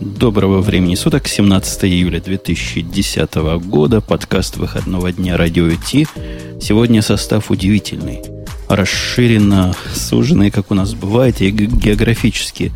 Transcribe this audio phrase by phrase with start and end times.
[0.00, 6.06] Доброго времени суток, 17 июля 2010 года, подкаст выходного дня Радио Ти.
[6.60, 8.22] Сегодня состав удивительный,
[8.68, 12.72] расширенно суженный, как у нас бывает, и географически.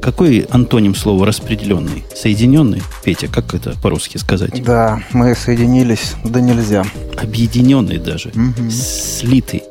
[0.00, 2.04] Какой антоним слова распределенный?
[2.14, 2.82] Соединенный?
[3.04, 4.62] Петя, как это по-русски сказать?
[4.62, 6.84] Да, мы соединились, да нельзя.
[7.20, 8.70] Объединенный даже, угу.
[8.70, 9.62] слитый.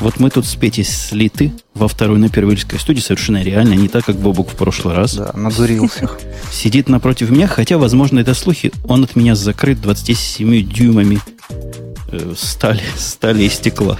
[0.00, 4.04] Вот мы тут с Петей слиты во второй на первильской студии совершенно реально, не так,
[4.04, 5.14] как Бобук в прошлый раз.
[5.14, 6.18] Да, надурил всех.
[6.50, 11.20] Сидит напротив меня, хотя, возможно, это слухи, он от меня закрыт 27 дюймами
[12.10, 13.98] э, стали, стали и стекла.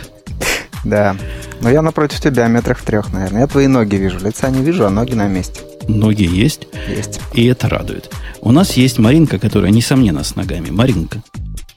[0.84, 1.16] Да.
[1.60, 3.42] Но я напротив тебя метрах в трех, наверное.
[3.42, 4.18] Я твои ноги вижу.
[4.18, 5.60] Лица не вижу, а ноги на месте.
[5.88, 6.68] Ноги есть?
[6.88, 7.20] Есть.
[7.34, 8.10] И это радует.
[8.40, 10.70] У нас есть Маринка, которая, несомненно, с ногами.
[10.70, 11.22] Маринка,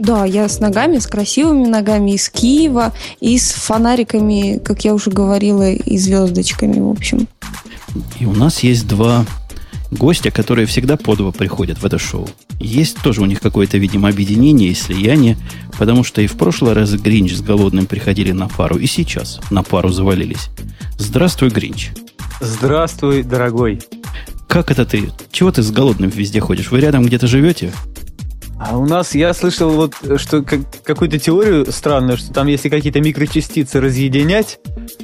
[0.02, 5.12] да, я с ногами, с красивыми ногами из Киева, и с фонариками, как я уже
[5.12, 7.28] говорила, и звездочками, в общем.
[8.20, 9.28] И у нас есть два
[9.92, 12.28] гостя, которые всегда по два приходят в это шоу.
[12.60, 15.38] Есть тоже у них какое-то, видимо, объединение и слияние,
[15.78, 19.62] потому что и в прошлый раз Гринч с Голодным приходили на пару, и сейчас на
[19.62, 20.50] пару завалились.
[20.98, 21.92] Здравствуй, Гринч.
[22.40, 23.82] Здравствуй, дорогой.
[24.52, 25.14] Как это ты?
[25.32, 26.72] Чего ты с Голодным везде ходишь?
[26.72, 27.72] Вы рядом где-то живете?
[28.64, 33.02] А у нас, я слышал вот, что как, какую-то теорию странную, что там если какие-то
[33.02, 34.60] микрочастицы разъединять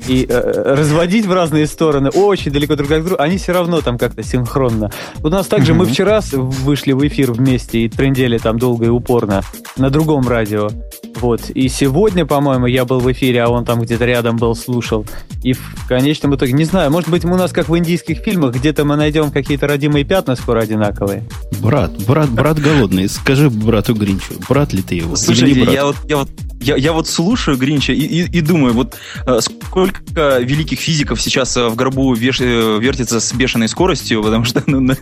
[0.08, 3.98] и э, разводить в разные стороны, очень далеко друг от друга, они все равно там
[3.98, 4.92] как-то синхронно.
[5.24, 5.76] У нас также, mm-hmm.
[5.76, 9.42] мы вчера вышли в эфир вместе и трендели там долго и упорно
[9.76, 10.70] на другом радио.
[11.16, 11.50] Вот.
[11.50, 15.06] И сегодня, по-моему, я был в эфире, а он там где-то рядом был, слушал.
[15.44, 18.86] И в конечном итоге, не знаю, может быть, у нас, как в индийских фильмах, где-то
[18.86, 21.24] мы найдем какие-то родимые пятна скоро одинаковые.
[21.60, 25.16] Брат, брат, брат голодный, скажи скажи брату Гринчу, брат ли ты его?
[25.16, 28.98] Слушайте, я вот, я вот я, я вот слушаю Гринча и, и, и думаю, вот
[29.26, 34.44] э, сколько великих физиков сейчас э, в гробу веш, э, вертится с бешеной скоростью, потому
[34.44, 34.94] что, ну,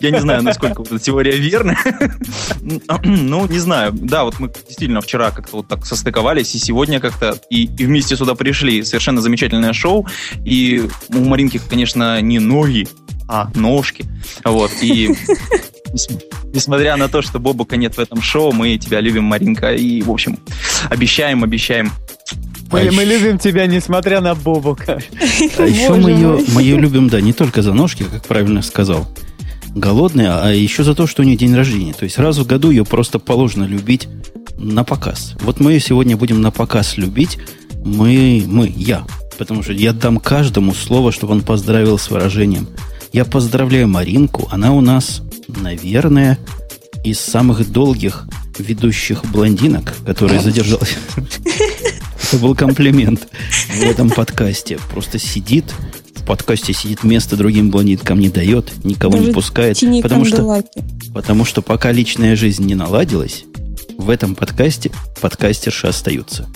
[0.00, 1.76] я не знаю, насколько вот эта теория верна.
[3.04, 3.92] ну, не знаю.
[3.92, 8.16] Да, вот мы действительно вчера как-то вот так состыковались, и сегодня как-то и, и вместе
[8.16, 8.82] сюда пришли.
[8.82, 10.06] Совершенно замечательное шоу.
[10.44, 12.88] И у Маринки, конечно, не ноги,
[13.28, 14.04] а ножки.
[14.44, 14.70] Вот.
[14.82, 15.10] И
[16.52, 20.10] несмотря на то, что Бобука нет в этом шоу, мы тебя любим, Маринка, и, в
[20.10, 20.38] общем,
[20.90, 21.92] обещаем, обещаем
[22.72, 24.98] мы, а мы любим тебя, несмотря на Бобука.
[25.58, 29.06] А еще мы ее, мы ее любим, да, не только за ножки, как правильно сказал,
[29.74, 31.92] голодная, а еще за то, что у нее день рождения.
[31.92, 34.08] То есть раз в году ее просто положено любить
[34.56, 35.34] на показ.
[35.40, 37.38] Вот мы ее сегодня будем на показ любить.
[37.84, 39.04] Мы, мы, я.
[39.38, 42.68] Потому что я дам каждому слово, чтобы он поздравил с выражением.
[43.12, 44.48] Я поздравляю Маринку.
[44.50, 45.22] Она у нас
[45.60, 46.38] наверное,
[47.04, 48.26] из самых долгих
[48.58, 50.96] ведущих блондинок, которые задержалась.
[51.16, 53.28] Это был комплимент
[53.76, 54.78] в этом подкасте.
[54.90, 55.64] Просто сидит,
[56.14, 59.78] в подкасте сидит место другим блондинкам не дает, никого не пускает.
[60.02, 60.62] Потому что,
[61.12, 63.44] потому что пока личная жизнь не наладилась,
[63.98, 64.90] в этом подкасте
[65.20, 66.48] подкастерши остаются.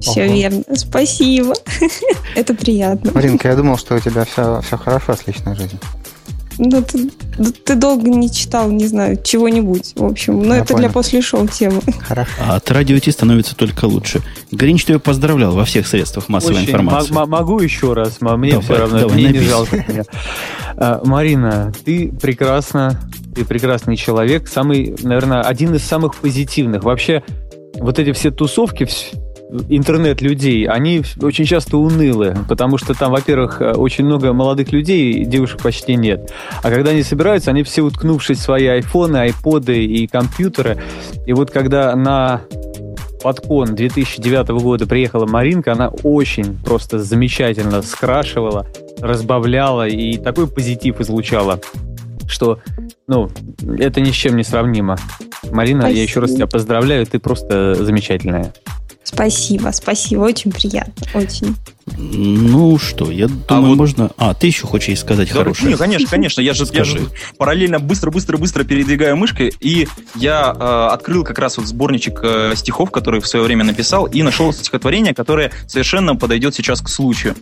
[0.00, 0.32] Все Ого.
[0.34, 0.62] верно.
[0.74, 1.52] Спасибо.
[2.34, 3.10] Это приятно.
[3.14, 5.78] Маринка, я думал, что у тебя все, все хорошо с личной жизнью.
[6.62, 7.08] Ну, ты,
[7.64, 9.92] ты долго не читал, не знаю, чего-нибудь.
[9.96, 10.80] В общем, но Я это понял.
[10.80, 11.80] для после шоу темы.
[12.00, 12.32] Хорошо.
[12.38, 14.20] А от радио Ти становится только лучше.
[14.52, 17.12] Гринч тебя поздравлял во всех средствах массовой Очень информации.
[17.14, 19.40] могу еще раз, мне давай, все равно, давай, мне напись.
[19.40, 20.02] не жалко меня.
[20.76, 23.00] А, Марина, ты прекрасна,
[23.34, 26.84] ты прекрасный человек, самый, наверное, один из самых позитивных.
[26.84, 27.22] Вообще,
[27.78, 28.84] вот эти все тусовки,
[29.68, 35.62] интернет-людей, они очень часто унылы, потому что там, во-первых, э, очень много молодых людей, девушек
[35.62, 36.32] почти нет.
[36.62, 40.78] А когда они собираются, они все уткнувшись в свои айфоны, айподы и компьютеры.
[41.26, 42.42] И вот когда на
[43.22, 48.66] подкон 2009 года приехала Маринка, она очень просто замечательно скрашивала,
[49.00, 51.60] разбавляла и такой позитив излучала,
[52.28, 52.60] что
[53.06, 53.28] ну,
[53.78, 54.96] это ни с чем не сравнимо.
[55.50, 55.98] Марина, Спасибо.
[55.98, 58.52] я еще раз тебя поздравляю, ты просто замечательная.
[59.12, 61.56] Спасибо, спасибо, очень приятно, очень.
[61.96, 63.76] Ну что, я думаю, а вот...
[63.76, 64.10] можно...
[64.16, 65.70] А, ты еще хочешь ей сказать да, хорошее?
[65.70, 66.40] Нет, конечно, конечно.
[66.40, 67.00] Я же, я же
[67.36, 73.20] параллельно быстро-быстро-быстро передвигаю мышкой, и я э, открыл как раз вот сборничек э, стихов, который
[73.20, 77.34] в свое время написал, и нашел стихотворение, которое совершенно подойдет сейчас к случаю.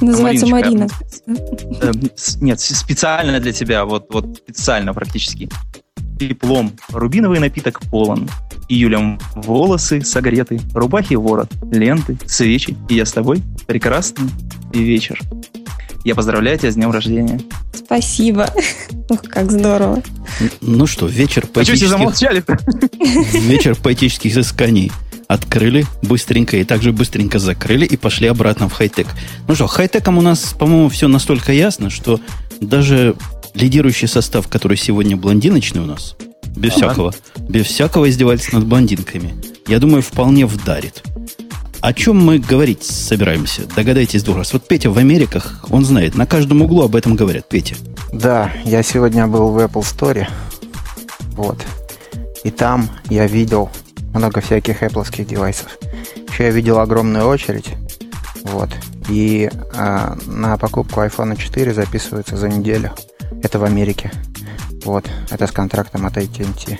[0.00, 0.86] Называется Марина.
[1.26, 1.90] Э,
[2.40, 5.48] нет, специально для тебя, вот, вот специально практически
[6.18, 6.72] теплом.
[6.90, 8.28] Рубиновый напиток полон.
[8.72, 12.74] Июлем волосы согреты, рубахи ворот, ленты, свечи.
[12.88, 14.30] И я с тобой прекрасный
[14.72, 15.20] вечер.
[16.06, 17.38] Я поздравляю тебя с днем рождения.
[17.74, 18.48] Спасибо.
[19.10, 20.02] Ух, как здорово.
[20.62, 21.90] Ну что, вечер поэтических...
[21.90, 22.42] замолчали
[23.46, 24.90] Вечер поэтических изысканий
[25.28, 29.06] открыли быстренько и также быстренько закрыли и пошли обратно в хай-тек.
[29.48, 32.20] Ну что, хай-теком у нас, по-моему, все настолько ясно, что
[32.62, 33.16] даже
[33.54, 36.16] лидирующий состав, который сегодня блондиночный у нас,
[36.56, 36.86] без ага.
[36.88, 37.14] всякого,
[37.48, 39.34] без всякого издевательства над блондинками,
[39.66, 41.02] я думаю, вполне вдарит.
[41.80, 43.62] О чем мы говорить собираемся?
[43.74, 44.52] Догадайтесь двух раз.
[44.52, 47.48] Вот Петя в Америках, он знает, на каждом углу об этом говорят.
[47.48, 47.74] Петя.
[48.12, 50.28] Да, я сегодня был в Apple Store.
[51.32, 51.58] Вот.
[52.44, 53.68] И там я видел
[54.14, 55.76] много всяких Apple девайсов.
[56.30, 57.70] Еще я видел огромную очередь.
[58.44, 58.70] Вот.
[59.08, 62.92] И э, на покупку iPhone 4 записываются за неделю.
[63.42, 64.10] Это в Америке.
[64.84, 65.04] Вот.
[65.30, 66.78] Это с контрактом от AT&T.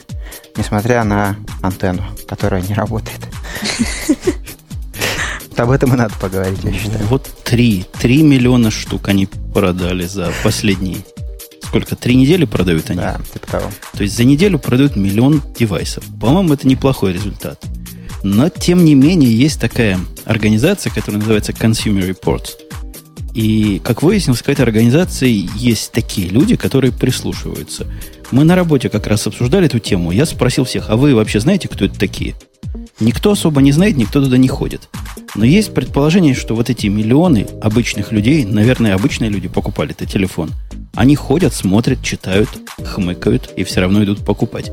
[0.56, 3.20] Несмотря на антенну, которая не работает.
[5.56, 7.06] Об этом и надо поговорить, я считаю.
[7.06, 10.98] Вот три, три миллиона штук они продали за последние
[11.72, 13.00] сколько, три недели продают они?
[13.00, 13.70] Да, типа того.
[13.96, 16.04] То есть за неделю продают миллион девайсов.
[16.20, 17.64] По-моему, это неплохой результат.
[18.22, 22.50] Но, тем не менее, есть такая организация, которая называется Consumer Reports.
[23.34, 27.86] И, как выяснилось, в этой организации есть такие люди, которые прислушиваются.
[28.30, 30.10] Мы на работе как раз обсуждали эту тему.
[30.10, 32.34] Я спросил всех, а вы вообще знаете, кто это такие?
[33.00, 34.88] Никто особо не знает, никто туда не ходит.
[35.34, 40.50] Но есть предположение, что вот эти миллионы обычных людей, наверное, обычные люди покупали этот телефон.
[40.94, 42.48] Они ходят, смотрят, читают,
[42.84, 44.70] хмыкают и все равно идут покупать.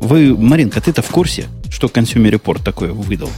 [0.00, 3.30] Вы, Маринка, ты-то в курсе, что Consumer Report такое выдал?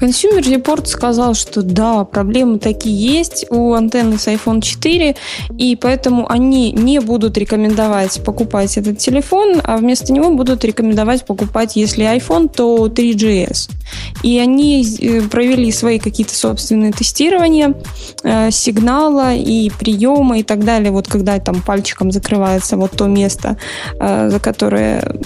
[0.00, 5.16] Consumer Report сказал, что да, проблемы такие есть у антенны с iPhone 4,
[5.58, 11.76] и поэтому они не будут рекомендовать покупать этот телефон, а вместо него будут рекомендовать покупать,
[11.76, 13.70] если iPhone, то 3GS.
[14.22, 17.74] И они э, провели свои какие-то собственные тестирования
[18.22, 23.56] э, сигнала и приема и так далее, вот когда там пальчиком закрывается вот то место,
[23.98, 25.20] э, за которое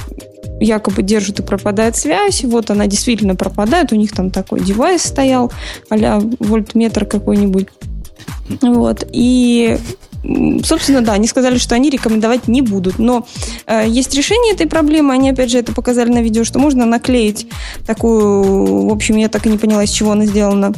[0.60, 2.44] якобы держит и пропадает связь.
[2.44, 3.92] Вот она действительно пропадает.
[3.92, 5.52] У них там такой девайс стоял,
[5.90, 7.68] а вольтметр какой-нибудь.
[8.62, 9.06] Вот.
[9.12, 9.78] И
[10.64, 12.98] собственно, да, они сказали, что они рекомендовать не будут.
[12.98, 13.26] Но
[13.66, 15.14] э, есть решение этой проблемы.
[15.14, 17.46] Они, опять же, это показали на видео, что можно наклеить
[17.86, 18.86] такую...
[18.86, 20.72] В общем, я так и не поняла, из чего она сделана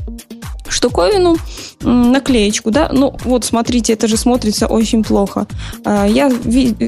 [0.69, 1.37] штуковину,
[1.83, 5.47] наклеечку, да, ну вот смотрите, это же смотрится очень плохо.
[5.85, 6.31] А, я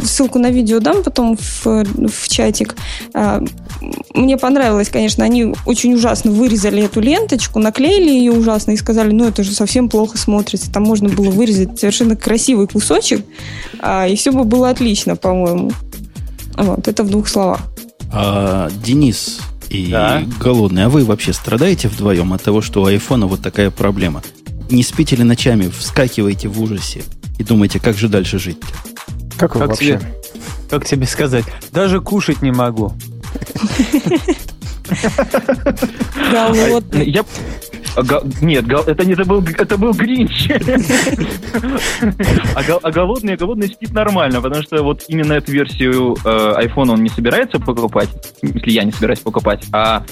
[0.04, 2.76] ссылку на видео дам потом в, в чатик.
[3.14, 3.42] А,
[4.14, 9.24] мне понравилось, конечно, они очень ужасно вырезали эту ленточку, наклеили ее ужасно и сказали, ну
[9.26, 10.72] это же совсем плохо смотрится.
[10.72, 13.24] Там можно было вырезать совершенно красивый кусочек,
[13.80, 15.72] а, и все бы было отлично, по-моему.
[16.56, 17.60] Вот, это в двух словах.
[18.12, 19.40] А, Денис,
[19.70, 20.22] и да.
[20.38, 20.84] голодный.
[20.84, 24.22] А вы вообще страдаете вдвоем от того, что у айфона вот такая проблема?
[24.68, 27.02] Не спите ли ночами, вскакиваете в ужасе
[27.38, 28.58] и думаете, как же дальше жить?
[29.38, 29.98] Как вы как вообще?
[29.98, 30.14] Тебе,
[30.68, 31.44] как тебе сказать?
[31.72, 32.92] Даже кушать не могу.
[36.30, 37.24] Голодный.
[37.96, 40.50] Я, нет, это не это был, это был Гринч.
[42.54, 47.02] а, а голодный, голодный спит нормально, потому что вот именно эту версию э, iPhone он
[47.02, 48.08] не собирается покупать,
[48.42, 50.04] если я не собираюсь покупать, а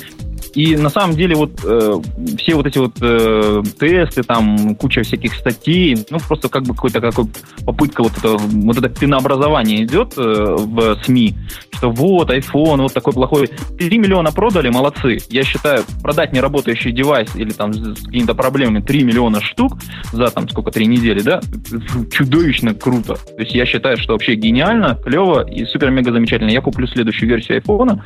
[0.54, 1.94] и на самом деле вот э,
[2.38, 7.00] все вот эти вот э, тесты, там куча всяких статей, ну просто как бы какой-то
[7.00, 7.26] какой
[7.64, 11.34] попытка вот это вот это пенообразование идет э, в СМИ,
[11.72, 15.18] что вот iPhone вот такой плохой, 3 миллиона продали, молодцы.
[15.30, 19.78] Я считаю, продать неработающий девайс или там с какими-то проблемами 3 миллиона штук
[20.12, 21.40] за там сколько, 3 недели, да,
[22.10, 23.14] чудовищно круто.
[23.14, 26.50] То есть я считаю, что вообще гениально, клево и супер-мега замечательно.
[26.50, 28.00] Я куплю следующую версию iPhone,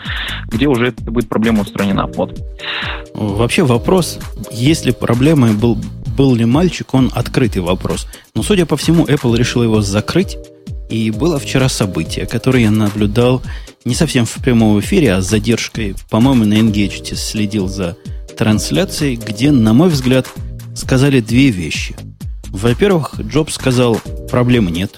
[0.48, 2.06] где уже будет проблема устранена.
[2.14, 2.31] Вот.
[3.14, 4.18] Вообще вопрос,
[4.50, 5.78] если проблемой был,
[6.16, 8.06] был ли мальчик, он открытый вопрос.
[8.34, 10.36] Но, судя по всему, Apple решил его закрыть.
[10.90, 13.42] И было вчера событие, которое я наблюдал
[13.86, 15.94] не совсем в прямом эфире, а с задержкой.
[16.10, 17.96] По-моему, на Engage следил за
[18.36, 20.26] трансляцией, где, на мой взгляд,
[20.74, 21.96] сказали две вещи.
[22.48, 24.94] Во-первых, Джобс сказал, проблемы нет.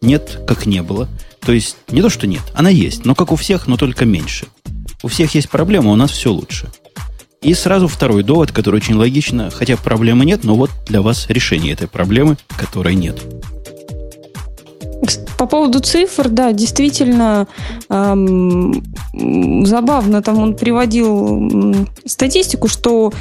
[0.00, 1.08] Нет, как не было.
[1.40, 4.46] То есть, не то, что нет, она есть, но как у всех, но только меньше.
[5.02, 6.68] У всех есть проблема, у нас все лучше.
[7.42, 11.74] И сразу второй довод, который очень логично, хотя проблемы нет, но вот для вас решение
[11.74, 13.22] этой проблемы, которой нет.
[15.38, 17.46] По поводу цифр, да, действительно
[17.90, 18.82] эм,
[19.66, 20.22] забавно.
[20.22, 23.12] Там он приводил статистику, что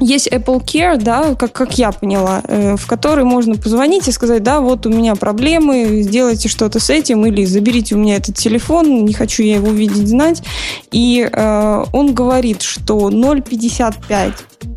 [0.00, 4.42] есть Apple Care, да, как, как я поняла, э, в который можно позвонить и сказать,
[4.42, 9.04] да, вот у меня проблемы, сделайте что-то с этим, или заберите у меня этот телефон,
[9.04, 10.42] не хочу я его видеть, знать.
[10.90, 14.73] И э, он говорит, что 0,55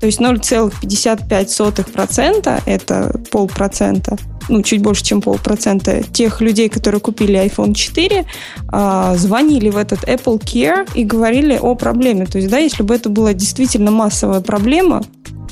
[0.00, 7.74] то есть 0,55% это полпроцента ну, чуть больше, чем полпроцента тех людей, которые купили iPhone
[7.74, 8.24] 4,
[8.68, 12.26] а, звонили в этот Apple Care и говорили о проблеме.
[12.26, 15.02] То есть, да, если бы это была действительно массовая проблема,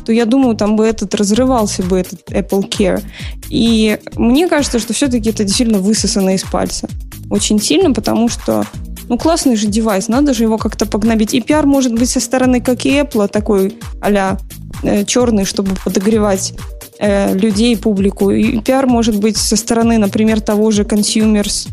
[0.05, 3.03] то я думаю, там бы этот разрывался бы, этот Apple Care.
[3.49, 6.89] И мне кажется, что все-таки это действительно высосано из пальца.
[7.31, 8.65] Очень сильно, потому что
[9.09, 11.35] ну, классный же девайс, надо же его как-то погнобить.
[11.35, 14.39] И пиар может быть со стороны, как и Apple, такой а
[14.83, 16.55] э, черный, чтобы подогревать
[16.99, 18.31] э, людей, публику.
[18.31, 21.69] И пиар может быть со стороны, например, того же Consumers,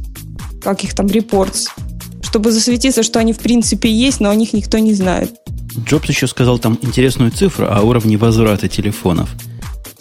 [0.62, 1.70] как их там, Reports,
[2.22, 5.34] чтобы засветиться, что они в принципе есть, но о них никто не знает.
[5.86, 9.30] Джобс еще сказал там интересную цифру о уровне возврата телефонов.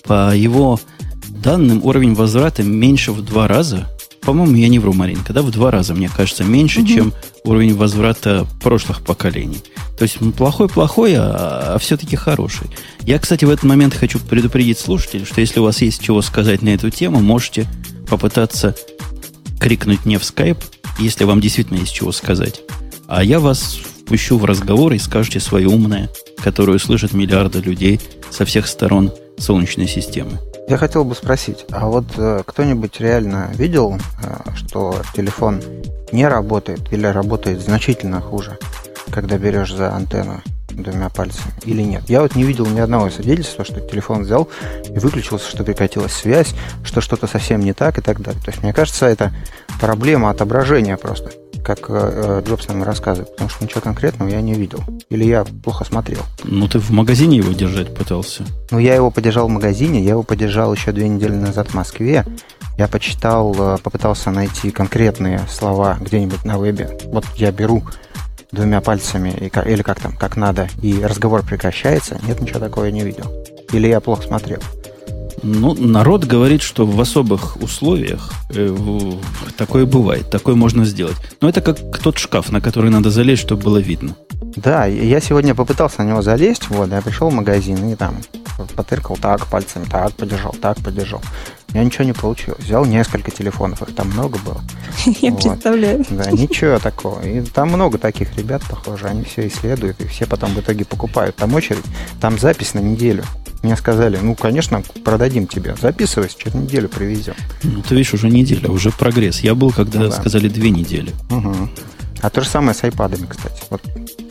[0.04, 0.80] По его
[1.42, 3.88] данным, уровень возврата меньше в два раза
[4.30, 6.88] по-моему, я не вру, Маринка, да, в два раза, мне кажется, меньше, угу.
[6.88, 9.60] чем уровень возврата прошлых поколений.
[9.98, 12.68] То есть плохой-плохой, а, а все-таки хороший.
[13.00, 16.62] Я, кстати, в этот момент хочу предупредить слушателей, что если у вас есть чего сказать
[16.62, 17.66] на эту тему, можете
[18.08, 18.76] попытаться
[19.58, 20.58] крикнуть мне в скайп,
[21.00, 22.60] если вам действительно есть чего сказать.
[23.08, 26.08] А я вас впущу в разговор и скажете свое умное,
[26.40, 27.98] которое слышат миллиарды людей
[28.30, 30.38] со всех сторон Солнечной системы.
[30.70, 35.60] Я хотел бы спросить, а вот э, кто-нибудь реально видел, э, что телефон
[36.12, 38.56] не работает или работает значительно хуже,
[39.10, 42.04] когда берешь за антенну двумя пальцами или нет?
[42.06, 44.48] Я вот не видел ни одного свидетельства, что телефон взял
[44.88, 48.40] и выключился, что прекратилась связь, что что-то совсем не так и так далее.
[48.40, 49.32] То есть, мне кажется, это
[49.80, 51.32] проблема отображения просто
[51.62, 54.80] как э, Джобс нам рассказывает, потому что ничего конкретного я не видел.
[55.08, 56.20] Или я плохо смотрел.
[56.44, 58.44] Ну, ты в магазине его держать пытался.
[58.70, 62.24] Ну, я его подержал в магазине, я его подержал еще две недели назад в Москве.
[62.78, 66.90] Я почитал, э, попытался найти конкретные слова где-нибудь на вебе.
[67.06, 67.82] Вот я беру
[68.52, 72.18] двумя пальцами или как там, как надо, и разговор прекращается.
[72.26, 73.30] Нет, ничего такого я не видел.
[73.72, 74.60] Или я плохо смотрел.
[75.42, 78.76] Ну, народ говорит, что в особых условиях э,
[79.56, 81.16] такое бывает, такое можно сделать.
[81.40, 84.14] Но это как тот шкаф, на который надо залезть, чтобы было видно.
[84.56, 88.16] Да, я сегодня попытался на него залезть, вот, я пришел в магазин и там
[88.76, 91.22] потыркал так пальцами, так подержал, так подержал.
[91.72, 92.64] Меня ничего не получилось.
[92.64, 94.60] Взял несколько телефонов, их там много было.
[95.20, 95.42] Я вот.
[95.42, 96.04] представляю.
[96.10, 97.20] Да, ничего такого.
[97.22, 101.36] И там много таких ребят, похоже, они все исследуют, и все потом в итоге покупают.
[101.36, 101.84] Там очередь,
[102.20, 103.24] там запись на неделю.
[103.62, 105.76] Мне сказали, ну, конечно, продадим тебе.
[105.80, 107.34] Записывайся, через неделю привезем.
[107.62, 109.40] Ну, ты видишь, уже неделя, уже прогресс.
[109.40, 110.12] Я был, когда ну, да.
[110.12, 111.12] сказали две недели.
[111.30, 111.54] Угу.
[112.22, 113.62] А то же самое с айпадами, кстати.
[113.70, 113.82] Вот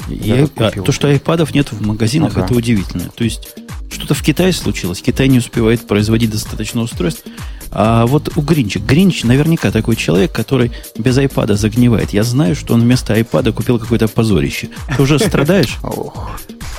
[0.10, 2.46] я, а, то, что айпадов нет в магазинах, ага.
[2.46, 3.10] это удивительно.
[3.16, 3.56] То есть
[3.90, 5.02] что-то в Китае случилось.
[5.02, 7.24] Китай не успевает производить достаточно устройств.
[7.72, 8.80] А вот у Гринча.
[8.80, 12.12] Гринч наверняка такой человек, который без айпада загнивает.
[12.12, 14.70] Я знаю, что он вместо айпада купил какое-то позорище.
[14.96, 15.78] Ты уже страдаешь?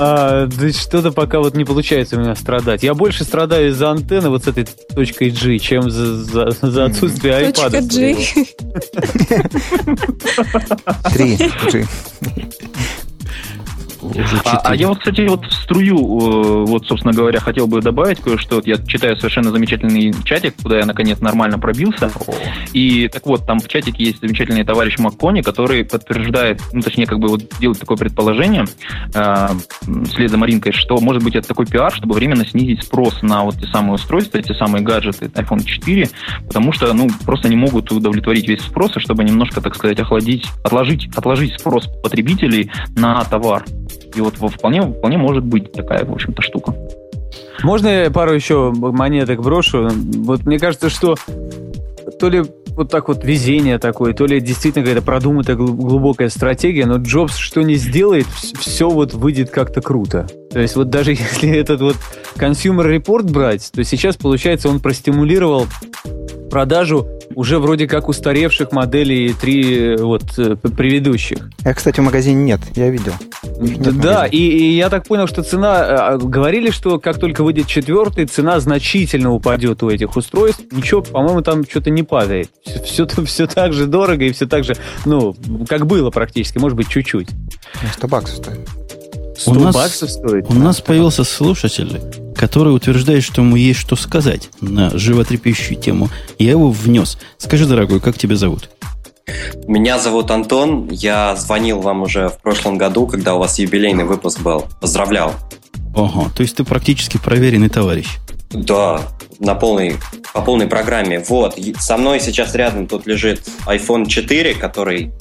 [0.03, 2.83] А, да что-то пока вот не получается у меня страдать.
[2.83, 7.35] Я больше страдаю из-за антенны вот с этой точкой G, чем за, за, за отсутствие
[7.35, 7.83] айпада.
[7.83, 8.17] Точка G.
[11.13, 11.37] Три
[11.71, 11.87] G
[14.45, 18.21] А, а я вот, кстати, вот в струю, э, вот, собственно говоря, хотел бы добавить
[18.21, 18.57] кое-что.
[18.57, 22.11] Вот я читаю совершенно замечательный чатик, куда я, наконец, нормально пробился.
[22.73, 27.19] И так вот, там в чатике есть замечательный товарищ Маккони, который подтверждает, ну, точнее, как
[27.19, 28.65] бы вот делает такое предположение,
[29.15, 29.49] э,
[30.07, 33.57] вслед за Маринкой, что, может быть, это такой пиар, чтобы временно снизить спрос на вот
[33.57, 36.09] те самые устройства, эти самые гаджеты iPhone 4,
[36.47, 40.47] потому что, ну, просто не могут удовлетворить весь спрос, и чтобы немножко, так сказать, охладить,
[40.65, 43.65] отложить, отложить спрос потребителей на товар.
[44.15, 46.75] И вот вполне, вполне может быть такая, в общем-то, штука.
[47.63, 49.89] Можно я пару еще монеток брошу?
[49.91, 51.17] Вот мне кажется, что
[52.19, 52.43] то ли
[52.81, 57.63] вот так вот везение такое, то ли действительно какая-то продуманная глубокая стратегия, но Джобс что
[57.63, 60.27] не сделает, все вот выйдет как-то круто.
[60.51, 61.97] То есть вот даже если этот вот
[62.37, 65.67] Consumer Report брать, то сейчас, получается, он простимулировал
[66.51, 67.07] продажу
[67.41, 71.49] уже вроде как устаревших моделей 3 вот э, предыдущих.
[71.65, 73.15] Я, кстати, в магазине нет, я видел.
[73.59, 76.17] Нет да, и, и я так понял, что цена...
[76.17, 80.65] Э, говорили, что как только выйдет четвертый, цена значительно упадет у этих устройств.
[80.71, 82.51] Ничего, по-моему, там что-то не падает.
[82.63, 85.35] Все, все, все так же дорого и все так же, ну,
[85.67, 87.29] как было практически, может быть, чуть-чуть.
[87.97, 88.80] 100 баксов стоит.
[89.41, 90.47] 100 у нас, баксов стоит?
[90.51, 92.01] У нас появился слушатель,
[92.37, 96.11] который утверждает, что ему есть что сказать на животрепещущую тему.
[96.39, 97.19] Я его внес.
[97.39, 98.69] Скажи, дорогой, как тебя зовут?
[99.67, 100.89] Меня зовут Антон.
[100.91, 104.67] Я звонил вам уже в прошлом году, когда у вас юбилейный выпуск был.
[104.81, 105.33] Поздравлял.
[105.95, 108.09] Ого, то есть ты практически проверенный товарищ.
[108.51, 109.01] Да,
[109.39, 109.97] на полной,
[110.35, 111.21] по полной программе.
[111.21, 115.13] Вот, со мной сейчас рядом тут лежит iPhone 4, который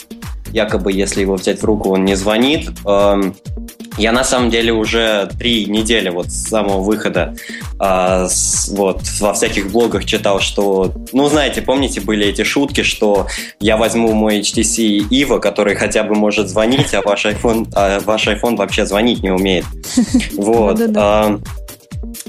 [0.52, 2.70] якобы, если его взять в руку, он не звонит.
[2.86, 3.36] Эм,
[4.00, 7.36] я на самом деле уже три недели вот с самого выхода
[7.79, 13.27] э, с, вот во всяких блогах читал, что, ну знаете, помните были эти шутки, что
[13.60, 18.27] я возьму мой HTC Evo, который хотя бы может звонить, а ваш iPhone, а ваш
[18.27, 19.65] iPhone вообще звонить не умеет.
[20.34, 20.79] Вот.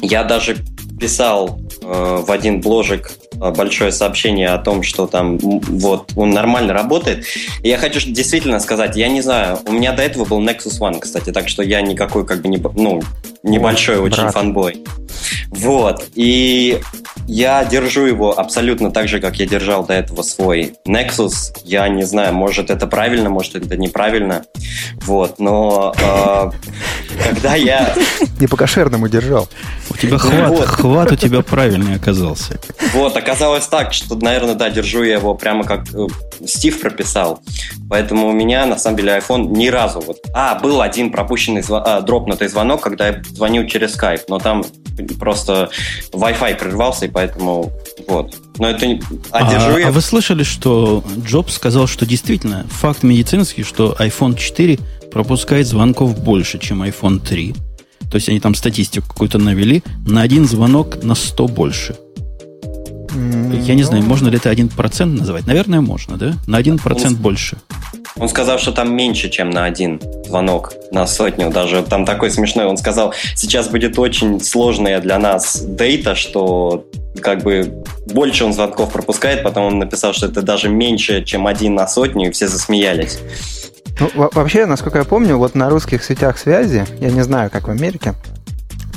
[0.03, 0.57] Я даже
[0.99, 6.73] писал э, в один бложик э, большое сообщение о том, что там вот он нормально
[6.75, 7.25] работает.
[7.63, 11.01] И я хочу действительно сказать, я не знаю, у меня до этого был Nexus One,
[11.01, 13.03] кстати, так что я никакой как бы не, ну,
[13.43, 14.35] небольшой Ой, очень брат.
[14.35, 14.85] фанбой.
[15.51, 16.09] Вот.
[16.15, 16.81] И
[17.27, 21.53] я держу его абсолютно так же, как я держал до этого свой Nexus.
[21.65, 24.45] Я не знаю, может это правильно, может это неправильно.
[25.03, 25.39] Вот.
[25.39, 26.51] Но э,
[27.25, 27.95] когда я...
[28.39, 29.49] Не по кошерному держал.
[29.91, 30.67] У тебя хват, вот.
[30.67, 32.59] хват у тебя правильный оказался.
[32.95, 36.07] Вот, оказалось так, что, наверное, да, держу я его прямо как э,
[36.47, 37.43] Стив прописал.
[37.89, 40.19] Поэтому у меня, на самом деле, iPhone ни разу вот...
[40.33, 41.73] А, был один пропущенный, зв...
[41.73, 44.65] а, дропнутый звонок, когда я звоню через Skype, но там
[45.19, 45.40] просто
[46.13, 47.73] Wi-Fi прервался, и поэтому
[48.09, 48.35] вот.
[48.59, 49.01] Но это не...
[49.31, 54.79] А, а, а вы слышали, что Джобс сказал, что действительно факт медицинский, что iPhone 4
[55.11, 57.55] пропускает звонков больше, чем iPhone 3.
[58.11, 61.97] То есть они там статистику какую-то навели, на один звонок на 100 больше.
[63.13, 65.47] Я не знаю, можно ли это 1% называть.
[65.47, 66.35] Наверное, можно, да?
[66.47, 67.59] На 1% он, больше.
[68.17, 71.51] Он сказал, что там меньше, чем на один звонок на сотню.
[71.51, 72.67] Даже там такой смешной.
[72.67, 76.87] Он сказал, сейчас будет очень сложная для нас дейта, что
[77.21, 79.43] как бы больше он звонков пропускает.
[79.43, 83.19] Потом он написал, что это даже меньше, чем один на сотню, и все засмеялись.
[83.99, 87.71] Ну, вообще, насколько я помню, вот на русских сетях связи, я не знаю, как в
[87.71, 88.15] Америке,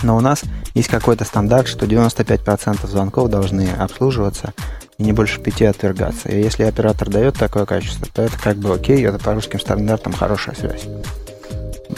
[0.01, 0.43] но у нас
[0.73, 4.53] есть какой-то стандарт, что 95% звонков должны обслуживаться
[4.97, 6.29] и не больше пяти отвергаться.
[6.29, 10.13] И если оператор дает такое качество, то это как бы окей, это по русским стандартам
[10.13, 10.83] хорошая связь.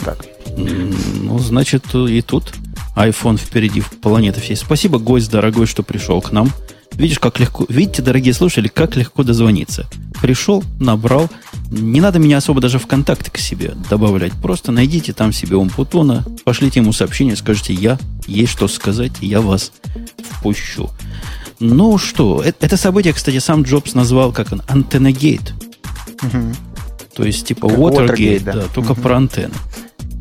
[0.04, 0.18] Так.
[0.56, 2.52] Ну, значит, и тут
[2.96, 4.56] iPhone впереди планеты всей.
[4.56, 6.50] Спасибо, гость дорогой, что пришел к нам.
[6.96, 7.66] Видишь, как легко.
[7.68, 9.86] Видите, дорогие слушатели, как легко дозвониться.
[10.20, 11.28] Пришел, набрал.
[11.70, 14.32] Не надо меня особо даже в контакты к себе добавлять.
[14.40, 19.72] Просто найдите там себе Умпутона, пошлите ему сообщение, скажите, я, есть что сказать, я вас
[20.30, 20.90] впущу.
[21.58, 25.54] Ну что, это, это событие, кстати, сам Джобс назвал как он, антеннагейт.
[26.22, 26.54] Угу.
[27.16, 29.00] То есть типа Watergate, да, да, только угу.
[29.00, 29.54] про антенны.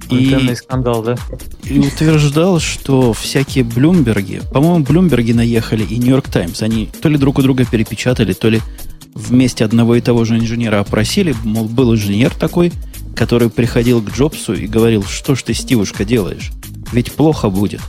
[0.09, 1.15] И, скандал, да?
[1.63, 7.39] И утверждал, что всякие Блумберги, по-моему, Блумберги наехали и Нью-Йорк Таймс, они то ли друг
[7.39, 8.61] у друга перепечатали, то ли
[9.13, 12.71] вместе одного и того же инженера опросили, мол, был инженер такой,
[13.15, 16.51] который приходил к Джобсу и говорил, что ж ты, Стивушка, делаешь?
[16.91, 17.81] Ведь плохо будет.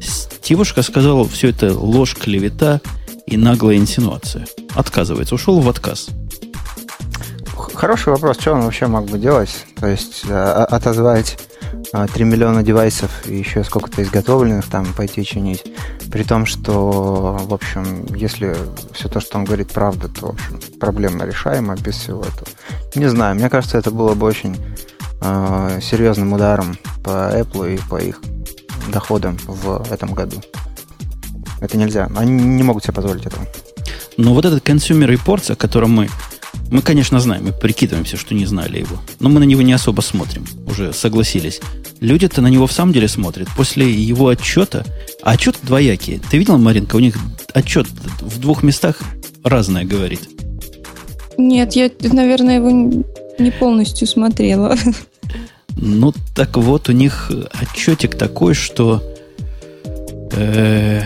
[0.00, 2.80] Стивушка сказал, все это ложь, клевета
[3.26, 4.46] и наглая инсинуация.
[4.74, 6.10] Отказывается, ушел в отказ.
[7.74, 9.66] Хороший вопрос, что он вообще мог бы делать?
[9.78, 11.38] То есть э, отозвать
[11.92, 15.64] 3 э, миллиона девайсов и еще сколько-то изготовленных там пойти чинить.
[16.10, 18.56] При том, что, в общем, если
[18.92, 22.48] все то, что он говорит, правда, то, в общем, проблема решаема без всего этого.
[22.94, 24.56] Не знаю, мне кажется, это было бы очень
[25.20, 28.20] э, серьезным ударом по Apple и по их
[28.88, 30.42] доходам в этом году.
[31.60, 32.08] Это нельзя.
[32.16, 33.46] Они не могут себе позволить этого.
[34.16, 36.08] Но вот этот Consumer Reports, о котором мы
[36.72, 38.98] мы, конечно, знаем, мы прикидываемся, что не знали его.
[39.20, 40.46] Но мы на него не особо смотрим.
[40.66, 41.60] Уже согласились.
[42.00, 43.46] Люди-то на него в самом деле смотрят.
[43.54, 44.82] После его отчета...
[45.22, 46.18] А отчет двоякий.
[46.30, 47.18] Ты видел, Маринка, у них
[47.52, 47.86] отчет
[48.22, 49.00] в двух местах
[49.44, 50.20] разное говорит.
[51.36, 52.70] Нет, я, наверное, его
[53.38, 54.74] не полностью смотрела.
[55.76, 57.30] Ну, так вот, у них
[57.60, 59.02] отчетик такой, что
[60.32, 61.02] э,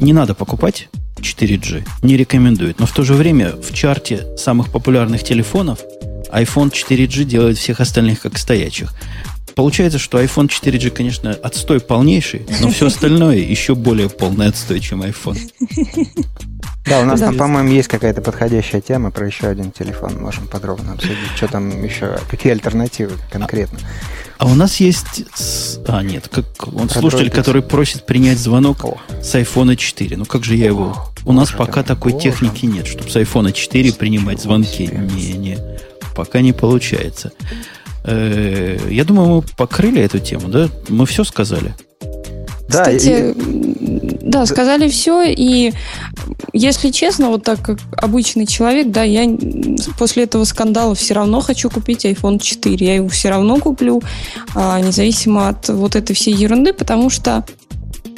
[0.00, 0.88] не надо покупать
[1.20, 1.86] 4G.
[2.02, 2.78] Не рекомендует.
[2.78, 5.80] Но в то же время в чарте самых популярных телефонов
[6.30, 8.92] iPhone 4G делает всех остальных как стоячих.
[9.54, 15.02] Получается, что iPhone 4G, конечно, отстой полнейший, но все остальное еще более полный отстой, чем
[15.02, 15.38] iPhone.
[16.86, 20.18] Да, у нас там, по-моему, есть какая-то подходящая тема про еще один телефон.
[20.20, 23.78] Можем подробно обсудить, что там еще, какие альтернативы конкретно.
[24.38, 25.24] А у нас есть...
[25.86, 28.98] А, нет, как он слушатель, который просит принять звонок О.
[29.20, 30.16] с iPhone 4.
[30.16, 30.96] Ну как же я его...
[31.24, 32.24] У нас пока такой Боже.
[32.24, 34.86] техники нет, чтобы с iPhone 4 принимать звонки.
[34.86, 35.58] Не-не,
[36.14, 37.32] пока не получается.
[38.04, 40.68] Э, я думаю, мы покрыли эту тему, да?
[40.88, 41.74] Мы все сказали.
[42.68, 44.18] Да, Кстати, и...
[44.22, 45.72] да, сказали все, и
[46.52, 49.26] если честно, вот так как обычный человек, да, я
[49.98, 54.02] после этого скандала все равно хочу купить iPhone 4, я его все равно куплю,
[54.54, 57.44] а, независимо от вот этой всей ерунды, потому что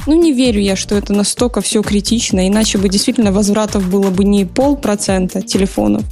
[0.07, 4.25] ну, не верю я, что это настолько все критично, иначе бы действительно возвратов было бы
[4.25, 6.03] не полпроцента телефонов,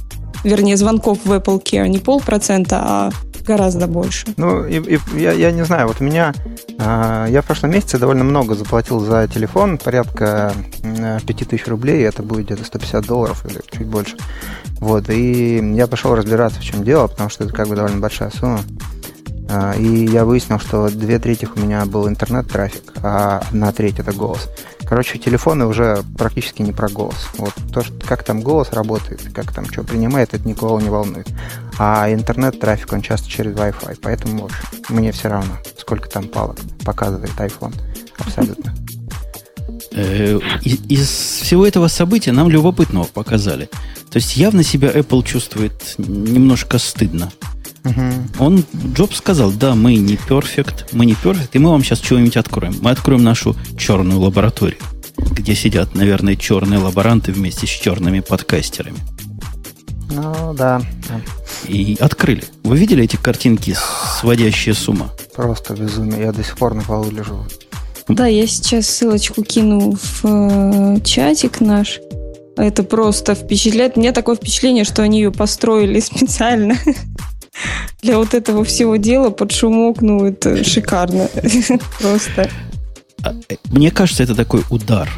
[0.43, 3.11] вернее, звонков в Apple Care, не полпроцента, а
[3.49, 4.27] гораздо больше.
[4.37, 6.33] Ну, и, и, я, я не знаю, вот у меня,
[6.77, 12.21] э, я в прошлом месяце довольно много заплатил за телефон, порядка э, 5000 рублей, это
[12.21, 14.17] будет где-то 150 долларов или чуть больше.
[14.79, 18.29] Вот, и я пошел разбираться, в чем дело, потому что это как бы довольно большая
[18.29, 18.59] сумма.
[19.51, 24.13] А, и я выяснил, что две трети у меня был интернет-трафик, а одна треть это
[24.13, 24.47] голос.
[24.89, 27.27] Короче, телефоны уже практически не про голос.
[27.37, 31.27] Вот то, что, как там голос работает, как там что принимает, это никого не волнует.
[31.77, 33.99] А интернет-трафик, он часто через Wi-Fi.
[34.01, 34.57] Поэтому, в общем,
[34.89, 37.75] мне все равно, сколько там палок показывает iPhone.
[38.17, 38.73] Абсолютно.
[39.91, 43.69] Э, из всего этого события нам любопытного показали.
[44.09, 47.31] То есть явно себя Apple чувствует немножко стыдно.
[47.85, 48.43] Угу.
[48.43, 48.63] Он,
[48.93, 52.75] Джобс сказал, да, мы не перфект, мы не перфект, и мы вам сейчас чего-нибудь откроем.
[52.81, 54.79] Мы откроем нашу черную лабораторию,
[55.17, 58.99] где сидят, наверное, черные лаборанты вместе с черными подкастерами.
[60.11, 60.81] Ну, да.
[61.67, 62.43] И открыли.
[62.63, 63.75] Вы видели эти картинки,
[64.19, 65.11] сводящие с ума?
[65.35, 66.21] Просто безумие.
[66.21, 67.45] Я до сих пор на полу лежу.
[68.07, 71.99] Да, я сейчас ссылочку кину в э, чатик наш.
[72.57, 73.97] Это просто впечатляет.
[73.97, 76.75] У меня такое впечатление, что они ее построили специально
[78.01, 81.27] для вот этого всего дела под шумок, ну, это шикарно.
[81.99, 82.49] Просто.
[83.23, 85.09] А, э, мне кажется, это такой удар.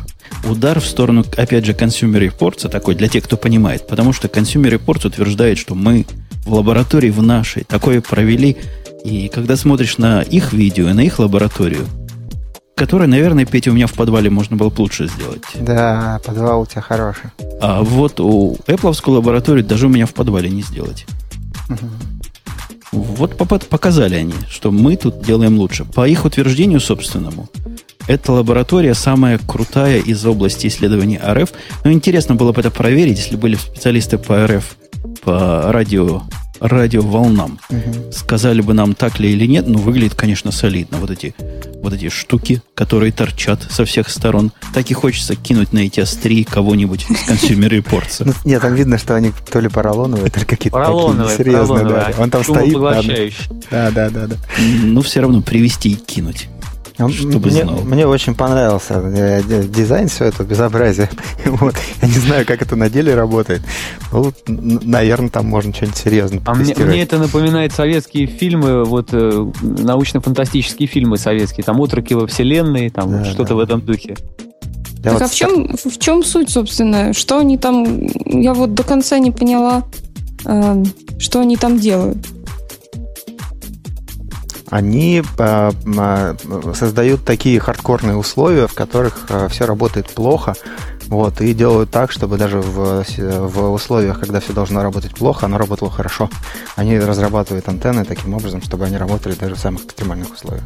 [0.44, 3.88] Удар в сторону, опять же, Consumer Reports, такой для тех, кто понимает.
[3.88, 6.06] Потому что Consumer Reports утверждает, что мы
[6.46, 8.58] в лаборатории в нашей такое провели.
[9.04, 11.86] И когда смотришь на их видео и на их лабораторию,
[12.76, 15.44] которая, наверное, Петя, у меня в подвале можно было бы лучше сделать.
[15.60, 17.30] Да, подвал у тебя хороший.
[17.62, 21.06] А вот у Apple лабораторию даже у меня в подвале не сделать.
[21.70, 22.21] Угу.
[22.92, 25.86] Вот показали они, что мы тут делаем лучше.
[25.86, 27.50] По их утверждению собственному,
[28.08, 31.54] эта лаборатория самая крутая из области исследований РФ.
[31.84, 34.76] Но интересно было бы это проверить, если были специалисты по РФ,
[35.24, 36.24] по радио
[36.62, 37.60] радиоволнам.
[37.70, 38.12] Угу.
[38.12, 41.00] Сказали бы нам, так ли или нет, но выглядит, конечно, солидно.
[41.00, 41.36] Вот эти,
[41.82, 44.52] вот эти штуки, которые торчат со всех сторон.
[44.74, 48.24] Так и хочется кинуть на эти острии кого-нибудь из Consumer Reports.
[48.24, 51.86] Ну, нет, там видно, что они то ли поролоновые, то ли какие-то поролоновые, серьезные.
[51.86, 52.14] Да.
[52.18, 52.74] Он там стоит.
[53.72, 54.36] Да, да, да, да.
[54.84, 56.48] Ну, все равно привести и кинуть.
[56.96, 57.82] Чтобы мне, знал.
[57.82, 61.10] мне очень понравился э, дизайн, все это безобразие.
[61.46, 61.76] вот.
[62.02, 63.62] Я не знаю, как это на деле работает.
[64.12, 69.52] Ну, наверное, там можно что-нибудь серьезное А мне, мне это напоминает советские фильмы, вот э,
[69.62, 71.64] научно-фантастические фильмы советские.
[71.64, 73.56] Там «Отроки во вселенной», там да, что-то да.
[73.56, 74.16] в этом духе.
[74.98, 77.14] Я так вот а в чем, в чем суть, собственно?
[77.14, 78.06] Что они там...
[78.26, 79.84] Я вот до конца не поняла,
[80.46, 80.84] э,
[81.20, 82.18] что они там делают
[84.72, 86.36] они э, э,
[86.74, 90.56] создают такие хардкорные условия, в которых э, все работает плохо,
[91.08, 95.58] вот, и делают так, чтобы даже в, в условиях, когда все должно работать плохо, оно
[95.58, 96.30] работало хорошо.
[96.78, 100.64] Они разрабатывают антенны таким образом, чтобы они работали даже в самых экстремальных условиях.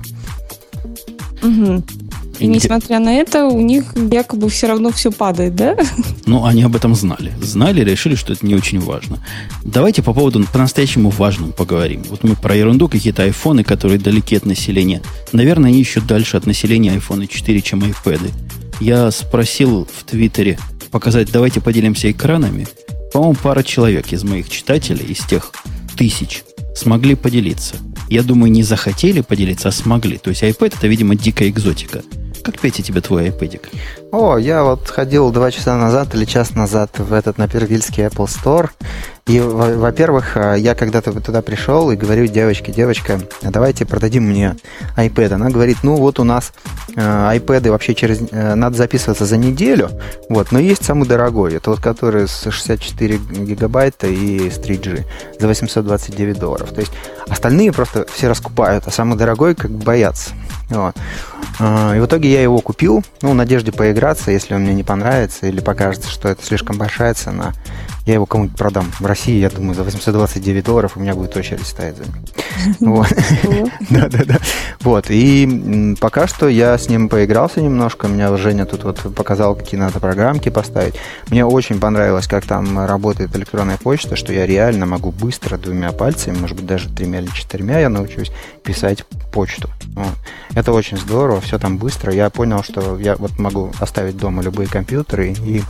[1.42, 1.84] Угу.
[2.40, 5.78] И несмотря на это, у них якобы все равно все падает, да?
[6.26, 7.32] Ну, они об этом знали.
[7.42, 9.20] Знали, решили, что это не очень важно.
[9.64, 12.04] Давайте по поводу по-настоящему важному поговорим.
[12.10, 15.02] Вот мы про ерунду, какие-то айфоны, которые далеки от населения.
[15.32, 18.32] Наверное, они еще дальше от населения iPhone 4, чем iPad.
[18.80, 20.58] Я спросил в Твиттере
[20.92, 22.68] показать, давайте поделимся экранами.
[23.14, 25.52] По-моему, пара человек из моих читателей, из тех
[25.96, 26.44] тысяч,
[26.76, 27.76] смогли поделиться.
[28.10, 30.18] Я думаю, не захотели поделиться, а смогли.
[30.18, 32.04] То есть iPad это, видимо, дикая экзотика.
[32.46, 33.60] Как, Петя, тебе твой iPad?
[34.12, 38.28] О, я вот ходил два часа назад или час назад в этот на Первильский Apple
[38.28, 38.70] Store.
[39.26, 44.56] И, во-первых, э, я когда-то туда пришел и говорю девочке, девочка, давайте продадим мне
[44.96, 45.34] iPad.
[45.34, 46.54] Она говорит, ну вот у нас
[46.96, 49.90] э, iPad вообще через э, надо записываться за неделю,
[50.30, 55.04] вот, но есть самый дорогой, это вот который с 64 гигабайта и с 3G
[55.40, 56.70] за 829 долларов.
[56.70, 56.92] То есть
[57.28, 60.36] остальные просто все раскупают, а самый дорогой как боятся.
[60.70, 60.96] Вот.
[61.60, 65.48] И в итоге я его купил, ну, в надежде поиграться, если он мне не понравится
[65.48, 67.54] или покажется, что это слишком большая цена.
[68.06, 68.92] Я его кому-нибудь продам.
[69.00, 73.04] В России, я думаю, за 829 долларов у меня будет очередь стоять за ним.
[73.90, 74.38] Да-да-да.
[74.82, 75.06] Вот.
[75.10, 78.08] И пока что я с ним поигрался немножко.
[78.08, 80.94] Меня Женя тут вот показал, какие надо программки поставить.
[81.30, 86.38] Мне очень понравилось, как там работает электронная почта, что я реально могу быстро двумя пальцами,
[86.38, 88.32] может быть, даже тремя или четырьмя я научусь
[88.64, 89.70] писать почту.
[90.56, 92.14] Это очень здорово, все там быстро.
[92.14, 95.62] Я понял, что я вот могу оставить дома любые компьютеры и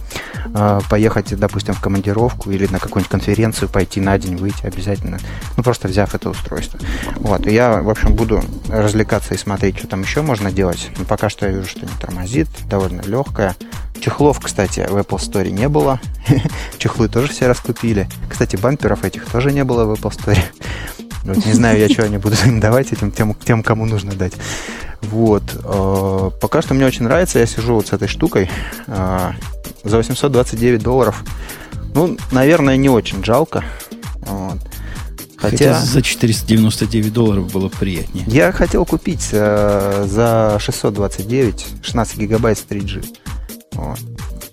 [0.53, 5.17] э, поехать, допустим, в командировку или на какую-нибудь конференцию, пойти на день, выйти обязательно.
[5.57, 6.79] Ну, просто взяв это устройство.
[7.15, 7.47] Вот.
[7.47, 10.91] И я, в общем, буду развлекаться и смотреть, что там еще можно делать.
[10.99, 13.55] Но пока что я вижу, что не тормозит, довольно легкая.
[13.99, 15.99] Чехлов, кстати, в Apple Store не было.
[16.77, 18.07] Чехлы тоже все раскупили.
[18.29, 20.37] Кстати, бамперов этих тоже не было в Apple Store.
[21.25, 24.33] Вот, не знаю я, что они будут им давать этим тем, тем, кому нужно дать.
[25.01, 25.43] Вот.
[25.63, 27.39] Э, пока что мне очень нравится.
[27.39, 28.49] Я сижу вот с этой штукой
[28.87, 29.31] э,
[29.83, 31.23] за 829 долларов.
[31.93, 33.63] Ну, наверное, не очень жалко.
[34.21, 34.59] Вот.
[35.37, 38.25] Хотя, Хотя за 499 долларов было приятнее.
[38.27, 43.05] Я хотел купить э, за 629 16 гигабайт с 3G.
[43.73, 43.99] Вот.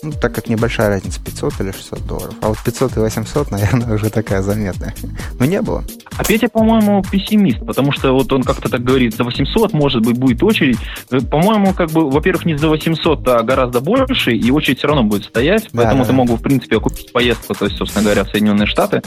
[0.05, 2.35] Ну, так как небольшая разница, 500 или 600 долларов.
[2.41, 4.95] А вот 500 и 800, наверное, уже такая заметная.
[5.39, 5.85] Но не было.
[6.17, 10.19] А Петя, по-моему, пессимист, потому что вот он как-то так говорит, за 800, может быть,
[10.19, 10.79] будет очередь.
[11.11, 15.05] Э, по-моему, как бы, во-первых, не за 800, а гораздо больше, и очередь все равно
[15.05, 15.69] будет стоять.
[15.73, 16.09] Да, поэтому да.
[16.09, 19.03] ты мог бы, в принципе, окупить поездку, то есть, собственно говоря, в Соединенные Штаты,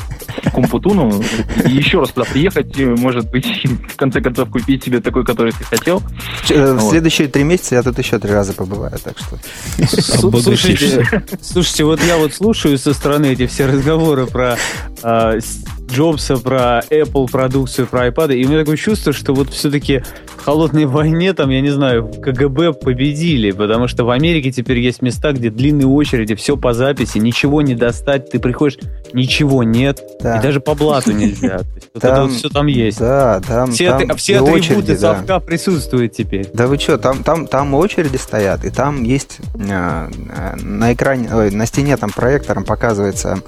[0.46, 1.22] к Кумпутуну,
[1.66, 3.46] и еще раз туда приехать, может быть,
[3.90, 6.02] в конце концов, купить себе такой, который ты хотел.
[6.50, 9.38] Э, в следующие три месяца я тут еще три раза побываю, так что...
[10.40, 10.85] Слушайте,
[11.42, 14.58] Слушайте, вот я вот слушаю со стороны эти все разговоры про
[15.04, 15.40] э,
[15.96, 20.04] Джобса, про Apple продукцию, про iPad, и у меня такое чувство, что вот все-таки
[20.36, 25.02] в холодной войне, там, я не знаю, КГБ победили, потому что в Америке теперь есть
[25.02, 28.78] места, где длинные очереди, все по записи, ничего не достать, ты приходишь,
[29.14, 30.38] ничего нет, да.
[30.38, 31.62] и даже по блату нельзя.
[31.94, 33.00] Вот это вот все там есть.
[33.00, 35.40] Да, там, все, атрибуты очереди, совка да.
[35.40, 36.50] присутствуют теперь.
[36.54, 40.10] Да вы что, там, там, там очереди стоят, и там есть э,
[40.62, 43.42] на экране, на стене там проектором показывается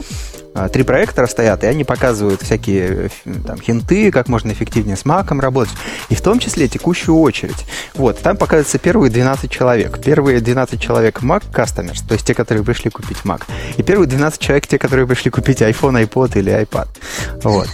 [0.57, 5.05] а, три проектора стоят, и они показывают всякие э, там, хинты, как можно эффективнее с
[5.05, 5.73] маком работать,
[6.09, 7.65] и в том числе текущую очередь.
[7.95, 9.99] Вот, там показываются первые 12 человек.
[10.03, 13.43] Первые 12 человек Mac Customers, то есть те, которые пришли купить Mac.
[13.77, 16.87] И первые 12 человек те, которые пришли купить iPhone, iPod или iPad.
[17.43, 17.69] Вот.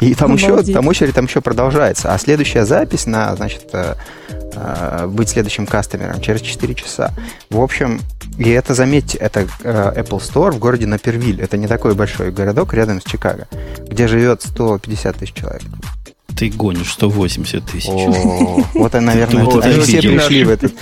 [0.00, 2.12] И там еще, там очередь там еще продолжается.
[2.12, 3.94] А следующая запись на, значит, э,
[4.54, 7.12] э, быть следующим кастомером через 4 часа.
[7.50, 8.00] В общем,
[8.38, 11.40] и это, заметьте, это Apple Store в городе Напервиль.
[11.40, 13.46] Это не такой большой городок рядом с Чикаго,
[13.88, 15.62] где живет 150 тысяч человек.
[16.36, 17.88] Ты гонишь 180 тысяч.
[18.74, 20.72] вот, наверное, они все пришли в этот.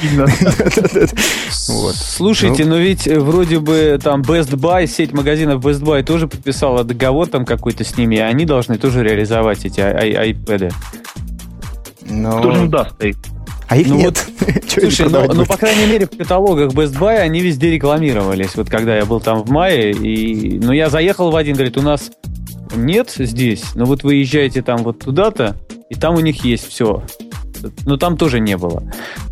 [1.50, 6.84] Слушайте, но ведь э, вроде бы там Best Buy, сеть магазинов Best Buy тоже подписала
[6.84, 10.72] договор там какой-то с ними, и они должны тоже реализовать эти iPad.
[12.04, 13.16] Кто же им даст их?
[13.68, 14.26] А их ну нет.
[14.40, 18.54] Вот, слушай, ну, ну, по крайней мере, в каталогах Best Buy они везде рекламировались.
[18.54, 21.82] Вот когда я был там в мае, и, ну, я заехал в один, говорит, у
[21.82, 22.10] нас
[22.76, 25.56] нет здесь, но вот вы езжаете там вот туда-то,
[25.90, 27.02] и там у них есть все.
[27.86, 28.82] Но там тоже не было.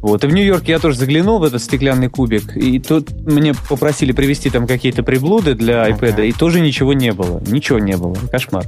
[0.03, 0.23] Вот.
[0.23, 4.51] И в Нью-Йорке я тоже заглянул в этот стеклянный кубик, и тут мне попросили привезти
[4.51, 6.25] там какие-то приблуды для iPad, ага.
[6.25, 7.43] и тоже ничего не было.
[7.47, 8.15] Ничего не было.
[8.31, 8.65] Кошмар.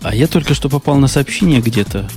[0.00, 2.08] А я только что попал на сообщение где-то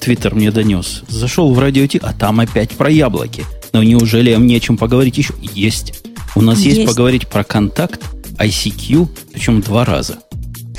[0.00, 1.02] Твиттер мне донес.
[1.08, 3.44] Зашел в радио Ти, а там опять про яблоки.
[3.72, 5.34] Но неужели мне о чем поговорить еще?
[5.40, 6.04] Есть.
[6.34, 8.02] У нас есть, есть поговорить про контакт,
[8.38, 10.18] ICQ, причем два раза.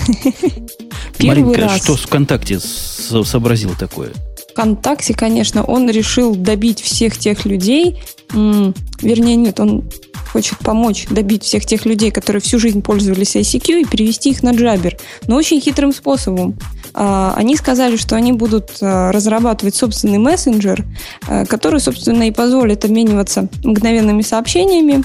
[1.19, 4.11] Маринка, что в ВКонтакте сообразил такое?
[4.51, 9.89] ВКонтакте, конечно, он решил добить всех тех людей, вернее, нет, он
[10.27, 14.51] хочет помочь добить всех тех людей, которые всю жизнь пользовались ICQ, и перевести их на
[14.51, 16.57] Jabber, но очень хитрым способом.
[16.93, 20.85] А, они сказали, что они будут а, разрабатывать собственный мессенджер,
[21.27, 25.03] а, который, собственно, и позволит обмениваться мгновенными сообщениями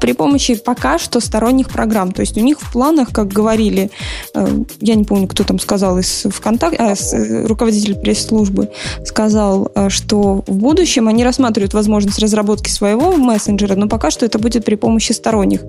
[0.00, 2.12] при помощи пока что сторонних программ.
[2.12, 3.90] То есть у них в планах, как говорили,
[4.34, 4.48] э,
[4.80, 8.70] я не помню, кто там сказал из ВКонтакте, а, э, руководитель пресс-службы
[9.04, 14.38] сказал, э, что в будущем они рассматривают возможность разработки своего мессенджера, но пока что это
[14.38, 15.60] будет при помощи сторонних.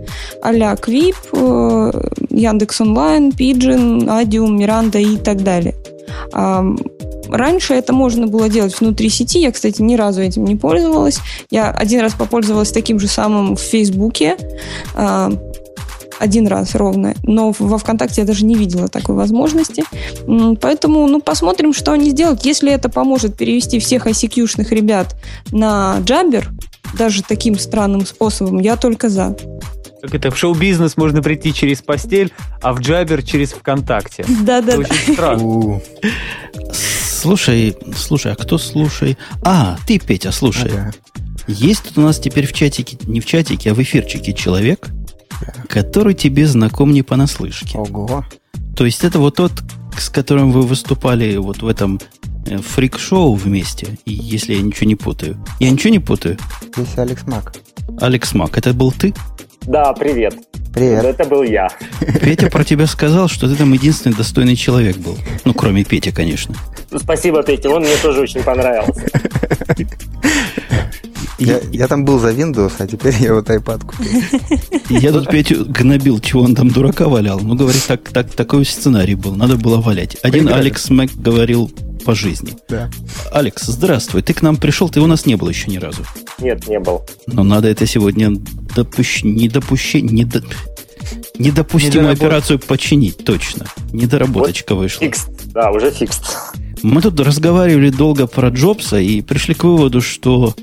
[0.41, 1.15] а-ля Квип,
[2.29, 5.75] Яндекс Онлайн, Pidgin, Adium, Miranda и так далее.
[6.31, 9.39] Раньше это можно было делать внутри сети.
[9.39, 11.19] Я, кстати, ни разу этим не пользовалась.
[11.51, 14.35] Я один раз попользовалась таким же самым в Фейсбуке.
[16.19, 17.13] Один раз ровно.
[17.23, 19.83] Но во ВКонтакте я даже не видела такой возможности.
[20.59, 22.43] Поэтому, ну, посмотрим, что они сделают.
[22.45, 25.15] Если это поможет перевести всех ICQ-шных ребят
[25.51, 26.49] на Джабер,
[26.97, 29.35] даже таким странным способом, я только за.
[30.01, 32.31] Как это, в шоу-бизнес можно прийти через постель,
[32.61, 34.25] а в Джабер через ВКонтакте.
[34.41, 34.77] Да-да.
[34.77, 35.81] Очень странно.
[36.71, 39.17] Слушай, слушай, а кто слушай?
[39.43, 40.71] А, ты, Петя, слушай.
[40.71, 40.93] Ага.
[41.47, 44.87] Есть тут у нас теперь в чатике, не в чатике, а в эфирчике человек,
[45.67, 47.77] который тебе знаком не понаслышке.
[47.77, 48.23] Ого.
[48.77, 49.51] То есть это вот тот,
[49.97, 51.99] с которым вы выступали вот в этом
[52.45, 55.43] э, фрик-шоу вместе, если я ничего не путаю.
[55.59, 56.37] Я ничего не путаю?
[56.73, 57.53] Здесь Алекс Мак.
[57.99, 59.13] Алекс Мак, это был ты?
[59.69, 60.33] Да, привет.
[60.73, 61.05] Привет.
[61.05, 61.69] Это был я.
[62.21, 65.15] Петя про тебя сказал, что ты там единственный достойный человек был.
[65.45, 66.55] Ну, кроме Пети, конечно.
[66.95, 69.05] Спасибо, Петя, он мне тоже очень понравился.
[71.37, 74.99] Я, я там был за Windows, а теперь я вот iPad купил.
[74.99, 77.39] Я тут Петю гнобил, чего он там дурака валял.
[77.39, 80.17] Ну, говорит, так, так, такой сценарий был, надо было валять.
[80.23, 80.49] Один.
[80.49, 81.71] Алекс Мэг говорил
[82.05, 82.53] по жизни.
[82.67, 82.89] Да.
[83.31, 84.21] Алекс, здравствуй.
[84.21, 86.03] Ты к нам пришел, ты у нас не был еще ни разу.
[86.39, 87.05] Нет, не был.
[87.27, 88.31] Но надо это сегодня
[88.75, 89.23] допущ...
[89.23, 90.43] не допущение, не, до...
[91.37, 93.65] Недопустимую операцию починить, точно.
[93.93, 95.01] Недоработочка вот вышла.
[95.01, 96.21] Фикс, да, уже фикс.
[96.81, 100.53] Мы тут разговаривали долго про Джобса и пришли к выводу, что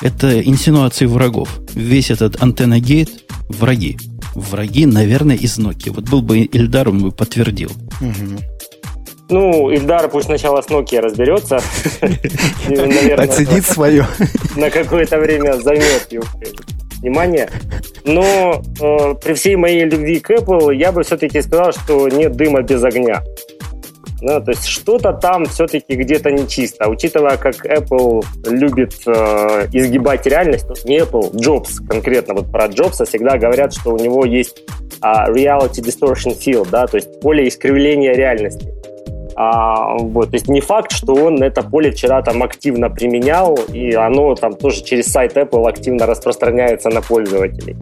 [0.00, 1.60] это инсинуации врагов.
[1.74, 3.10] Весь этот антенна-гейт–
[3.48, 3.98] враги.
[4.34, 5.92] Враги, наверное, из Nokia.
[5.92, 7.72] Вот был бы Ильдар, он бы подтвердил.
[8.00, 8.40] Угу.
[9.30, 11.56] Ну, Ильдар пусть сначала с Nokia разберется.
[13.16, 14.06] Оценит свое.
[14.56, 16.08] На какое-то время займет
[17.00, 17.48] внимание.
[18.04, 22.62] Но э, при всей моей любви к Apple я бы все-таки сказал, что нет дыма
[22.62, 23.22] без огня.
[24.22, 26.88] Ну, то есть что-то там все-таки где-то нечисто.
[26.88, 33.06] Учитывая, как Apple любит э, изгибать реальность, ну, не Apple, Jobs конкретно, вот про Джобса
[33.06, 34.62] всегда говорят, что у него есть
[35.02, 38.79] э, reality distortion field, да, то есть поле искривления реальности.
[39.36, 43.92] А, вот, то есть не факт, что он это поле вчера там активно применял, и
[43.94, 47.76] оно там тоже через сайт Apple активно распространяется на пользователей.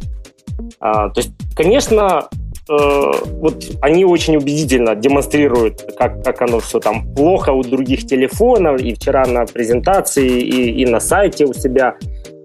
[0.81, 2.29] А, то есть, конечно,
[2.69, 8.81] э, вот они очень убедительно демонстрируют, как, как оно все там плохо у других телефонов,
[8.81, 11.97] и вчера на презентации, и, и на сайте у себя.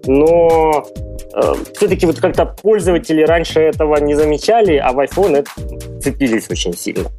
[0.06, 0.84] Но
[1.34, 1.40] э,
[1.76, 5.50] все-таки вот как-то пользователи раньше этого не замечали, а в iPhone это
[6.00, 7.10] цепились очень сильно.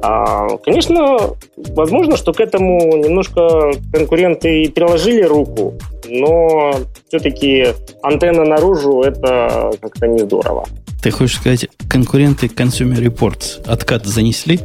[0.00, 5.74] А, конечно, возможно, что к этому немножко конкуренты и приложили руку,
[6.08, 6.74] но
[7.08, 7.68] все-таки
[8.02, 10.66] антенна наружу это как-то не здорово.
[11.02, 14.60] Ты хочешь сказать, конкуренты Consumer Reports откат занесли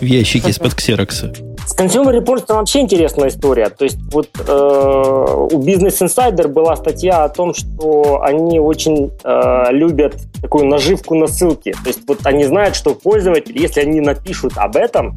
[0.00, 1.32] в ящике из-под ксерокса?
[1.66, 3.68] С Consumer Reports вообще интересная история.
[3.68, 9.64] То есть вот э, у Business Insider была статья о том, что они очень э,
[9.70, 11.72] любят такую наживку на ссылки.
[11.72, 15.16] То есть вот они знают, что пользователь, если они напишут об этом,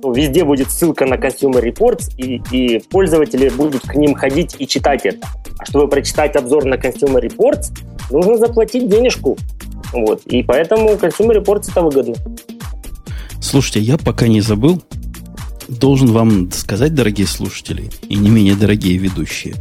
[0.00, 4.66] то везде будет ссылка на Consumer Reports, и, и пользователи будут к ним ходить и
[4.66, 5.26] читать это.
[5.58, 7.72] А чтобы прочитать обзор на Consumer Reports,
[8.10, 9.36] нужно заплатить денежку.
[9.92, 10.22] Вот.
[10.26, 12.14] И поэтому Consumer Reports это выгодно.
[13.40, 14.82] Слушайте, я пока не забыл,
[15.68, 19.56] должен вам сказать, дорогие слушатели, и не менее дорогие ведущие,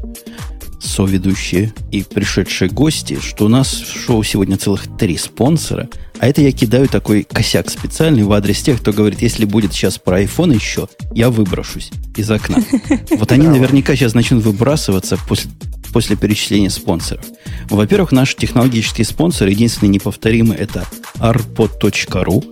[0.79, 5.89] соведущие и пришедшие гости, что у нас в шоу сегодня целых три спонсора.
[6.19, 9.97] А это я кидаю такой косяк специальный в адрес тех, кто говорит, если будет сейчас
[9.97, 12.57] про iPhone еще, я выброшусь из окна.
[13.11, 15.51] Вот они наверняка сейчас начнут выбрасываться после,
[15.93, 17.25] после перечисления спонсоров.
[17.69, 22.43] Во-первых, наш технологический спонсор, единственный неповторимый, это arpod.ru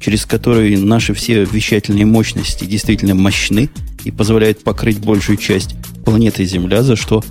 [0.00, 3.70] через которые наши все вещательные мощности действительно мощны
[4.04, 7.24] и позволяют покрыть большую часть планеты Земля, за что,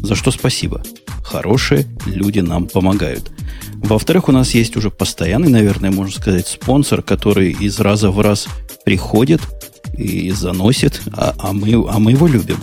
[0.00, 0.82] за что спасибо.
[1.22, 3.30] Хорошие люди нам помогают.
[3.74, 8.48] Во-вторых, у нас есть уже постоянный, наверное, можно сказать, спонсор, который из раза в раз
[8.84, 9.40] приходит
[9.96, 12.58] и заносит, а, а, мы, а мы его любим.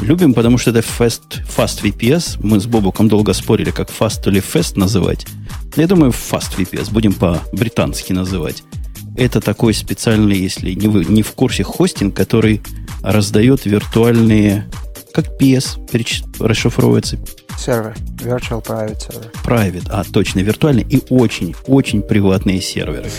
[0.00, 2.38] Любим, потому что это Fast, Fast VPS.
[2.42, 5.26] Мы с Бобуком долго спорили, как Fast или Fast называть.
[5.74, 6.92] Я думаю, Fast VPS.
[6.92, 8.62] Будем по-британски называть.
[9.16, 12.60] Это такой специальный, если не вы не в курсе, хостинг, который
[13.02, 14.68] раздает виртуальные,
[15.12, 15.78] как PS
[16.38, 17.18] расшифровывается.
[17.58, 17.94] Сервер.
[18.18, 19.32] Virtual Private Server.
[19.44, 23.10] Private, а, точно, виртуальные и очень, очень приватные серверы.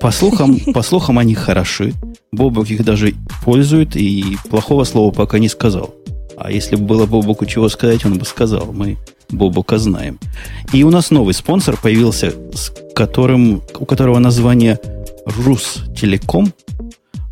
[0.00, 1.94] По слухам, по слухам они хороши.
[2.32, 5.94] Бобок их даже пользует и плохого слова пока не сказал.
[6.36, 8.72] А если бы было Бобуку чего сказать, он бы сказал.
[8.72, 8.96] Мы
[9.28, 10.18] Бобука знаем.
[10.72, 14.78] И у нас новый спонсор появился, с которым, у которого название
[15.38, 16.52] Рустелеком,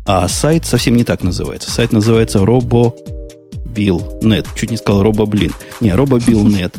[0.05, 1.69] а сайт совсем не так называется.
[1.69, 4.47] Сайт называется RoboBill.net.
[4.55, 5.53] Чуть не сказал RoboBlin.
[5.81, 6.73] Не, RoboBill.net.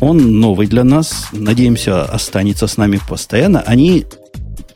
[0.00, 1.28] Он новый для нас.
[1.32, 3.62] Надеемся, останется с нами постоянно.
[3.62, 4.04] Они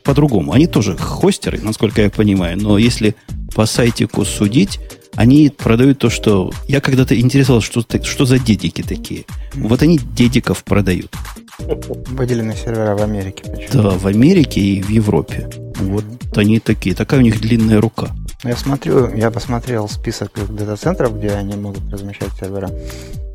[0.03, 0.53] по-другому.
[0.53, 2.57] Они тоже хостеры, насколько я понимаю.
[2.57, 3.15] Но если
[3.55, 4.79] по сайтику судить,
[5.15, 6.51] они продают то, что...
[6.67, 9.25] Я когда-то интересовался, что, что за дедики такие.
[9.53, 11.13] Вот они дедиков продают.
[12.07, 13.43] Выделенные сервера в Америке.
[13.49, 13.83] Почему?
[13.83, 15.49] Да, в Америке и в Европе.
[15.75, 16.95] Вот они такие.
[16.95, 18.09] Такая у них длинная рука.
[18.43, 22.69] Я смотрю, я посмотрел список дата-центров, где они могут размещать сервера.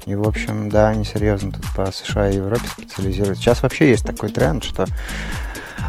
[0.07, 3.43] И, в общем, да, они серьезно тут по США и Европе специализируются.
[3.43, 4.87] Сейчас вообще есть такой тренд, что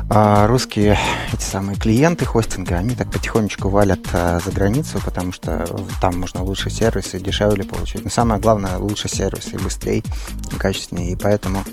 [0.07, 0.97] а русские
[1.33, 5.65] эти самые клиенты хостинга, они так потихонечку валят а, за границу, потому что
[5.99, 8.03] там можно лучше сервисы, дешевле получить.
[8.03, 10.03] Но самое главное, лучше сервисы, быстрее
[10.51, 11.13] и качественнее.
[11.13, 11.63] И поэтому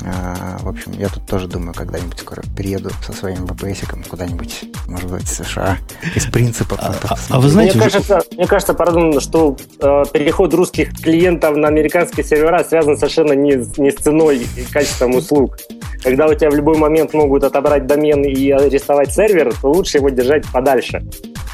[0.00, 5.24] в общем, я тут тоже думаю, когда-нибудь скоро перееду со своим VPS куда-нибудь, может быть,
[5.24, 5.78] в США,
[6.14, 6.76] из принципа.
[6.80, 7.78] А, а, а вы знаете...
[7.78, 13.32] Мне кажется, мне кажется пардон, что э, переход русских клиентов на американские сервера связан совершенно
[13.32, 15.58] не, не с ценой и качеством услуг.
[16.02, 20.08] Когда у тебя в любой момент могут отобрать домен и арестовать сервер, то лучше его
[20.08, 21.02] держать подальше.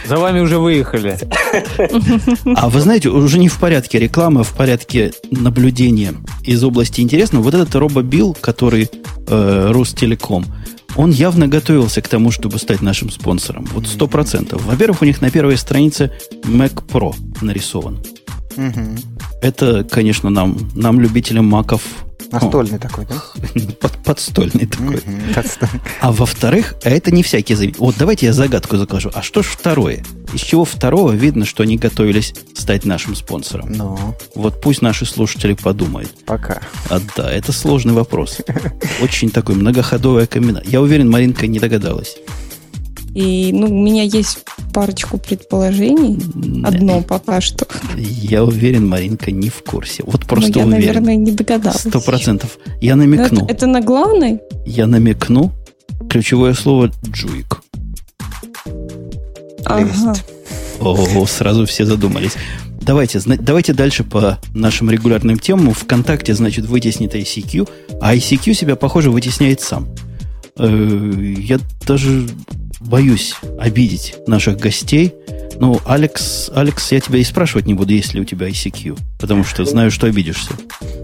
[0.07, 1.19] За вами уже выехали.
[2.57, 6.15] А вы знаете, уже не в порядке рекламы, а в порядке наблюдения
[6.45, 7.43] из области интересного.
[7.43, 8.89] Вот этот RoboBill, который
[9.27, 10.47] э, Ростелеком,
[10.97, 13.67] он явно готовился к тому, чтобы стать нашим спонсором.
[13.73, 14.65] Вот сто процентов.
[14.65, 16.13] Во-первых, у них на первой странице
[16.45, 18.03] Mac Pro нарисован.
[18.59, 19.39] Угу.
[19.41, 21.83] Это, конечно, нам, нам любителям маков
[22.31, 23.23] Настольный О, такой, да?
[23.81, 25.01] Под, подстольный такой.
[26.01, 27.79] А во-вторых, а это не всякий зависит.
[27.79, 29.11] Вот давайте я загадку закажу.
[29.15, 30.05] А что ж второе?
[30.35, 33.73] Из чего второго видно, что они готовились стать нашим спонсором?
[33.73, 33.99] Ну.
[34.35, 36.11] Вот пусть наши слушатели подумают.
[36.27, 36.61] Пока.
[36.91, 38.39] А да, это сложный вопрос.
[39.01, 40.71] Очень такой многоходовая комбинация.
[40.71, 42.17] Я уверен, Маринка не догадалась.
[43.19, 46.21] И ну, у меня есть парочку предположений.
[46.65, 47.67] Одно пока что.
[47.97, 50.05] Я уверен, Маринка не в курсе.
[50.07, 50.87] Вот просто Но я, уверен.
[50.87, 51.81] наверное, не догадалась.
[51.81, 52.59] Сто процентов.
[52.81, 53.41] Я намекну.
[53.47, 54.39] Это, это на главной?
[54.65, 55.53] Я намекну.
[56.09, 57.61] Ключевое слово джуик.
[59.65, 60.15] Ага.
[60.79, 62.37] О, сразу все задумались.
[62.81, 65.75] Давайте, давайте дальше по нашим регулярным темам.
[65.75, 67.69] Вконтакте, значит, вытеснит ICQ,
[68.01, 69.89] а ICQ себя, похоже, вытесняет сам.
[70.57, 72.29] Э, я даже
[72.81, 75.15] боюсь обидеть наших гостей.
[75.61, 79.43] Ну, Алекс, Алекс, я тебя и спрашивать не буду, есть ли у тебя ICQ, потому
[79.43, 80.53] что знаю, что обидишься.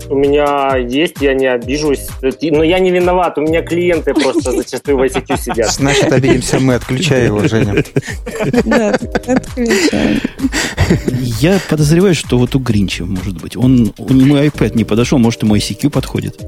[0.09, 4.99] У меня есть, я не обижусь, но я не виноват, у меня клиенты просто зачастую
[4.99, 5.73] в ICQ сидят.
[5.73, 7.83] Значит, обидимся мы, отключай его, Женя.
[8.65, 10.21] Да, отключаем.
[11.41, 15.43] Я подозреваю, что вот у Гринча, может быть, он, у него iPad не подошел, может,
[15.43, 16.41] ему ICQ подходит.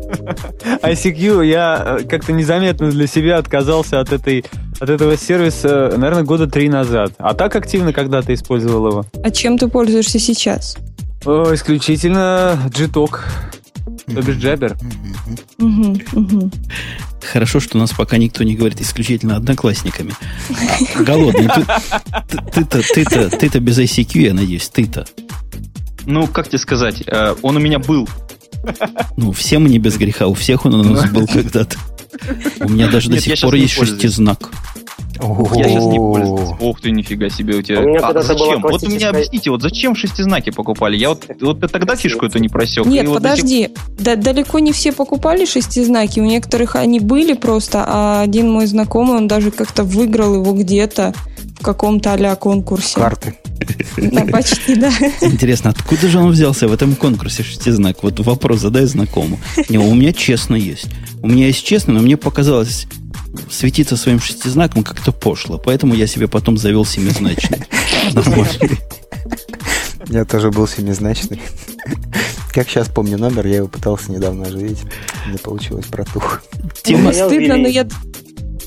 [0.83, 4.45] ICQ, я э, как-то незаметно для себя отказался от этой
[4.79, 7.12] от этого сервиса, наверное, года три назад.
[7.18, 9.07] А так активно когда ты использовал его?
[9.22, 10.77] А чем ты пользуешься сейчас?
[11.24, 13.20] О, исключительно Gtalk.
[14.07, 14.77] То бишь Jabber.
[17.33, 20.12] Хорошо, что у нас пока никто не говорит исключительно одноклассниками.
[20.97, 21.49] Голодный,
[22.53, 25.07] ты-то, ты-то, ты-то без ICQ, я надеюсь, ты-то.
[26.05, 28.09] Ну, как тебе сказать, э, он у меня был.
[29.17, 31.77] Ну, все мы не без греха, у всех он у нас был когда-то.
[32.61, 34.51] У меня даже до сих пор есть шестизнак.
[35.21, 36.51] Я сейчас не пользуюсь.
[36.61, 37.81] Ох ты, нифига себе у тебя.
[37.81, 38.61] У меня а зачем?
[38.63, 40.97] Вот у меня объясните, вот зачем шестизнаки покупали?
[40.97, 42.87] Я вот, вот тогда фишку эту не просек.
[42.87, 43.71] Нет, подожди.
[43.99, 46.21] Да, далеко не все покупали шестизнаки.
[46.21, 51.15] У некоторых они были просто, а один мой знакомый, он даже как-то выиграл его где-то
[51.59, 52.95] в каком-то а конкурсе.
[52.97, 53.35] Карты.
[53.97, 54.91] Да, почти, да.
[55.23, 58.03] Интересно, откуда же он взялся в этом конкурсе шестизнак?
[58.03, 59.39] Вот вопрос задай знакомому.
[59.69, 60.89] Не, у меня честно есть.
[61.23, 62.87] У меня есть честно, но мне показалось
[63.51, 65.59] светиться своим шестизнаком как-то пошло.
[65.59, 67.64] Поэтому я себе потом завел семизначный.
[70.09, 71.41] Я тоже был семизначный.
[72.53, 74.78] Как сейчас помню номер, я его пытался недавно оживить.
[75.30, 76.43] Не получилось, протух.
[76.82, 77.87] Тема стыдно, но я...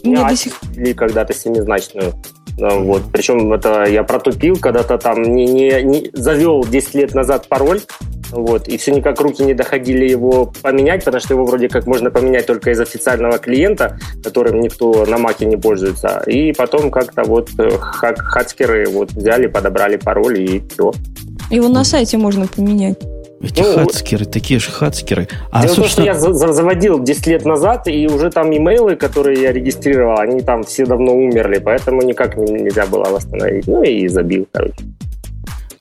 [0.03, 0.59] Мне до сих...
[0.95, 2.13] когда-то семизначную.
[2.57, 3.03] Ну, вот.
[3.11, 7.81] Причем это я протупил, когда-то там не, не, не завел 10 лет назад пароль,
[8.31, 12.11] вот, и все никак руки не доходили его поменять, потому что его вроде как можно
[12.11, 16.23] поменять только из официального клиента, которым никто на маке не пользуется.
[16.27, 20.91] И потом как-то вот э, хак хакеры вот взяли, подобрали пароль и все.
[21.49, 22.99] Его на сайте можно поменять.
[23.41, 25.29] Эти ну, хацкеры, такие же хацкеры.
[25.49, 26.13] А, Дело собственно...
[26.13, 30.19] в том, что я заводил 10 лет назад, и уже там имейлы, которые я регистрировал,
[30.19, 33.65] они там все давно умерли, поэтому никак нельзя было восстановить.
[33.65, 34.83] Ну и забил, короче.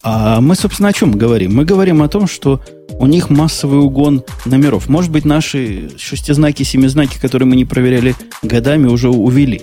[0.02, 1.54] А мы, собственно, о чем говорим?
[1.54, 2.62] Мы говорим о том, что
[2.98, 4.88] у них массовый угон номеров.
[4.88, 9.62] Может быть, наши шестизнаки, семизнаки, которые мы не проверяли годами, уже увели.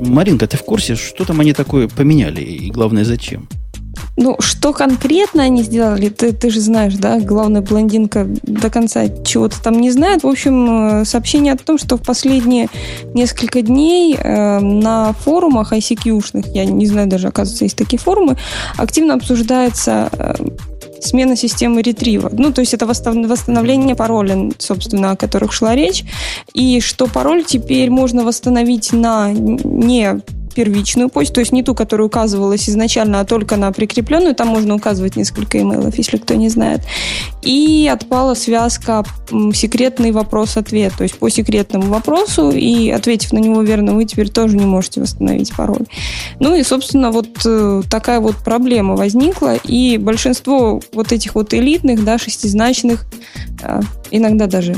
[0.00, 2.40] Маринка, ты в курсе, что там они такое поменяли?
[2.40, 3.48] И главное, зачем?
[4.16, 9.62] Ну, что конкретно они сделали, ты, ты же знаешь, да, главная блондинка до конца чего-то
[9.62, 10.22] там не знает.
[10.22, 12.68] В общем, э, сообщение о том, что в последние
[13.14, 18.36] несколько дней э, на форумах ICQ-шных, я не знаю даже, оказывается, есть такие форумы,
[18.76, 20.34] активно обсуждается э,
[21.00, 22.30] смена системы ретрива.
[22.32, 26.04] Ну, то есть это восстановление пароля, собственно, о которых шла речь.
[26.52, 30.20] И что пароль теперь можно восстановить на не
[30.52, 34.34] первичную почту, то есть не ту, которая указывалась изначально, а только на прикрепленную.
[34.34, 36.80] Там можно указывать несколько имейлов, если кто не знает.
[37.42, 39.04] И отпала связка
[39.54, 40.92] секретный вопрос-ответ.
[40.96, 45.00] То есть по секретному вопросу и ответив на него верно, вы теперь тоже не можете
[45.00, 45.86] восстановить пароль.
[46.38, 49.56] Ну и, собственно, вот э, такая вот проблема возникла.
[49.56, 53.04] И большинство вот этих вот элитных, да, шестизначных,
[53.62, 53.80] э,
[54.10, 54.76] иногда даже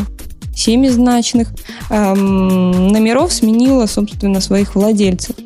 [0.54, 1.52] семизначных
[1.90, 5.36] эм, номеров сменила, собственно, своих владельцев.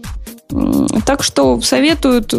[1.04, 2.34] Так что советуют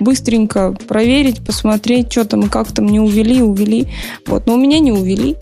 [0.00, 3.88] быстренько проверить, посмотреть, что там и как там не увели, увели.
[4.26, 5.36] Вот, но у меня не увели.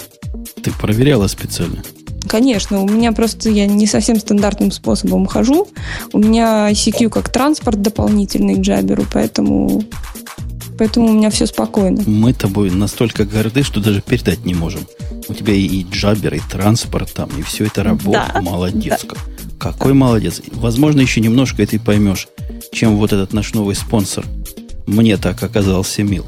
[0.63, 1.83] Ты проверяла специально?
[2.29, 5.69] Конечно, у меня просто я не совсем стандартным способом хожу.
[6.13, 9.83] У меня ICQ как транспорт дополнительный к Джаберу, поэтому
[10.79, 12.03] поэтому у меня все спокойно.
[12.07, 14.81] Мы тобой настолько горды, что даже передать не можем.
[15.29, 18.31] У тебя и джабер, и транспорт там, и все это работа.
[18.33, 19.05] Да, Молодец.
[19.09, 19.17] Да.
[19.61, 20.41] Какой молодец.
[20.53, 22.29] Возможно, еще немножко и ты поймешь,
[22.73, 24.25] чем вот этот наш новый спонсор
[24.87, 26.27] мне так оказался мил.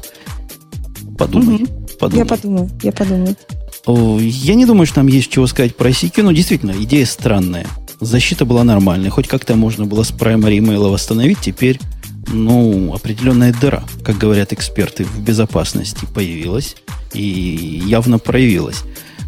[1.17, 1.55] Подумай.
[1.55, 1.65] Угу.
[1.99, 2.19] подумай.
[2.19, 3.35] Я подумаю, я подумаю.
[4.19, 7.65] Я не думаю, что нам есть чего сказать про ICQ, но действительно, идея странная.
[7.99, 11.79] Защита была нормальная, хоть как-то можно было с primary email восстановить, теперь,
[12.27, 16.75] ну, определенная дыра, как говорят эксперты, в безопасности появилась
[17.13, 18.83] и явно проявилась.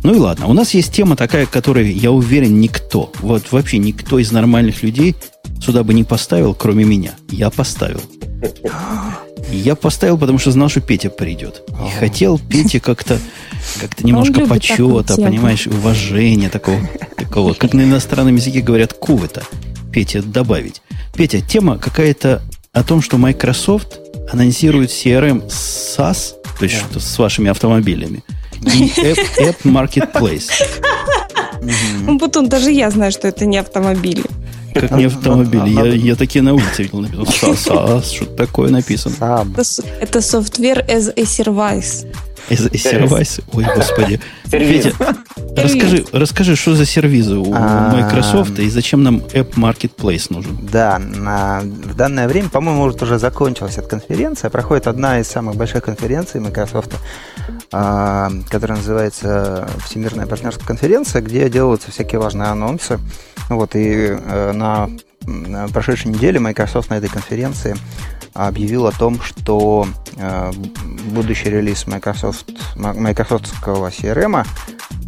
[0.05, 4.19] Ну и ладно, у нас есть тема такая, которую, я уверен, никто, вот вообще никто
[4.19, 5.15] из нормальных людей
[5.59, 7.15] сюда бы не поставил, кроме меня.
[7.31, 8.01] Я поставил.
[9.51, 11.63] Я поставил, потому что знал, что Петя придет.
[11.87, 13.17] И хотел Пете как-то
[13.81, 16.87] как-то немножко почета, понимаешь, уважения такого,
[17.17, 19.41] такого, как на иностранном языке говорят, кувета.
[19.91, 20.83] Петя, добавить.
[21.15, 22.43] Петя, тема какая-то
[22.73, 23.97] о том, что Microsoft
[24.31, 28.23] анонсирует CRM SaaS, то есть что с вашими автомобилями,
[28.65, 30.51] App, Marketplace.
[32.07, 34.23] Бутон, даже я знаю, что это не автомобили.
[34.75, 35.67] Как не автомобиль.
[35.67, 37.55] Я, я такие на улице видел написано.
[37.55, 39.15] САС, что такое написано.
[40.01, 42.05] Это software as a service.
[42.49, 43.39] Сервис.
[43.53, 44.19] Ой, господи.
[45.55, 50.57] Расскажи, расскажи, что за сервизы у а, Microsoft и зачем нам App Marketplace нужен?
[50.69, 54.49] Да, на, в данное время, по-моему, может уже закончилась эта конференция.
[54.49, 56.91] Проходит одна из самых больших конференций Microsoft,
[57.71, 62.99] а, которая называется Всемирная партнерская конференция, где делаются всякие важные анонсы.
[63.49, 64.89] Вот, и э, на
[65.73, 67.75] прошедшей неделе Microsoft на этой конференции
[68.35, 69.87] объявил о том, что
[70.17, 70.51] э,
[71.11, 74.45] будущий релиз Microsoft, Microsoftского CRM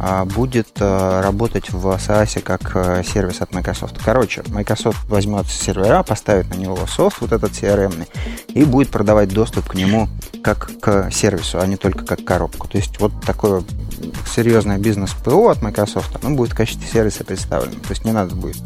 [0.00, 3.96] э, будет э, работать в SaaS как сервис от Microsoft.
[4.02, 8.08] Короче, Microsoft возьмет сервера, поставит на него софт, вот этот CRM,
[8.48, 10.08] и будет продавать доступ к нему
[10.42, 12.68] как к сервису, а не только как коробку.
[12.68, 13.62] То есть вот такое
[14.34, 17.80] серьезное бизнес-ПО от Microsoft, оно будет в качестве сервиса представлено.
[17.80, 18.56] То есть не надо будет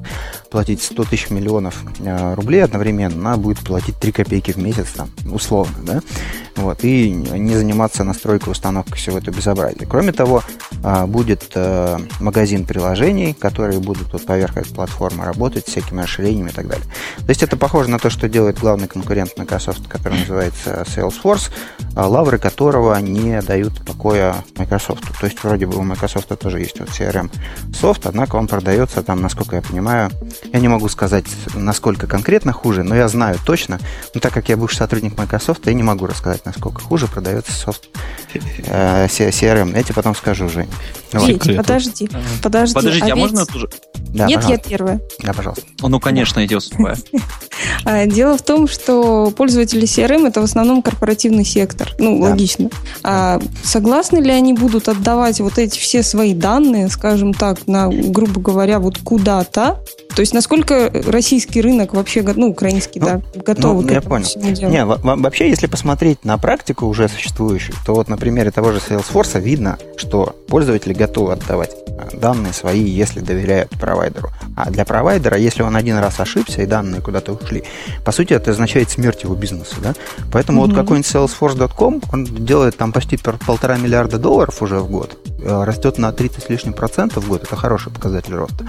[0.51, 5.09] платить 100 тысяч миллионов э, рублей одновременно, надо будет платить 3 копейки в месяц, там,
[5.33, 6.01] условно, да,
[6.57, 9.87] вот, и не заниматься настройкой установкой всего этого безобразия.
[9.87, 10.43] Кроме того,
[10.85, 16.53] э, будет э, магазин приложений, которые будут вот поверх этой платформы работать, всякими расширениями и
[16.53, 16.85] так далее.
[17.17, 21.51] То есть это похоже на то, что делает главный конкурент Microsoft, который называется Salesforce,
[21.95, 25.03] лавры которого не дают покоя Microsoft.
[25.21, 27.31] То есть вроде бы у Microsoft тоже есть вот CRM
[27.79, 30.11] софт, однако он продается там, насколько я понимаю,
[30.53, 33.79] я не могу сказать, насколько конкретно хуже, но я знаю точно.
[34.15, 37.89] Но так как я бывший сотрудник Microsoft, я не могу рассказать, насколько хуже продается софт
[38.35, 39.77] э, CRM.
[39.77, 40.69] Я тебе потом скажу, Жень.
[41.11, 42.09] Петь, подожди,
[42.43, 42.75] подожди.
[42.75, 43.69] Подождите, а, а можно тоже?
[43.95, 44.51] Да, Нет, пожалуйста.
[44.51, 45.01] я первая.
[45.21, 45.65] Да, пожалуйста.
[45.81, 46.97] Ну, конечно, я уступаю.
[47.85, 51.95] А, дело в том, что пользователи CRM это в основном корпоративный сектор.
[51.99, 52.31] Ну, да.
[52.31, 52.71] логично.
[53.03, 58.41] А согласны ли они будут отдавать вот эти все свои данные, скажем так, на, грубо
[58.41, 59.81] говоря, вот куда-то,
[60.15, 64.27] то есть насколько российский рынок вообще, ну, украинский, ну, да, готов ну, к я понял.
[64.37, 69.41] Не, вообще, если посмотреть на практику уже существующую, то вот на примере того же Salesforce
[69.41, 74.31] видно, что пользователи готовы отдавать а, данные свои, если доверяют провайдеру.
[74.57, 77.65] А для провайдера, если он один раз ошибся и данные куда-то ушли,
[78.05, 79.95] по сути, это означает смерть его бизнеса, да?
[80.31, 80.67] Поэтому mm-hmm.
[80.67, 85.99] вот какой-нибудь Salesforce.com, он делает там почти полтора миллиарда долларов уже в год, э, растет
[85.99, 88.67] на 30 с лишним процентов в год, это хороший показатель роста.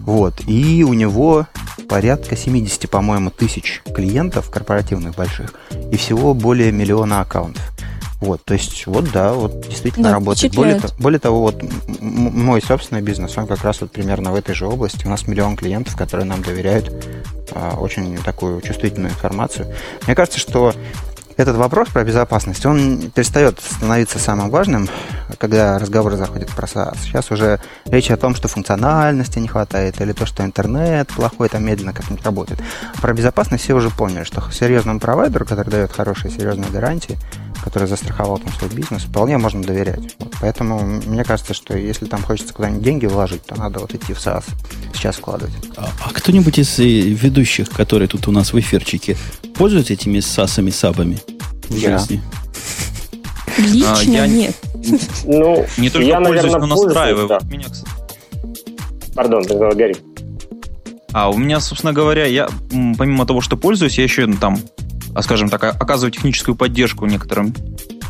[0.00, 0.34] Вот.
[0.46, 1.46] И у него
[1.88, 5.54] порядка 70, по-моему, тысяч клиентов корпоративных больших
[5.90, 7.62] и всего более миллиона аккаунтов.
[8.20, 10.52] Вот, то есть, вот да, вот действительно да, работает.
[10.54, 11.62] Более, более того, вот
[12.00, 15.06] мой собственный бизнес, он как раз вот примерно в этой же области.
[15.06, 16.92] У нас миллион клиентов, которые нам доверяют
[17.52, 19.72] а, очень такую чувствительную информацию.
[20.06, 20.74] Мне кажется, что
[21.38, 24.88] этот вопрос про безопасность, он перестает становиться самым важным,
[25.38, 26.98] когда разговоры заходят про SaaS.
[27.00, 31.64] Сейчас уже речь о том, что функциональности не хватает, или то, что интернет плохой, там
[31.64, 32.60] медленно как-нибудь работает.
[33.00, 37.16] Про безопасность все уже поняли, что серьезному провайдеру, который дает хорошие серьезные гарантии,
[37.68, 40.16] который застраховал там свой бизнес, вполне можно доверять.
[40.18, 44.14] Вот, поэтому мне кажется, что если там хочется куда-нибудь деньги вложить, то надо вот идти
[44.14, 44.44] в SaaS
[44.94, 45.52] сейчас вкладывать.
[45.76, 49.18] А, а кто-нибудь из э, ведущих, которые тут у нас в эфирчике,
[49.54, 51.18] пользуется этими САСами, САБами
[51.68, 51.98] в я.
[51.98, 52.22] жизни?
[53.58, 54.26] Лично а, я...
[54.26, 54.56] нет.
[55.24, 57.28] Ну, не только я, пользуюсь, наверное, но настраиваю.
[57.28, 57.40] Да.
[57.50, 57.66] Меня,
[59.14, 59.96] Пардон, тогда Гарри.
[61.12, 62.48] А у меня, собственно говоря, я
[62.96, 64.58] помимо того, что пользуюсь, я еще ну, там,
[65.20, 67.54] скажем так, оказываю техническую поддержку некоторым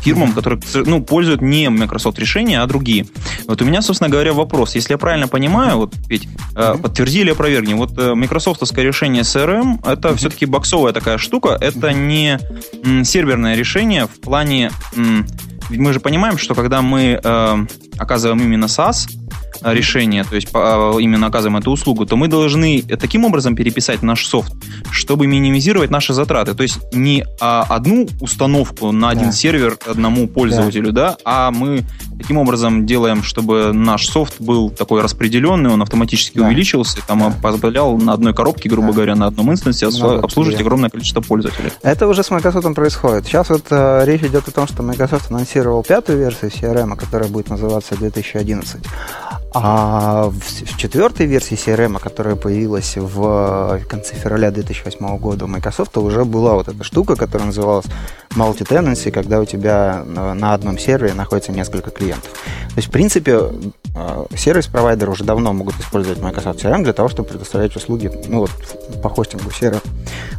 [0.01, 3.05] фирмам, которые ну, пользуют не Microsoft решения, а другие.
[3.47, 4.75] Вот у меня, собственно говоря, вопрос.
[4.75, 9.79] Если я правильно понимаю, вот, ведь э, подтверди или опровергни, вот э, Microsoftовское решение CRM
[9.89, 12.39] это все-таки боксовая такая штука, это не
[12.83, 14.71] м, серверное решение в плане...
[14.95, 15.27] М,
[15.69, 17.65] мы же понимаем, что когда мы э,
[17.97, 19.07] оказываем именно SaaS,
[19.61, 24.25] решение, то есть а, именно оказываем эту услугу, то мы должны таким образом переписать наш
[24.25, 24.53] софт,
[24.91, 26.53] чтобы минимизировать наши затраты.
[26.53, 29.31] То есть не одну установку на один да.
[29.31, 31.11] сервер одному пользователю, да.
[31.11, 31.83] да, а мы
[32.17, 36.45] таким образом делаем, чтобы наш софт был такой распределенный, он автоматически да.
[36.45, 37.33] увеличился, там да.
[37.41, 38.93] позволял на одной коробке, грубо да.
[38.93, 41.71] говоря, на одном инстансе Много обслуживать огромное количество пользователей.
[41.81, 43.25] Это уже с Microsoft происходит.
[43.25, 47.49] Сейчас вот э, речь идет о том, что Microsoft анонсировал пятую версию CRM, которая будет
[47.49, 48.81] называться 2011.
[49.53, 56.23] А в, четвертой версии CRM, которая появилась в конце февраля 2008 года у Microsoft, уже
[56.23, 57.85] была вот эта штука, которая называлась
[58.35, 62.31] multi-tenancy, когда у тебя на одном сервере находится несколько клиентов.
[62.69, 63.39] То есть, в принципе,
[63.95, 68.51] э, сервис-провайдеры уже давно могут использовать Microsoft CRM для того, чтобы предоставлять услуги ну, вот,
[69.01, 69.81] по хостингу сервера.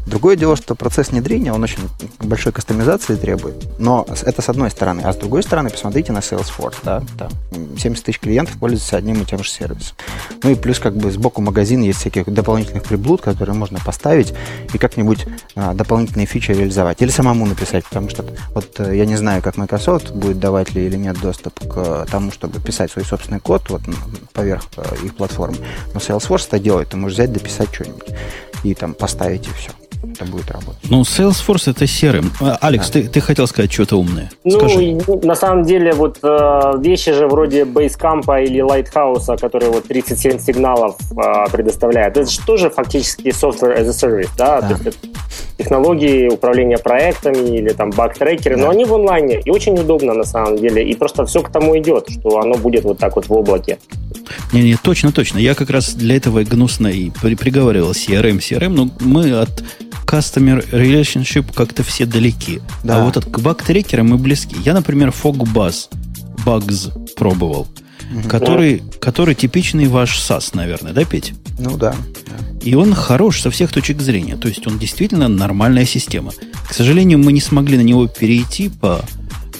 [0.06, 1.88] Другое дело, что процесс внедрения, он очень
[2.20, 5.02] большой кастомизации требует, но это с одной стороны.
[5.02, 7.30] А с другой стороны, посмотрите на Salesforce, да, там
[7.76, 9.96] 70 тысяч клиентов пользуются одним и тем же сервисом.
[10.42, 14.32] Ну и плюс как бы сбоку магазина есть всяких дополнительных приблуд, которые можно поставить
[14.72, 17.02] и как-нибудь а, дополнительные фичи реализовать.
[17.02, 18.24] Или самому написать, потому что
[18.54, 22.30] вот э, я не знаю, как Microsoft будет давать ли или нет доступ к тому,
[22.30, 23.82] чтобы писать свой собственный код вот
[24.32, 25.58] поверх э, их платформы.
[25.94, 28.08] Но Salesforce это делает, ты можешь взять, дописать что-нибудь
[28.62, 29.70] и там поставить и все
[30.02, 30.82] это будет работать.
[30.88, 32.32] Ну, Salesforce это серым.
[32.40, 33.00] А, Алекс, да.
[33.00, 34.30] ты, ты хотел сказать что-то умное.
[34.44, 34.98] Ну, Скажи.
[35.22, 40.96] на самом деле, вот э, вещи же вроде Basecamp или Lighthouse, которые вот 37 сигналов
[41.12, 44.60] э, предоставляют, это же тоже фактически software as a service, да?
[44.60, 44.68] да.
[44.68, 44.96] То есть это
[45.58, 48.62] технологии управления проектами или там баг-трекеры, да.
[48.62, 51.76] но они в онлайне, и очень удобно на самом деле, и просто все к тому
[51.78, 53.78] идет, что оно будет вот так вот в облаке.
[54.52, 55.38] Не-не, точно, точно.
[55.38, 59.62] Я как раз для этого гнусно и при приговаривал CRM, CRM, но мы от
[60.10, 62.60] Customer Relationship как-то все далеки.
[62.82, 63.00] Да.
[63.00, 64.56] А вот от баг-трекера мы близки.
[64.64, 65.88] Я, например, Fogbuzz
[66.44, 67.68] Bugs пробовал,
[68.12, 68.28] угу.
[68.28, 71.34] который, который типичный ваш SAS, наверное, да, Петь?
[71.58, 71.94] Ну да.
[72.62, 74.36] И он хорош со всех точек зрения.
[74.36, 76.32] То есть он действительно нормальная система.
[76.68, 79.04] К сожалению, мы не смогли на него перейти по,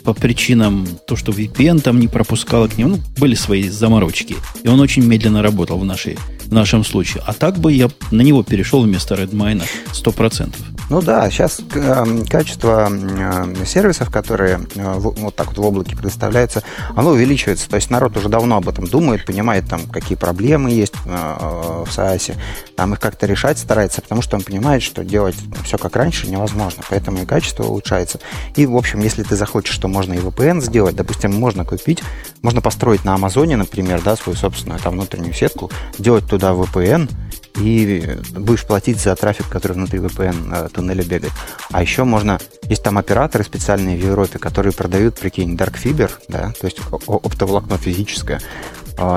[0.02, 2.96] по причинам то, что VPN там не пропускал к нему.
[2.96, 4.36] Ну, были свои заморочки.
[4.62, 6.18] И он очень медленно работал в нашей
[6.50, 7.22] в нашем случае.
[7.26, 10.54] А так бы я на него перешел вместо Redmine 100%.
[10.90, 16.64] Ну да, сейчас э, качество э, сервисов, которые э, вот так вот в облаке предоставляются,
[16.96, 17.70] оно увеличивается.
[17.70, 22.36] То есть народ уже давно об этом думает, понимает, там, какие проблемы есть в SaaS,
[22.74, 26.82] там их как-то решать старается, потому что он понимает, что делать все как раньше невозможно.
[26.90, 28.18] Поэтому и качество улучшается.
[28.56, 32.02] И, в общем, если ты захочешь, что можно и VPN сделать, допустим, можно купить,
[32.42, 37.08] можно построить на Амазоне, например, да, свою собственную там внутреннюю сетку, делать туда VPN,
[37.56, 41.32] и будешь платить за трафик, который внутри VPN э, туннеля бегает.
[41.70, 46.52] А еще можно, есть там операторы специальные в Европе, которые продают, прикинь, Dark Fiber, да,
[46.60, 48.40] то есть оптоволокно физическое,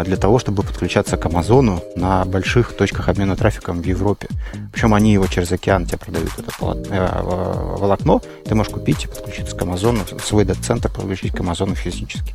[0.05, 4.27] для того, чтобы подключаться к Амазону на больших точках обмена трафиком в Европе.
[4.71, 9.55] Причем они его через океан тебе продают, это э, волокно, ты можешь купить и подключиться
[9.55, 12.34] к Амазону, свой дата-центр подключить к Амазону физически.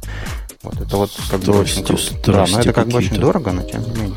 [0.63, 2.03] Вот это вот как бы очень круто.
[2.27, 4.17] Да, но это как бы очень дорого, но тем не менее.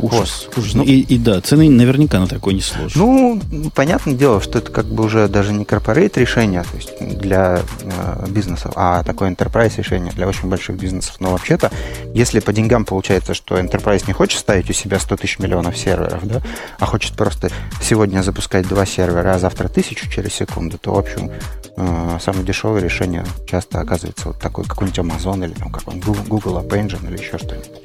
[0.00, 0.46] Ужас.
[0.46, 0.58] Вот.
[0.58, 0.74] ужас.
[0.74, 2.96] Ну, и, и да, цены наверняка на такой не сложат.
[2.96, 3.40] Ну,
[3.74, 8.26] понятное дело, что это как бы уже даже не корпорейт решение, то есть для э,
[8.28, 11.16] бизнесов, а такое enterprise решение для очень больших бизнесов.
[11.20, 11.72] Но вообще-то,
[12.14, 16.26] если по деньгам получается, что enterprise не хочет ставить у себя 100 тысяч миллионов серверов,
[16.26, 16.42] да,
[16.78, 17.50] а хочет просто
[17.82, 21.30] сегодня запускать два сервера, а завтра тысячу через секунду, то, в общем,
[21.76, 26.68] э, самое дешевое решение часто оказывается вот такой какой-нибудь Amazon или там какой-нибудь Google App
[26.68, 27.82] Engine или еще что-нибудь.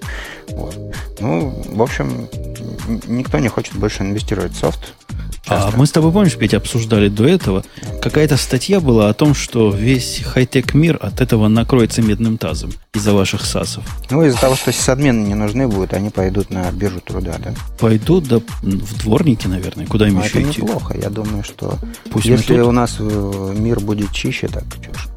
[0.49, 0.77] Вот.
[1.19, 2.27] Ну, в общем,
[3.07, 4.93] никто не хочет больше инвестировать в софт.
[5.47, 7.63] А мы с тобой, помнишь, Петя, обсуждали до этого,
[8.01, 13.13] какая-то статья была о том, что весь хай-тек мир от этого накроется медным тазом из-за
[13.13, 13.83] ваших САСов.
[14.09, 17.53] Ну, из-за того, что сисадмены не нужны будут, они пойдут на биржу труда, да?
[17.77, 20.61] Пойдут, да, в дворники, наверное, куда им Но еще это идти?
[20.61, 21.77] неплохо, я думаю, что
[22.09, 25.07] Пусть если у нас э, мир будет чище, так что ж.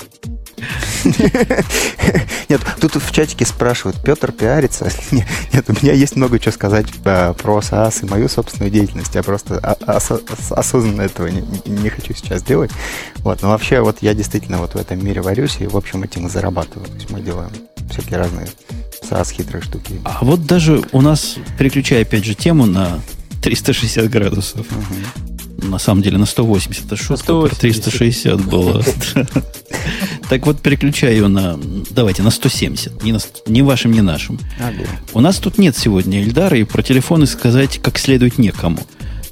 [2.48, 4.90] Нет, тут в чатике спрашивают, Петр пиарится?
[5.10, 9.14] Нет, у меня есть много чего сказать э, про SaaS и мою собственную деятельность.
[9.14, 12.70] Я просто осознанно этого не, хочу сейчас делать.
[13.18, 16.26] Вот, но вообще вот я действительно вот в этом мире варюсь и, в общем, этим
[16.26, 16.86] и зарабатываю.
[16.88, 17.50] То есть мы делаем
[17.90, 18.48] всякие разные
[19.02, 20.00] SaaS хитрые штуки.
[20.04, 23.00] А вот даже у нас, переключая опять же тему на
[23.42, 25.26] 360 градусов, угу
[25.66, 26.86] на самом деле на 180.
[26.86, 27.50] Это шутка 180.
[27.50, 28.82] про 360 было.
[30.28, 31.58] Так вот, переключаю на,
[31.90, 33.02] давайте, на 170.
[33.04, 34.38] Не, на, не вашим, не нашим.
[35.12, 38.78] У нас тут нет сегодня Эльдара, и про телефоны сказать как следует некому.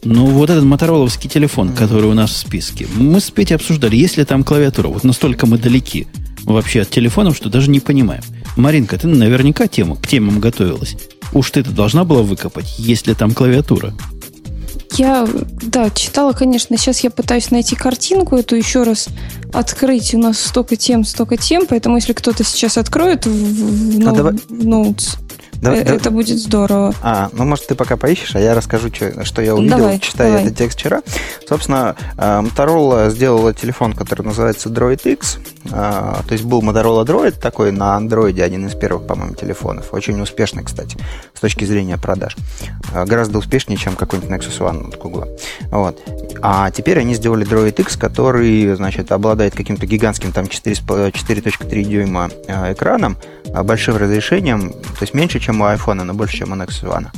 [0.05, 4.19] Но вот этот мотороловский телефон, который у нас в списке, мы с Петей обсуждали, есть
[4.19, 4.89] ли там клавиатура.
[4.89, 6.07] Вот настолько мы далеки
[6.45, 8.23] вообще от телефонов, что даже не понимаем.
[8.57, 10.97] Маринка, ты наверняка тему, к темам готовилась.
[11.33, 13.95] Уж ты-то должна была выкопать, есть ли там клавиатура.
[14.97, 15.27] Я,
[15.63, 16.77] да, читала, конечно.
[16.77, 19.09] Сейчас я пытаюсь найти картинку эту еще раз
[19.53, 20.15] открыть.
[20.15, 24.35] У нас столько тем, столько тем, поэтому если кто-то сейчас откроет в, в, а давай...
[24.35, 25.17] в ноутс,
[25.71, 26.11] да, это да.
[26.11, 26.95] будет здорово.
[27.03, 30.29] А, ну, может, ты пока поищешь, а я расскажу, что, что я увидел, давай, читая
[30.29, 30.45] давай.
[30.45, 31.03] этот текст вчера.
[31.49, 35.39] Собственно, э, Motorola сделала телефон, который называется Droid X.
[35.67, 39.93] Э, то есть был Motorola Droid такой на Android, один из первых, по-моему, телефонов.
[39.93, 40.99] Очень успешный, кстати,
[41.35, 42.37] с точки зрения продаж.
[42.93, 45.29] Э, гораздо успешнее, чем какой-нибудь Nexus One от Google.
[45.71, 46.01] Вот.
[46.43, 53.17] А теперь они сделали Droid X, который, значит, обладает каким-то гигантским там 4.3 дюйма экраном,
[53.63, 57.09] большим разрешением, то есть меньше, чем у iPhone, но больше, чем у Nexus One.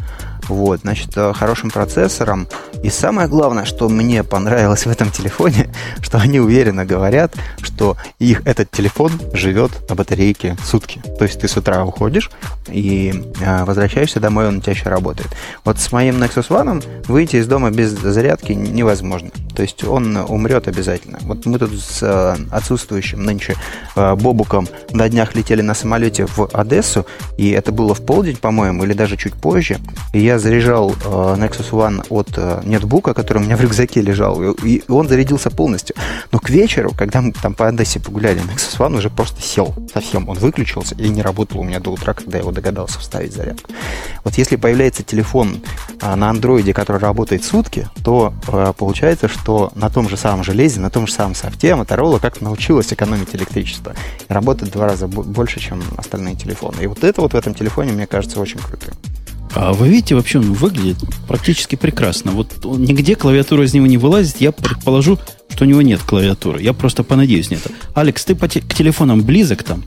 [0.49, 2.47] Вот, значит, э, хорошим процессором.
[2.83, 8.43] И самое главное, что мне понравилось в этом телефоне, что они уверенно говорят, что их
[8.47, 11.03] этот телефон живет на батарейке сутки.
[11.19, 12.31] То есть ты с утра уходишь
[12.69, 15.29] и э, возвращаешься домой, он у тебя еще работает.
[15.65, 19.31] Вот с моим Nexus One выйти из дома без зарядки невозможно.
[19.55, 21.19] То есть он умрет обязательно.
[21.23, 23.57] Вот мы тут с э, отсутствующим нынче
[23.95, 27.07] Бобуком на днях летели на самолете в Одессу,
[27.37, 29.79] и это было в полдень, по-моему, или даже чуть позже.
[30.13, 30.95] И я заряжал э,
[31.39, 35.95] Nexus One от э, нетбука, который у меня в рюкзаке лежал, и он зарядился полностью.
[36.33, 40.29] Но к вечеру, когда мы там по Одессе погуляли, Nexus One уже просто сел совсем.
[40.29, 43.71] Он выключился и не работал у меня до утра, когда я его догадался вставить зарядку.
[44.25, 45.63] Вот если появляется телефон
[46.01, 50.81] э, на андроиде, который работает сутки, то э, получается, что на том же самом железе,
[50.81, 53.95] на том же самом софте Motorola как научилась экономить электричество.
[54.29, 56.83] И работает в два раза больше, чем остальные телефоны.
[56.83, 58.93] И вот это вот в этом телефоне, мне кажется, очень круто.
[59.55, 62.33] А вы видите, вообще он выглядит практически прекрасно.
[62.33, 64.37] Вот нигде клавиатура из него не вылазит.
[64.41, 65.19] Я предположу,
[65.49, 66.61] что у него нет клавиатуры.
[66.61, 67.61] Я просто понадеюсь нет.
[67.95, 69.83] Алекс, ты по те- к телефонам близок там?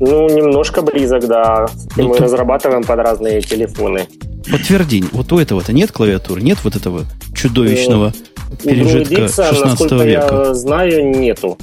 [0.00, 1.66] Ну, немножко близок, да.
[1.96, 2.24] И ну, мы ты...
[2.24, 4.06] разрабатываем под разные телефоны.
[4.50, 8.12] Подтверди, вот у этого-то нет клавиатуры, нет вот этого чудовищного
[8.50, 10.44] ну, пережитка 16 века?
[10.46, 11.58] я знаю, нету.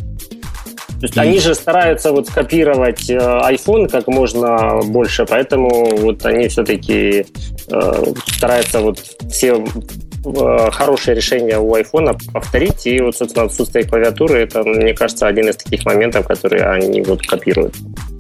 [1.02, 6.47] То есть они же стараются вот скопировать э, iPhone как можно больше, поэтому вот они
[6.47, 7.26] все-таки
[7.72, 8.99] э, стараются вот
[9.32, 9.66] все
[10.24, 15.49] э, хорошие решения у iPhone повторить, и вот, собственно, отсутствие клавиатуры, это, мне кажется, один
[15.49, 17.74] из таких моментов, которые они вот копируют.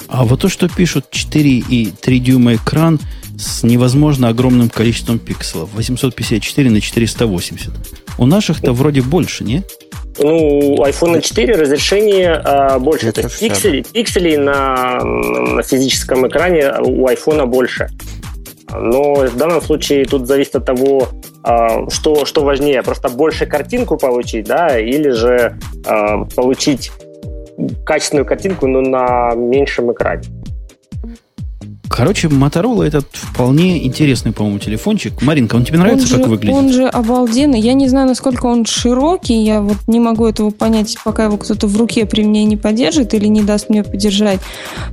[0.07, 2.99] А вот то, что пишут 4 и 3 дюйма экран
[3.37, 7.71] с невозможно огромным количеством пикселов, 854 на 480.
[8.17, 9.63] У наших-то вроде больше, не?
[10.19, 13.07] Ну, у iPhone 4 разрешение а, больше.
[13.07, 17.87] Это то есть пикселей, пикселей на, на физическом экране у iPhone больше.
[18.73, 21.09] Но в данном случае тут зависит от того,
[21.43, 26.91] а, что, что важнее, просто больше картинку получить, да, или же а, получить
[27.85, 30.23] качественную картинку, но на меньшем экране.
[31.91, 35.21] Короче, Motorola этот вполне интересный, по-моему, телефончик.
[35.21, 36.55] Маринка, он тебе нравится, он как же, выглядит?
[36.55, 37.59] Он же обалденный.
[37.59, 39.43] Я не знаю, насколько он широкий.
[39.43, 43.13] Я вот не могу этого понять, пока его кто-то в руке при мне не подержит
[43.13, 44.39] или не даст мне подержать.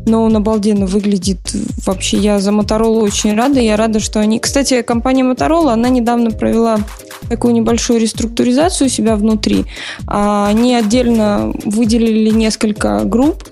[0.07, 1.39] Но он обалденно выглядит.
[1.87, 3.61] Вообще, я за Motorola очень рада.
[3.61, 4.41] Я рада, что они...
[4.41, 6.81] Кстати, компания Motorola, она недавно провела
[7.29, 9.67] такую небольшую реструктуризацию себя внутри.
[10.09, 13.45] А они отдельно выделили несколько групп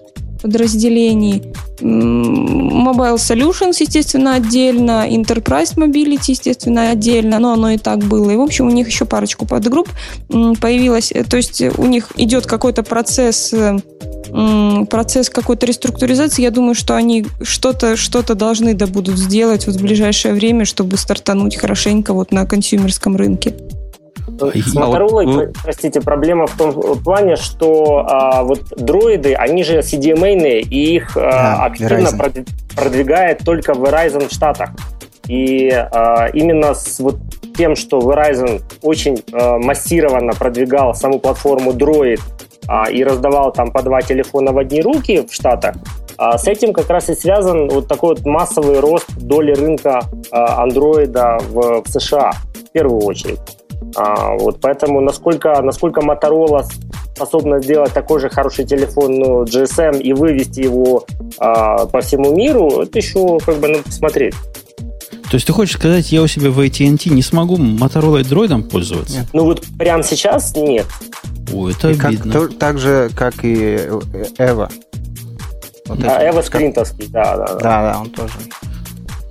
[0.42, 1.54] подразделений.
[1.80, 8.30] Mobile Solutions, естественно, отдельно, Enterprise Mobility, естественно, отдельно, но оно и так было.
[8.30, 9.88] И, в общем, у них еще парочку подгрупп
[10.60, 11.12] появилось.
[11.12, 13.54] Э, то есть у них идет какой-то процесс
[14.90, 19.82] процесс какой-то реструктуризации, я думаю, что они что-то что должны да будут сделать вот в
[19.82, 23.54] ближайшее время, чтобы стартануть хорошенько вот на консюмерском рынке.
[24.26, 26.72] С Motorola, простите, проблема в том
[27.02, 32.48] плане, что а, вот дроиды, они же CDMA, и их а, активно Verizon.
[32.76, 34.70] продвигает только Verizon в Штатах.
[35.28, 37.16] И а, именно с вот
[37.56, 42.20] тем, что Verizon очень а, массированно продвигал саму платформу Droid
[42.68, 45.76] а, и раздавал там по два телефона в одни руки в Штатах,
[46.18, 51.38] а с этим как раз и связан вот такой вот массовый рост доли рынка андроида
[51.50, 53.40] в, в США в первую очередь.
[53.96, 56.64] А, вот поэтому насколько, насколько Motorola
[57.14, 61.06] способна сделать такой же хороший телефон ну, GSM и вывести его
[61.38, 64.34] а, по всему миру, это еще как бы надо посмотреть.
[65.30, 69.18] То есть ты хочешь сказать, я у себя в AT&T не смогу Motorola дроидом пользоваться?
[69.18, 69.26] Нет.
[69.32, 70.86] Ну вот прямо сейчас нет.
[71.52, 72.32] О, это и обидно.
[72.32, 73.76] Как, то, так же, как и
[74.38, 74.68] Эва.
[75.86, 77.54] Вот а, Эва Скринтовский, да, да, да.
[77.54, 78.34] Да, да, он тоже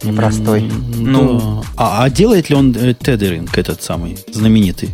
[0.06, 0.72] непростой.
[0.97, 4.89] Ну, а, а делает ли он э, тедеринг этот самый знаменитый?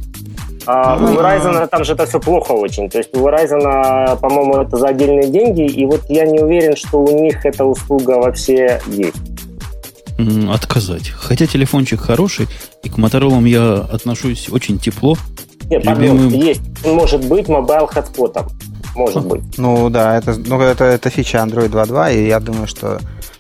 [0.66, 2.90] А у Verizon там же это все плохо очень.
[2.90, 7.00] То есть у Verizon, по-моему, это за отдельные деньги, и вот я не уверен, что
[7.00, 9.16] у них эта услуга вообще есть.
[10.50, 11.10] Отказать.
[11.10, 12.48] Хотя телефончик хороший,
[12.84, 15.18] и к Моторолам я отношусь очень тепло.
[15.66, 16.30] Нет, Любимым...
[16.30, 16.62] пардон, есть.
[16.86, 18.48] Может быть mobile hotspot ом.
[18.96, 19.42] Может быть.
[19.58, 23.00] Ну да, это, ну, это, это фича Android 2.2, и я думаю, что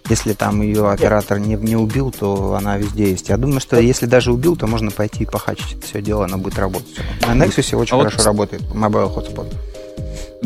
[0.09, 3.29] если там ее оператор не, не убил, то она везде есть.
[3.29, 6.37] Я думаю, что если даже убил, то можно пойти и похачить это все дело, оно
[6.37, 6.95] будет работать.
[7.21, 8.25] На Nexus очень а хорошо вот...
[8.25, 9.53] работает Mobile Hotspot.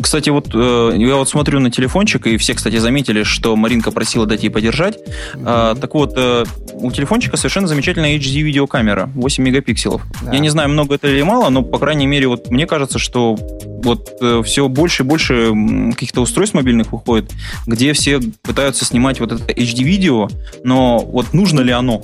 [0.00, 4.26] Кстати, вот э, я вот смотрю на телефончик, и все, кстати, заметили, что Маринка просила
[4.26, 4.98] дать ей подержать.
[4.98, 5.72] Mm-hmm.
[5.72, 6.44] Э, так вот, э,
[6.74, 10.02] у телефончика совершенно замечательная HD-видеокамера, 8 мегапикселов.
[10.22, 10.32] Да.
[10.32, 13.36] Я не знаю, много это или мало, но, по крайней мере, вот мне кажется, что
[13.38, 15.52] вот э, все больше и больше
[15.92, 17.32] каких-то устройств мобильных выходит,
[17.66, 20.28] где все пытаются снимать вот это HD-видео,
[20.64, 22.02] но вот нужно ли оно?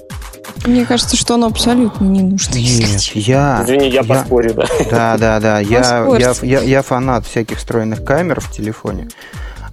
[0.66, 2.54] Мне кажется, что оно абсолютно не нужно.
[2.54, 3.62] Нет, я...
[3.64, 4.66] Извини, я, я поспорю, да.
[4.90, 5.60] Да, да, да.
[5.60, 9.09] Я, я, я, я фанат всяких встроенных камер в телефоне.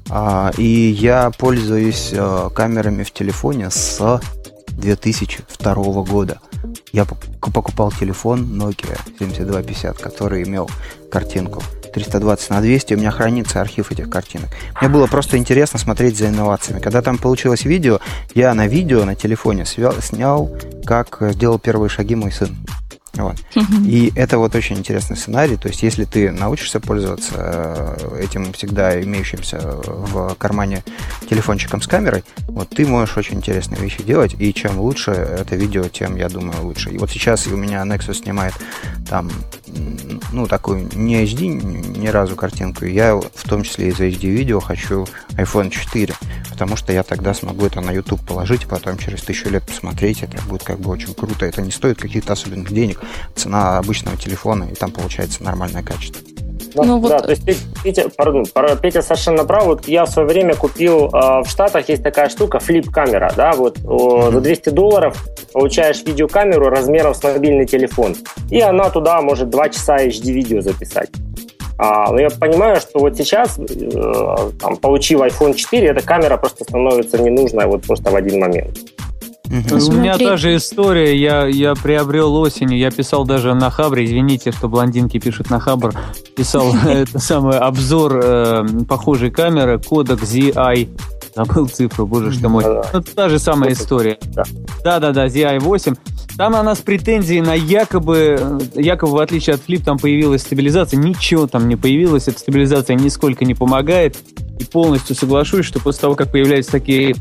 [0.10, 4.22] А, и я пользуюсь а, камерами в телефоне с
[4.70, 5.74] 2002
[6.04, 6.40] года.
[6.92, 10.70] Я покупал телефон Nokia 7250, который имел
[11.12, 11.62] картинку
[11.94, 14.50] 320 на 200, у меня хранится архив этих картинок.
[14.80, 16.80] Мне было просто интересно смотреть за инновациями.
[16.80, 18.00] Когда там получилось видео,
[18.36, 20.50] я на видео на телефоне снял,
[20.86, 22.56] как сделал первые шаги мой сын.
[23.14, 23.36] Вот.
[23.86, 25.58] И это вот очень интересный сценарий.
[25.58, 30.84] То есть, если ты научишься пользоваться э, этим всегда имеющимся в кармане
[31.30, 34.36] телефончиком с камерой, вот ты можешь очень интересные вещи делать.
[34.38, 36.92] И чем лучше это видео, тем, я думаю, лучше.
[36.92, 38.54] И вот сейчас у меня Nexus снимает
[39.10, 39.30] там,
[40.32, 41.48] ну, такую не HD
[41.98, 42.86] ни разу картинку.
[42.86, 46.14] Я в том числе из HD видео хочу iPhone 4,
[46.52, 50.24] потому что я тогда смогу это на YouTube положить, и потом через тысячу лет посмотреть.
[50.24, 51.46] Это будет как бы очень круто.
[51.46, 52.99] Это не стоит каких-то особенных денег
[53.36, 56.22] цена обычного телефона, и там получается нормальное качество.
[56.76, 57.10] Ну, ну, вот...
[57.10, 57.44] Да, то есть
[57.84, 58.46] Петя, пардон,
[58.82, 59.66] Петя совершенно прав.
[59.66, 63.78] Вот я в свое время купил э, в Штатах есть такая штука, флип-камера, да, вот
[63.80, 64.32] mm-hmm.
[64.34, 65.18] за 200 долларов
[65.54, 68.16] получаешь видеокамеру размером с мобильный телефон,
[68.50, 71.10] и она туда может 2 часа HD-видео записать.
[71.82, 76.66] А, но я понимаю, что вот сейчас, э, там, получив iPhone 4, эта камера просто
[76.66, 78.78] становится ненужной вот просто в один момент.
[79.50, 79.88] Угу.
[79.88, 81.18] У меня та же история.
[81.18, 82.78] Я, я приобрел осенью.
[82.78, 84.06] Я писал даже на Хабре.
[84.06, 85.94] Извините, что блондинки пишут на Хабр.
[86.36, 89.80] Писал это самый обзор э, похожей камеры.
[89.80, 90.90] Кодек ZI.
[91.36, 92.64] Забыл цифру, боже что мой.
[92.94, 94.18] Ну, та же самая история.
[94.84, 95.98] Да-да-да, ZI-8.
[96.38, 100.98] Там она с претензией на якобы, якобы в отличие от Flip, там появилась стабилизация.
[100.98, 102.28] Ничего там не появилось.
[102.28, 104.18] Эта стабилизация нисколько не помогает.
[104.60, 107.16] И полностью соглашусь, что после того, как появляются такие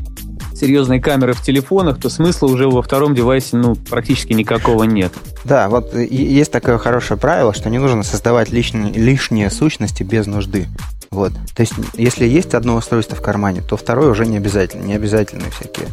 [0.59, 5.13] серьезные камеры в телефонах, то смысла уже во втором девайсе ну, практически никакого нет.
[5.45, 10.67] Да, вот есть такое хорошее правило, что не нужно создавать лишние, лишние сущности без нужды.
[11.11, 11.33] Вот.
[11.55, 14.83] То есть, если есть одно устройство в кармане, то второе уже не обязательно.
[14.83, 15.87] Не обязательно всякие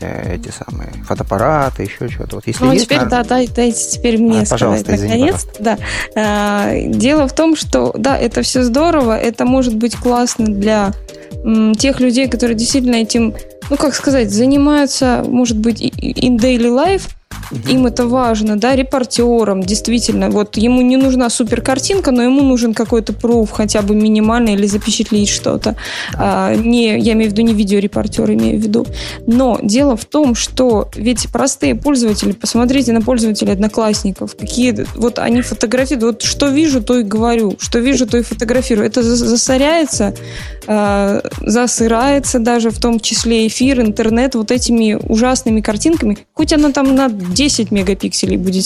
[0.00, 2.36] э, эти самые фотоаппараты, еще что-то.
[2.36, 3.06] Вот если ну, есть, теперь, на...
[3.06, 5.46] да, дай, дайте теперь мне а, сказать, наконец.
[5.58, 5.78] Да.
[6.14, 10.92] А, дело в том, что, да, это все здорово, это может быть классно для
[11.44, 13.34] м, тех людей, которые действительно этим
[13.70, 17.08] ну, как сказать, занимаются, может быть, in daily life,
[17.68, 22.74] им это важно, да, репортерам, действительно, вот ему не нужна супер картинка, но ему нужен
[22.74, 25.76] какой-то пруф, хотя бы минимальный, или запечатлеть что-то.
[26.14, 28.86] А, не, я имею в виду не видеорепортер, имею в виду.
[29.26, 35.42] Но дело в том, что ведь простые пользователи, посмотрите на пользователей одноклассников, какие, вот они
[35.42, 38.86] фотографируют, вот что вижу, то и говорю, что вижу, то и фотографирую.
[38.86, 40.14] Это засоряется,
[40.66, 46.94] а, засырается даже, в том числе эфир, интернет, вот этими ужасными картинками, хоть она там
[46.94, 48.64] на 10 мегапикселей будет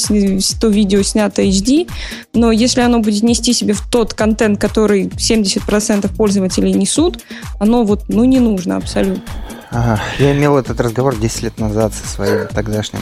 [0.60, 1.88] то видео снято HD,
[2.34, 7.18] но если оно будет нести себе в тот контент, который 70% пользователей несут,
[7.58, 9.22] оно вот, ну, не нужно абсолютно.
[9.70, 13.00] Я имел этот разговор 10 лет назад со своим тогдашним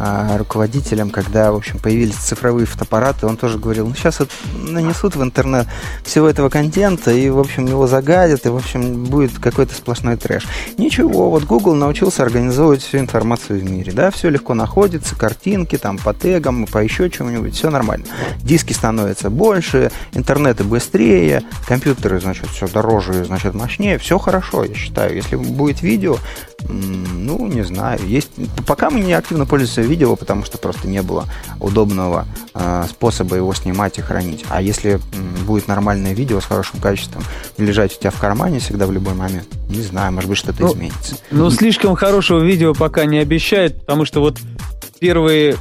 [0.00, 3.26] а, руководителем, когда, в общем, появились цифровые фотоаппараты.
[3.26, 5.66] Он тоже говорил, ну, сейчас вот нанесут в интернет
[6.04, 10.46] всего этого контента, и, в общем, его загадят, и, в общем, будет какой-то сплошной трэш.
[10.78, 15.98] Ничего, вот Google научился организовывать всю информацию в мире, да, все легко находится, картинки там
[15.98, 18.06] по тегам, по еще чему-нибудь, все нормально.
[18.38, 25.16] Диски становятся больше, интернеты быстрее, компьютеры, значит, все дороже, значит, мощнее, все хорошо, я считаю.
[25.16, 26.16] Если будет видео, видео,
[26.68, 28.00] ну, не знаю.
[28.06, 28.30] Есть...
[28.66, 31.26] Пока мы не активно пользуемся видео, потому что просто не было
[31.60, 34.44] удобного э, способа его снимать и хранить.
[34.48, 34.98] А если э,
[35.44, 37.22] будет нормальное видео с хорошим качеством
[37.58, 40.72] лежать у тебя в кармане всегда в любой момент, не знаю, может быть, что-то ну,
[40.72, 41.16] изменится.
[41.30, 44.38] Ну, слишком хорошего видео пока не обещает, потому что вот
[45.00, 45.56] первые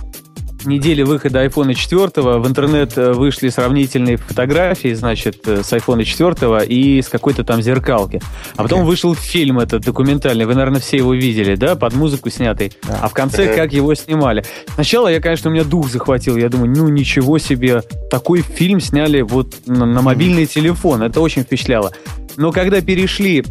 [0.65, 6.65] недели выхода iPhone 4 в интернет э, вышли сравнительные фотографии, значит, э, с iPhone 4
[6.65, 8.21] и с какой-то там зеркалки.
[8.55, 8.85] А потом okay.
[8.85, 12.71] вышел фильм этот документальный, вы, наверное, все его видели, да, под музыку снятый.
[12.87, 12.99] Да.
[13.01, 14.43] А в конце как его снимали.
[14.73, 16.37] Сначала я, конечно, у меня дух захватил.
[16.37, 21.03] Я думаю, ну ничего себе, такой фильм сняли вот на, на мобильный телефон.
[21.03, 21.91] Это очень впечатляло.
[22.35, 23.43] Но когда перешли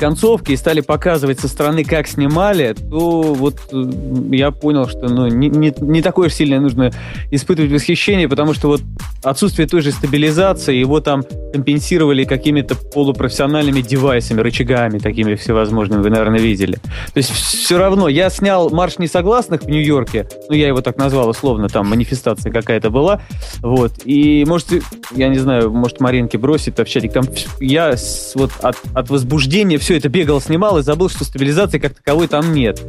[0.00, 3.90] концовки и стали показывать со стороны, как снимали, то вот э,
[4.30, 6.90] я понял, что ну, не, не, не такое уж сильное нужно
[7.30, 8.80] испытывать восхищение, потому что вот
[9.22, 11.22] отсутствие той же стабилизации, его там
[11.52, 16.76] компенсировали какими-то полупрофессиональными девайсами, рычагами такими всевозможными, вы, наверное, видели.
[17.12, 21.28] То есть все равно, я снял «Марш несогласных» в Нью-Йорке, ну, я его так назвал
[21.28, 23.20] условно, там манифестация какая-то была,
[23.60, 24.68] вот, и, может,
[25.14, 27.24] я не знаю, может, Маринке бросит в чатик, там
[27.60, 27.94] я
[28.34, 32.28] вот от, от возбуждения все все это бегал, снимал и забыл, что стабилизации как таковой
[32.28, 32.80] там нет.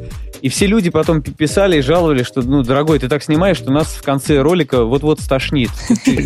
[0.43, 3.88] И все люди потом писали и жаловались, что, ну, дорогой, ты так снимаешь, что нас
[3.88, 5.72] в конце ролика вот-вот стошнит.
[6.06, 6.22] И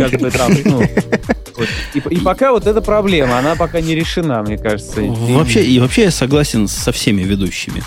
[2.18, 5.00] пока вот эта проблема, она пока не решена, мне кажется.
[5.00, 7.82] Вообще, и вообще я согласен со всеми ведущими.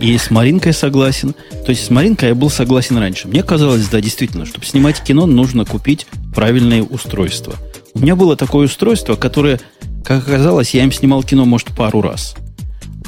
[0.00, 1.32] И с Маринкой согласен.
[1.64, 3.28] То есть с Маринкой я был согласен раньше.
[3.28, 7.54] Мне казалось, да, действительно, чтобы снимать кино, нужно купить правильное устройство.
[7.94, 9.60] У меня было такое устройство, которое
[10.06, 12.36] как оказалось, я им снимал кино, может, пару раз.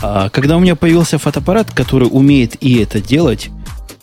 [0.02, 3.50] А когда у меня появился фотоаппарат, который умеет и это делать,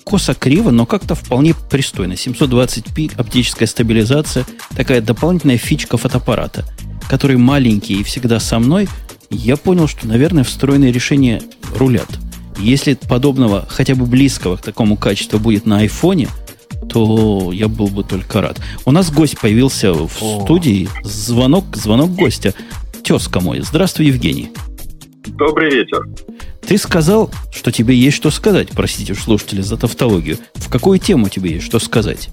[0.05, 2.13] косо-криво, но как-то вполне пристойно.
[2.13, 4.45] 720p оптическая стабилизация,
[4.77, 6.63] такая дополнительная фичка фотоаппарата,
[7.09, 8.87] который маленький и всегда со мной,
[9.29, 11.41] я понял, что, наверное, встроенные решения
[11.77, 12.07] рулят.
[12.59, 16.29] Если подобного, хотя бы близкого к такому качеству будет на айфоне,
[16.87, 18.59] то я был бы только рад.
[18.85, 20.43] У нас гость появился в О.
[20.43, 20.87] студии.
[21.03, 22.53] Звонок, звонок гостя
[23.05, 23.61] тезка мой.
[23.61, 24.51] Здравствуй, Евгений.
[25.27, 26.07] Добрый вечер.
[26.67, 30.37] Ты сказал, что тебе есть что сказать, простите слушатели за тавтологию.
[30.55, 32.29] В какую тему тебе есть что сказать?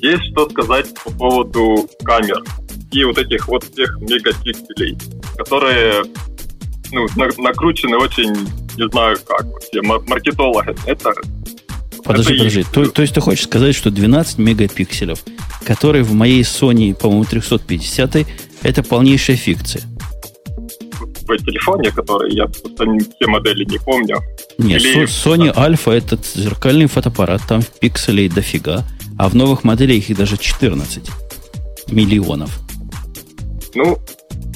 [0.00, 2.44] Есть что сказать по поводу камер
[2.92, 4.98] и вот этих вот всех мегапикселей,
[5.36, 6.04] которые
[6.92, 8.34] ну, накручены очень,
[8.76, 10.76] не знаю как, вообще, маркетологи.
[10.86, 11.14] Это
[12.04, 12.64] Подожди, это подожди.
[12.72, 15.22] То, то есть ты хочешь сказать, что 12 мегапикселев,
[15.64, 18.26] которые в моей Sony, по-моему, 350
[18.62, 19.82] это полнейшая фикция.
[21.26, 24.18] В телефоне, который я все модели не помню.
[24.56, 25.04] Нет, Или...
[25.04, 28.84] Sony Alpha этот зеркальный фотоаппарат, там пикселей дофига,
[29.18, 31.10] а в новых моделях их даже 14
[31.88, 32.58] миллионов.
[33.74, 33.98] Ну,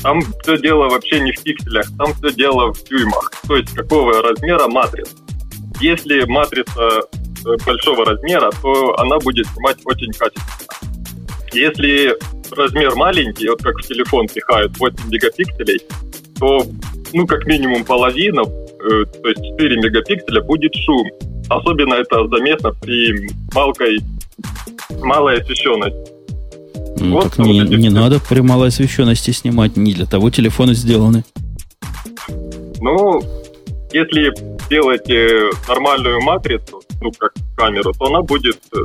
[0.03, 3.31] там все дело вообще не в пикселях, там все дело в дюймах.
[3.47, 5.13] То есть какого размера матрица.
[5.81, 7.03] Если матрица
[7.45, 10.73] э, большого размера, то она будет снимать очень качественно.
[11.53, 12.17] Если
[12.53, 15.81] размер маленький, вот как в телефон пихают 8 мегапикселей,
[16.39, 16.65] то,
[17.13, 21.09] ну, как минимум половина, э, то есть 4 мегапикселя будет шум.
[21.49, 24.01] Особенно это заметно при малкой,
[25.03, 26.13] малой освещенности.
[26.99, 31.25] Ну, вот, так не, не надо при малой освещенности снимать, не для того телефоны сделаны.
[32.81, 33.23] Ну,
[33.93, 34.33] если
[34.69, 38.79] делаете нормальную матрицу, ну, как камеру, то она будет э,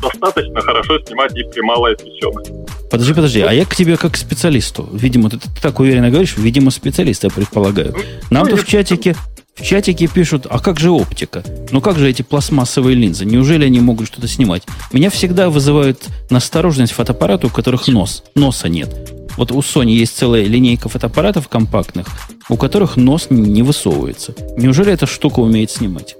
[0.00, 2.54] достаточно хорошо снимать и при малой освещенности.
[2.92, 4.86] Подожди, подожди, а я к тебе как к специалисту.
[4.92, 7.94] Видимо, ты, ты так уверенно говоришь, видимо, специалист, я предполагаю.
[7.94, 9.16] Ну, Нам-то в чатике,
[9.54, 11.42] в чатике пишут, а как же оптика?
[11.70, 13.24] Ну как же эти пластмассовые линзы?
[13.24, 14.64] Неужели они могут что-то снимать?
[14.92, 18.94] Меня всегда вызывает настороженность фотоаппараты, у которых нос, носа нет.
[19.38, 22.08] Вот у Sony есть целая линейка фотоаппаратов компактных,
[22.50, 24.34] у которых нос не высовывается.
[24.58, 26.14] Неужели эта штука умеет снимать?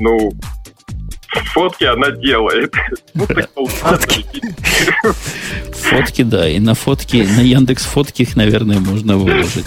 [0.00, 0.32] Ну,
[1.52, 2.74] фотки она делает.
[5.72, 9.66] Фотки, да, и на фотки, на Яндекс фотки их, наверное, можно выложить.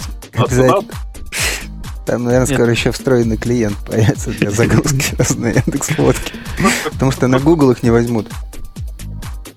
[2.06, 6.32] Там, наверное, скоро еще встроенный клиент появится для загрузки на Яндекс фотки.
[6.92, 8.28] Потому что на Google их не возьмут.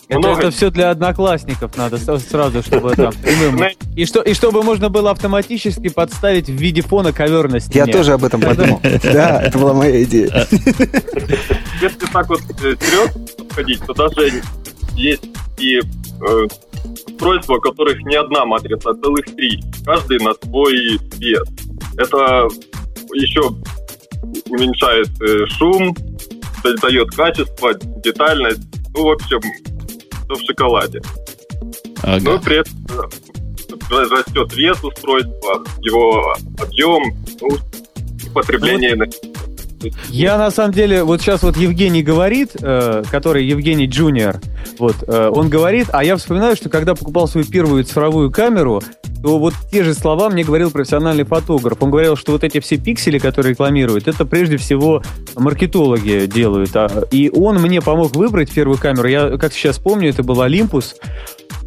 [0.10, 3.14] Это, это все для одноклассников надо сразу, чтобы там
[3.96, 7.84] И, что, и чтобы можно было автоматически подставить в виде фона ковер на стене.
[7.86, 8.82] Я тоже об этом подумал.
[9.04, 10.48] Да, это была моя идея.
[11.82, 14.42] Если так вот э, вперед ходить, то даже
[14.96, 15.24] есть
[15.60, 16.48] и э,
[17.08, 19.62] устройства, у которых не одна матрица, а целых три.
[19.86, 21.48] Каждый на свой вес.
[21.98, 22.48] Это
[23.14, 23.42] еще
[24.50, 25.96] уменьшает э, шум,
[26.82, 28.62] дает качество, детальность.
[28.96, 29.40] Ну, в общем,
[30.30, 31.02] все в шоколаде.
[32.04, 32.20] Ага.
[32.22, 33.10] Но при этом
[33.90, 37.50] растет вес устройства, его объем, ну,
[38.34, 39.06] потребление ну,
[40.10, 44.40] Я на самом деле, вот сейчас вот Евгений говорит, э, который Евгений Джуниор,
[44.78, 48.82] вот, э, он говорит, а я вспоминаю, что когда покупал свою первую цифровую камеру,
[49.22, 51.78] то вот те же слова мне говорил профессиональный фотограф.
[51.82, 55.02] Он говорил, что вот эти все пиксели, которые рекламируют, это прежде всего
[55.36, 56.76] маркетологи делают.
[56.76, 59.08] А, и он мне помог выбрать первую камеру.
[59.08, 60.96] Я, как сейчас помню, это был Olympus.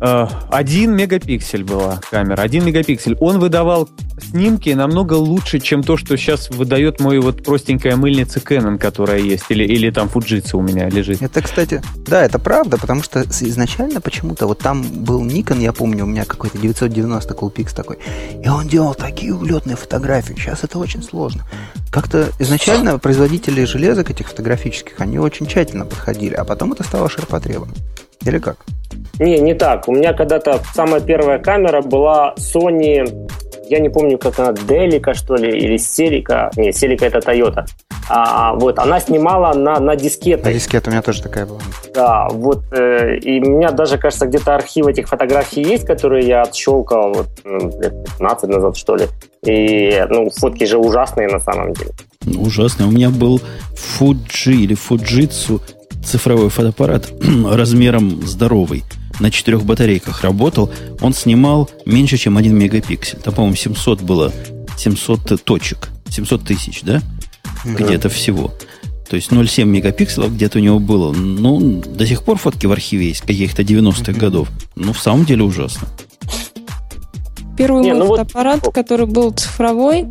[0.04, 3.16] Э, один мегапиксель была камера, один мегапиксель.
[3.20, 3.88] Он выдавал
[4.20, 9.44] снимки намного лучше, чем то, что сейчас выдает мой вот простенькая мыльница Canon, которая есть,
[9.50, 11.22] или, или там Fujitsu у меня лежит.
[11.22, 16.02] Это, кстати, да, это правда, потому что изначально почему-то вот там был Nikon, я помню,
[16.02, 17.98] у меня какой-то 990 Coolpix такой,
[18.42, 20.34] и он делал такие улетные фотографии.
[20.34, 21.44] Сейчас это очень сложно.
[21.92, 27.68] Как-то изначально производители железок этих фотографических, они очень тщательно подходили, а потом это стало ширпотребом.
[28.26, 28.56] Или как?
[29.18, 29.88] Не, не так.
[29.88, 33.28] У меня когда-то самая первая камера была Sony,
[33.72, 36.50] я не помню, как она, Делика, что ли, или Селика.
[36.56, 37.64] Не, Селика это Toyota.
[38.08, 40.44] А, вот, она снимала на, на дискеты.
[40.44, 41.60] На дискет у меня тоже такая была.
[41.94, 46.42] Да, вот, э, и у меня даже, кажется, где-то архив этих фотографий есть, которые я
[46.42, 49.06] отщелкал вот, ну, лет 15 назад, что ли.
[49.46, 51.92] И, ну, фотки же ужасные на самом деле.
[52.38, 52.88] Ужасные.
[52.88, 53.40] У меня был
[53.74, 55.60] Fuji или Fujitsu
[56.04, 57.10] цифровой фотоаппарат
[57.44, 58.84] размером здоровый
[59.20, 63.18] на четырех батарейках работал, он снимал меньше, чем 1 мегапиксель.
[63.18, 64.32] Там, по-моему, 700 было,
[64.76, 67.02] 700 точек, 700 тысяч, да?
[67.64, 67.84] Mm-hmm.
[67.84, 68.52] Где-то всего.
[69.08, 71.12] То есть 0,7 мегапикселов где-то у него было.
[71.12, 74.18] Ну, до сих пор фотки в архиве есть, каких-то 90-х mm-hmm.
[74.18, 74.48] годов.
[74.74, 75.86] Ну, в самом деле ужасно.
[77.56, 78.74] Первый Не, мой ну фотоаппарат, вот...
[78.74, 80.06] который был цифровой,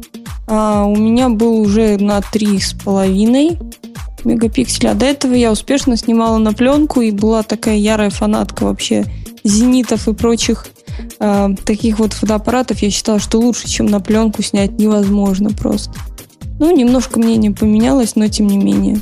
[0.48, 3.81] а, у меня был уже на 3,5
[4.26, 4.92] мегапикселя.
[4.92, 9.06] А до этого я успешно снимала на пленку и была такая ярая фанатка вообще
[9.44, 10.68] зенитов и прочих
[11.20, 12.82] э, таких вот фотоаппаратов.
[12.82, 15.94] Я считала, что лучше, чем на пленку снять невозможно просто.
[16.60, 19.00] Ну, немножко мнение поменялось, но тем не менее.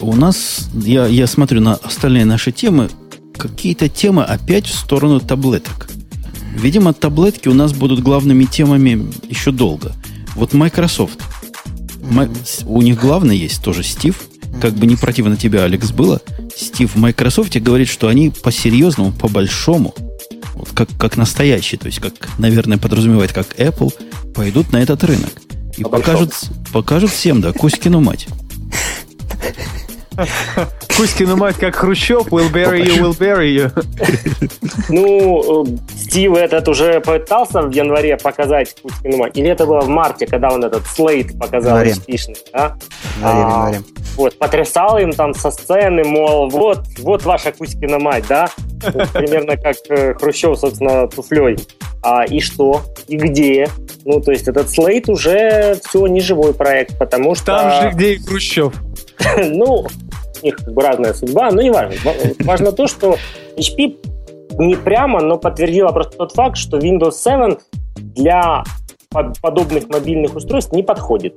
[0.00, 2.88] У нас, я, я смотрю на остальные наши темы,
[3.36, 5.88] какие-то темы опять в сторону таблеток.
[6.54, 9.92] Видимо, таблетки у нас будут главными темами еще долго.
[10.34, 11.20] Вот Microsoft–
[12.66, 14.20] у них главный есть тоже Стив.
[14.60, 16.20] Как бы не противно тебе, Алекс, было.
[16.56, 19.94] Стив в Microsoft говорит, что они по-серьезному, по-большому,
[20.54, 23.92] вот как, как настоящий, то есть, как, наверное, подразумевает, как Apple,
[24.34, 25.30] пойдут на этот рынок.
[25.76, 26.32] И покажут,
[26.72, 28.26] покажут всем, да, Кузькину мать.
[30.96, 33.70] Кузькину мать, как Хрущев, will bury you, will bury you.
[34.88, 39.36] Ну, э, Стив этот уже пытался в январе показать Кузькину мать.
[39.36, 42.76] Или это было в марте, когда он этот слейт показал успешный, да?
[43.18, 43.80] Январе, а, январе.
[44.16, 48.48] Вот, потрясал им там со сцены, мол, вот, вот ваша Кузькина мать, да?
[49.12, 51.58] Примерно как э, Хрущев, собственно, туфлей.
[52.02, 52.82] А, и что?
[53.08, 53.68] И где?
[54.04, 57.46] Ну, то есть этот слейт уже все не живой проект, потому что...
[57.46, 58.72] Там же, где и Хрущев.
[59.36, 59.86] ну,
[60.42, 61.96] у них как бы разная судьба, но не важно.
[62.40, 63.16] Важно то, что
[63.56, 63.96] HP
[64.58, 67.56] не прямо, но подтвердила просто тот факт, что Windows 7
[67.96, 68.64] для
[69.40, 71.34] подобных мобильных устройств не подходит.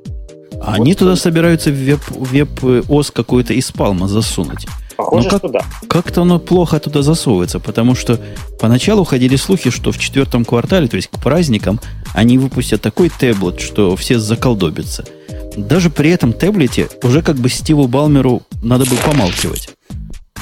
[0.62, 4.68] А вот они туда собираются веб, веб-ОС какой-то из Palma засунуть.
[4.98, 5.62] Похоже, как, что да.
[5.88, 8.20] Как-то оно плохо туда засовывается, потому что
[8.60, 11.80] поначалу ходили слухи, что в четвертом квартале, то есть к праздникам,
[12.14, 15.06] они выпустят такой таблет, что все заколдобятся–
[15.56, 19.70] даже при этом таблете уже как бы Стиву Балмеру надо бы помалкивать.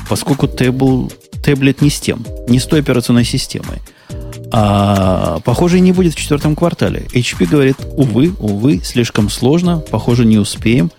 [0.10, 1.12] Поскольку табл,
[1.43, 3.80] таблет не с тем, не с той операционной системой.
[4.51, 7.01] А похоже, не будет в четвертом квартале.
[7.14, 10.91] HP говорит, увы, увы, слишком сложно, похоже, не успеем.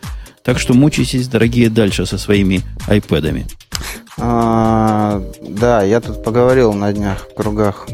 [0.43, 3.47] Так что мучайтесь, дорогие, дальше со своими айпэдами.
[4.19, 7.89] А, да, я тут поговорил на днях в кругах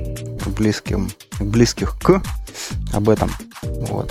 [0.47, 2.23] близким, близких к
[2.93, 3.31] об этом.
[3.62, 4.11] Вот.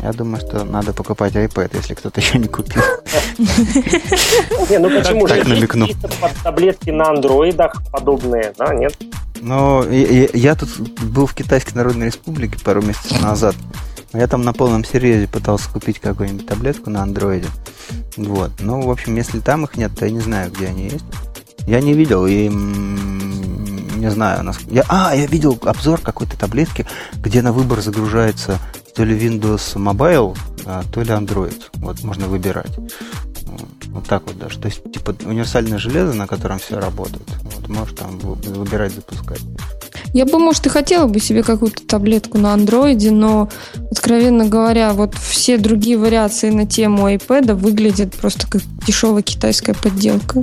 [0.00, 2.82] Я думаю, что надо покупать iPad, если кто-то еще не купил.
[3.38, 5.44] Не, ну почему же?
[5.44, 5.88] намекну.
[6.42, 8.96] таблетки на андроидах подобные, да, нет?
[9.40, 10.70] Ну, я тут
[11.00, 13.56] был в Китайской Народной Республике пару месяцев назад.
[14.12, 17.48] Я там на полном серьезе пытался купить какую-нибудь таблетку на андроиде.
[18.16, 18.52] Вот.
[18.60, 21.04] Ну, в общем, если там их нет, то я не знаю, где они есть.
[21.66, 24.52] Я не видел и не знаю.
[24.68, 28.58] Я, а, я видел обзор какой-то таблетки, где на выбор загружается
[28.94, 30.36] то ли Windows Mobile,
[30.66, 31.60] а, то ли Android.
[31.74, 32.72] Вот можно выбирать.
[33.88, 34.58] Вот так вот даже.
[34.58, 37.28] То есть, типа, универсальное железо, на котором все работает.
[37.42, 39.40] Вот, можешь там выбирать, запускать.
[40.14, 43.48] Я бы, может, и хотела бы себе какую-то таблетку на андроиде, но,
[43.90, 50.42] откровенно говоря, вот все другие вариации на тему iPad выглядят просто как дешевая китайская подделка.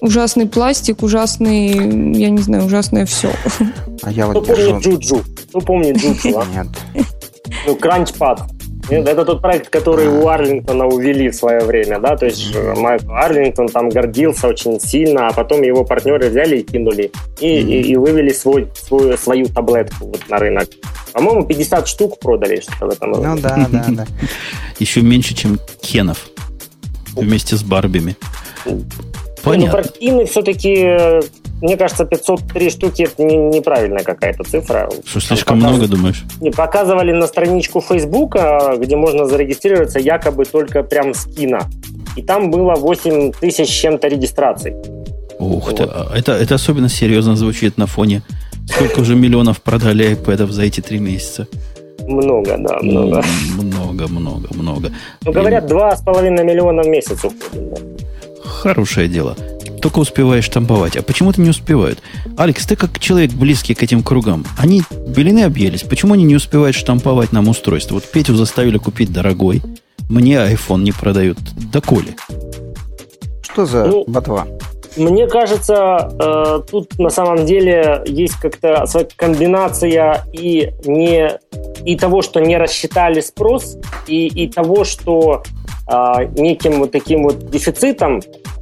[0.00, 3.32] Ужасный пластик, ужасный, я не знаю, ужасное все.
[4.02, 4.70] А я вот Кто держу...
[4.70, 5.24] помнит Джуджу?
[5.48, 6.44] Кто помнит Джуджу, а?
[6.54, 6.66] Нет.
[7.66, 8.42] Ну, CrunchPad.
[8.88, 13.68] Это тот проект, который у Аррингтона увели в свое время, да, то есть Майкл Аррингтон
[13.68, 17.10] там гордился очень сильно, а потом его партнеры взяли и кинули,
[17.40, 20.68] и, и, и вывели свой, свою, свою таблетку вот на рынок.
[21.12, 23.10] По-моему, 50 штук продали, что в этом.
[23.10, 24.06] Ну да, да, да.
[24.78, 26.28] Еще меньше, чем Кенов
[27.16, 28.16] вместе с Барбими.
[29.46, 29.78] Понятно.
[29.78, 31.22] Ну, партийный все-таки
[31.62, 34.90] мне кажется, 503 штуки это не, неправильная какая-то цифра.
[35.06, 35.76] Что, слишком показ...
[35.76, 36.24] много, думаешь?
[36.40, 41.60] Не, показывали на страничку Фейсбука, где можно зарегистрироваться якобы только прям с кино.
[42.14, 44.74] И там было 8 тысяч чем-то регистраций.
[45.38, 45.76] Ух вот.
[45.76, 48.22] ты, а это, это особенно серьезно звучит на фоне.
[48.68, 51.46] Сколько уже миллионов продали iPad за эти три месяца?
[52.06, 53.24] Много, да, много.
[53.56, 54.92] Много, много, много.
[55.24, 57.80] Ну, говорят, два с половиной миллиона в месяц уходит.
[58.46, 59.36] Хорошее дело
[59.86, 60.96] только успеваешь штамповать.
[60.96, 62.00] А почему-то не успевают.
[62.36, 64.44] Алекс, ты как человек близкий к этим кругам.
[64.58, 65.82] Они белины объелись.
[65.82, 67.94] Почему они не успевают штамповать нам устройство?
[67.94, 69.62] Вот Петю заставили купить дорогой.
[70.08, 71.38] Мне iPhone не продают.
[71.72, 72.16] Да коли.
[73.42, 74.48] Что за ну, ботва?
[74.96, 81.38] Мне кажется, э, тут на самом деле есть как-то своя комбинация и не
[81.84, 83.76] и того, что не рассчитали спрос,
[84.08, 85.44] и, и того, что
[85.88, 88.20] неким вот таким вот дефицитом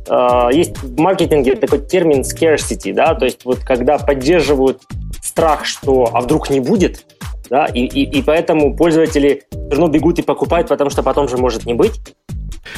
[0.09, 4.83] э, есть в маркетинге такой термин scarcity, да, то есть вот когда поддерживают
[5.23, 7.07] страх, что а вдруг не будет,
[7.49, 11.39] да, и, и, и поэтому пользователи все равно бегут и покупают, потому что потом же
[11.39, 12.01] может не быть.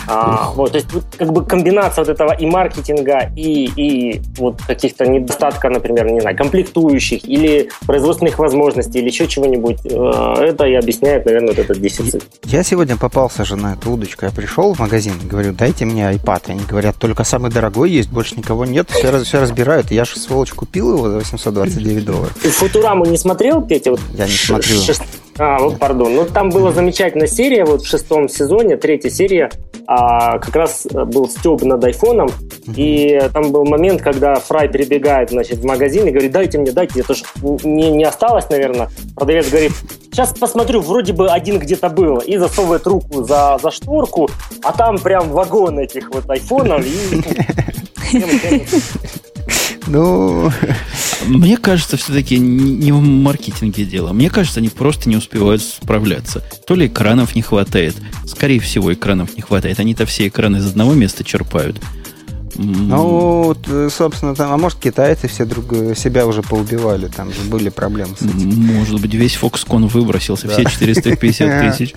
[0.07, 4.63] А, вот, то есть вот, как бы комбинация вот этого и маркетинга, и, и вот
[4.63, 10.75] каких-то недостатков, например, не знаю, комплектующих или производственных возможностей, или еще чего-нибудь, э, это и
[10.75, 12.25] объясняет, наверное, вот этот дефицит.
[12.45, 14.25] Я сегодня попался же на эту удочку.
[14.25, 16.43] Я пришел в магазин, говорю, дайте мне iPad.
[16.49, 19.91] Они говорят, только самый дорогой есть, больше никого нет, все, все разбирают.
[19.91, 22.37] Я же, сволочь, купил его за 829 долларов.
[22.43, 23.91] Ты Футураму не смотрел, Петя?
[23.93, 24.77] Вот Я не смотрю.
[25.39, 26.15] А, вот, пардон.
[26.15, 29.51] Ну, там была замечательная серия, вот в шестом сезоне, третья серия,
[29.87, 32.29] а, как раз был стёб над айфоном,
[32.75, 37.01] и там был момент, когда Фрай прибегает, значит, в магазин и говорит, дайте мне, дайте,
[37.01, 37.25] это же
[37.65, 38.89] не, не осталось, наверное.
[39.15, 39.73] Продавец говорит,
[40.11, 44.29] сейчас посмотрю, вроде бы один где-то был, и засовывает руку за, за шторку,
[44.63, 47.23] а там прям вагон этих вот айфонов, и
[49.87, 50.51] ну...
[51.27, 54.13] Мне кажется, все-таки не в маркетинге дело.
[54.13, 56.43] Мне кажется, они просто не успевают справляться.
[56.67, 57.97] То ли экранов не хватает.
[58.27, 59.81] Скорее всего, экранов не хватает.
[59.81, 61.81] Они-то все экраны из одного места черпают.
[62.59, 63.55] Ну,
[63.91, 68.23] собственно, там, а может, китайцы все друг себя уже поубивали, там же были проблемы с
[68.23, 68.77] этим.
[68.77, 70.55] Может быть, весь Foxconn выбросился, да.
[70.55, 71.95] все 450 тысяч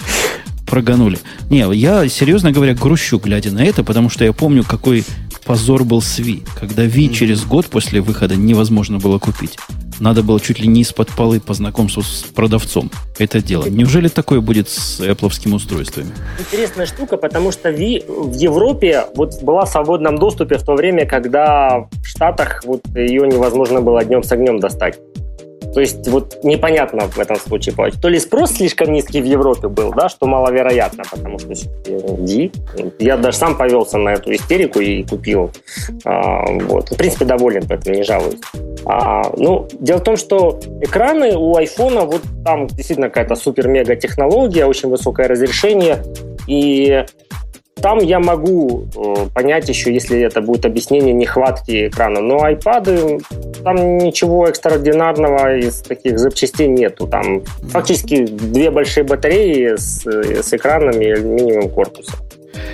[0.70, 1.20] проганули.
[1.50, 5.04] Не, я, серьезно говоря, грущу, глядя на это, потому что я помню, какой
[5.50, 7.14] позор был с Ви, когда Ви mm-hmm.
[7.14, 9.58] через год после выхода невозможно было купить.
[10.00, 13.66] Надо было чуть ли не из-под полы по знакомству с продавцом это дело.
[13.68, 16.12] Неужели такое будет с Apple устройствами?
[16.40, 21.08] Интересная штука, потому что Ви в Европе вот была в свободном доступе в то время,
[21.08, 25.00] когда в Штатах вот ее невозможно было днем с огнем достать.
[25.74, 27.76] То есть вот непонятно в этом случае.
[28.02, 31.54] То ли спрос слишком низкий в Европе был, да, что маловероятно, потому что.
[33.00, 35.52] Я даже сам повелся на эту истерику и купил.
[36.06, 36.90] А, вот.
[36.90, 38.40] В принципе, доволен, поэтому не жалуюсь.
[38.86, 44.66] А, ну, дело в том, что экраны у айфона, вот там действительно какая-то супер-мега технология,
[44.66, 46.04] очень высокое разрешение,
[46.48, 47.06] и
[47.82, 52.22] там я могу э, понять еще, если это будет объяснение нехватки экрана.
[52.22, 53.24] Но iPad,
[53.64, 57.08] там ничего экстраординарного из таких запчастей нету.
[57.08, 62.20] Там фактически две большие батареи с, с экранами и алюминиевым корпусом.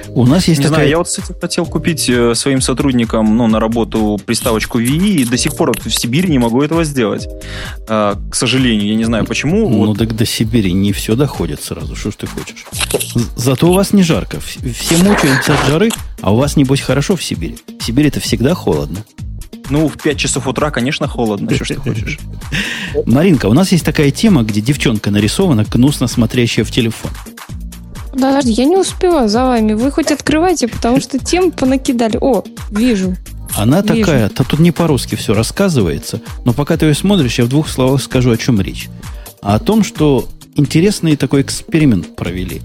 [0.10, 0.80] У нас есть не такая...
[0.80, 5.26] знаю, я вот, кстати, хотел купить э, своим сотрудникам ну, на работу приставочку VI, и
[5.26, 7.28] до сих пор в Сибири не могу этого сделать.
[7.90, 9.70] А, к сожалению, я не знаю почему.
[9.70, 9.98] Ну, вот.
[9.98, 11.96] так до Сибири не все доходит сразу.
[11.96, 12.66] Что ж ты хочешь?
[13.36, 14.40] Зато у вас не жарко.
[14.40, 15.90] Все мучаются от жары,
[16.22, 17.58] а у вас, небось, хорошо в Сибири.
[17.80, 19.04] В Сибири это всегда холодно.
[19.70, 21.54] Ну, в 5 часов утра, конечно, холодно.
[21.54, 22.20] Что ж ты хочешь?
[23.06, 27.12] Маринка, у нас есть такая тема, где девчонка нарисована, гнусно смотрящая в телефон.
[28.16, 29.74] Подожди, я не успеваю за вами.
[29.74, 32.18] Вы хоть открывайте, потому что тем понакидали.
[32.22, 33.14] О, вижу.
[33.58, 33.94] Она вижу.
[33.94, 37.68] такая, то тут не по-русски все рассказывается, но пока ты ее смотришь, я в двух
[37.68, 38.88] словах скажу, о чем речь.
[39.42, 42.62] А о том, что интересный такой эксперимент провели.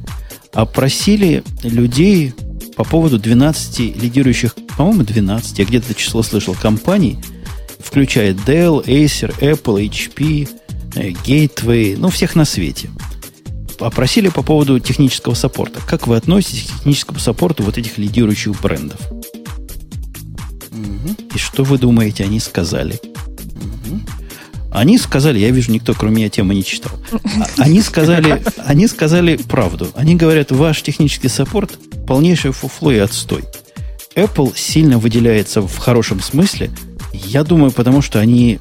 [0.53, 2.33] Опросили людей
[2.77, 7.19] по поводу 12 лидирующих, по-моему, 12, я где-то число слышал, компаний,
[7.81, 10.49] включая Dell, Acer, Apple, HP,
[10.95, 12.89] э, Gateway, ну, всех на свете–
[13.81, 15.81] опросили по поводу технического саппорта.
[15.87, 19.01] Как вы относитесь к техническому саппорту вот этих лидирующих брендов?
[20.71, 21.17] Угу.
[21.35, 23.01] И что вы думаете, они сказали?
[23.03, 24.01] Угу.
[24.73, 26.93] Они сказали, я вижу, никто кроме меня темы не читал.
[27.13, 29.89] А, они сказали, они сказали правду.
[29.95, 33.45] Они говорят, ваш технический саппорт полнейшее фуфло и отстой.
[34.15, 36.71] Apple сильно выделяется в хорошем смысле.
[37.13, 38.59] Я думаю, потому что они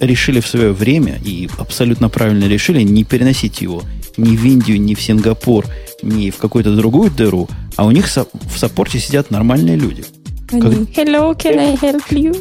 [0.00, 3.82] решили в свое время, и абсолютно правильно решили, не переносить его
[4.20, 5.66] ни в Индию, ни в Сингапур,
[6.02, 10.04] ни в какую-то другую дыру, а у них в саппорте сидят нормальные люди.
[10.48, 10.62] Как...
[10.62, 12.36] Hello, can I help you?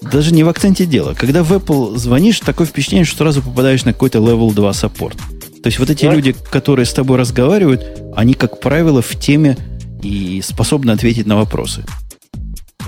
[0.00, 1.14] Даже не в акценте дело.
[1.14, 5.16] Когда в Apple звонишь, такое впечатление, что сразу попадаешь на какой-то level 2 саппорт.
[5.16, 6.14] То есть вот эти да?
[6.14, 9.56] люди, которые с тобой разговаривают, они, как правило, в теме
[10.02, 11.84] и способны ответить на вопросы.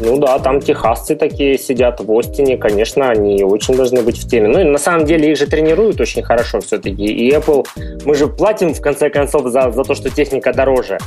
[0.01, 4.49] Ну да, там техасцы такие сидят в Остине, конечно, они очень должны быть в теме.
[4.49, 7.05] Ну и на самом деле их же тренируют очень хорошо все-таки.
[7.05, 7.67] И Apple,
[8.07, 10.99] мы же платим в конце концов за, за то, что техника дороже.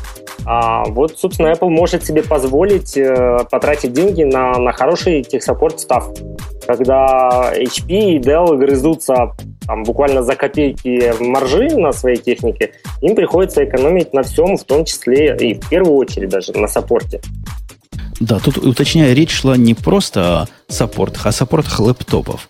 [0.46, 6.12] А вот, собственно, Apple может себе позволить э, потратить деньги на, на хороший техсаппорт став.
[6.68, 9.32] Когда HP и Dell грызутся
[9.66, 14.86] там, буквально за копейки маржи на своей технике, им приходится экономить на всем, в том
[14.86, 17.22] числе и в первую очередь даже на саппорте.
[18.24, 22.48] Да, тут уточняю, речь шла не просто о саппортах, а о саппортах лэптопов.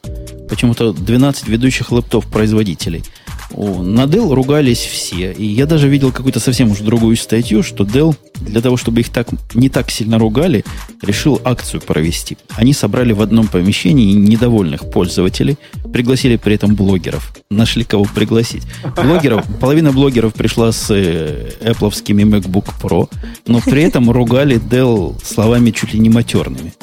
[0.47, 3.03] Почему-то 12 ведущих лэптоп-производителей–
[3.52, 5.32] на Dell ругались все.
[5.32, 9.10] И я даже видел какую-то совсем уж другую статью, что Dell, для того, чтобы их
[9.10, 10.64] так, не так сильно ругали,
[11.02, 12.38] решил акцию провести.
[12.56, 15.57] Они собрали в одном помещении недовольных пользователей,
[15.91, 17.36] пригласили при этом блогеров.
[17.49, 18.64] Нашли кого пригласить.
[18.95, 23.10] Блогеров, половина блогеров пришла с э, Apple MacBook Pro,
[23.45, 26.74] но при этом ругали Dell словами чуть ли не матерными.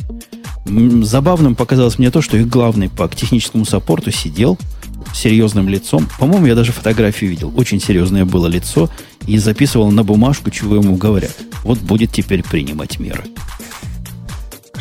[1.03, 4.59] Забавным показалось мне то, что их главный по техническому саппорту сидел–
[5.14, 6.09] серьезным лицом.
[6.18, 7.52] По-моему, я даже фотографию видел.
[7.56, 8.89] Очень серьезное было лицо.
[9.27, 11.36] И записывал на бумажку, чего ему говорят.
[11.62, 13.24] Вот будет теперь принимать меры.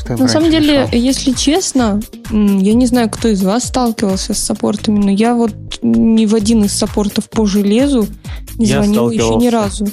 [0.07, 0.99] На самом деле, решал?
[0.99, 2.01] если честно,
[2.31, 6.63] я не знаю, кто из вас сталкивался с саппортами, но я вот ни в один
[6.63, 8.07] из саппортов по железу
[8.55, 9.87] не я звонил еще ни разу.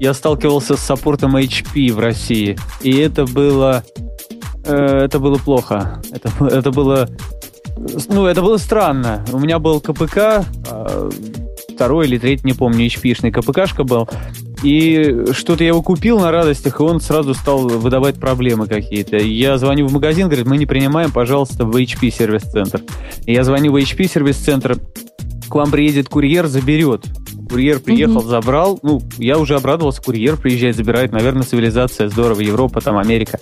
[0.00, 3.84] Я сталкивался с саппортом HP в России, и это было
[4.64, 6.02] э, это было плохо.
[6.12, 7.08] Это, это было
[8.08, 9.24] ну, это было странно.
[9.32, 11.10] У меня был КПК, а,
[11.74, 14.08] второй или третий, не помню, HP-шный КПКшка был.
[14.62, 19.16] И что-то я его купил на радостях, и он сразу стал выдавать проблемы какие-то.
[19.16, 22.80] Я звоню в магазин, говорит, мы не принимаем, пожалуйста, в HP сервис-центр.
[23.26, 24.78] Я звоню в HP сервис-центр,
[25.48, 27.04] к вам приедет курьер, заберет.
[27.54, 28.26] Курьер приехал, угу.
[28.26, 28.80] забрал.
[28.82, 31.12] Ну, я уже обрадовался, курьер приезжает, забирает.
[31.12, 33.38] Наверное, цивилизация здорово, Европа, там, Америка.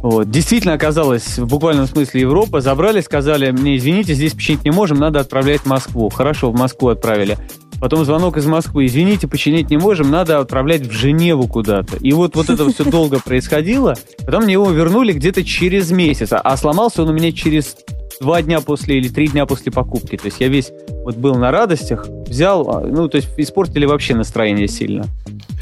[0.00, 0.28] Вот.
[0.28, 2.60] Действительно оказалось, в буквальном смысле Европа.
[2.60, 6.08] Забрали, сказали, мне, извините, здесь починить не можем, надо отправлять в Москву.
[6.08, 7.38] Хорошо, в Москву отправили.
[7.80, 8.86] Потом звонок из Москвы.
[8.86, 11.98] Извините, починить не можем, надо отправлять в Женеву куда-то.
[11.98, 13.94] И вот, вот это все долго происходило.
[14.24, 16.30] Потом мне его вернули где-то через месяц.
[16.32, 17.76] А сломался он у меня через
[18.20, 20.16] два дня после или три дня после покупки.
[20.16, 20.70] То есть я весь
[21.04, 25.06] вот был на радостях, взял, а, ну, то есть испортили вообще настроение сильно.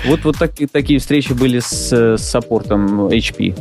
[0.07, 3.55] Вот, вот так, такие встречи были с, с саппортом HP.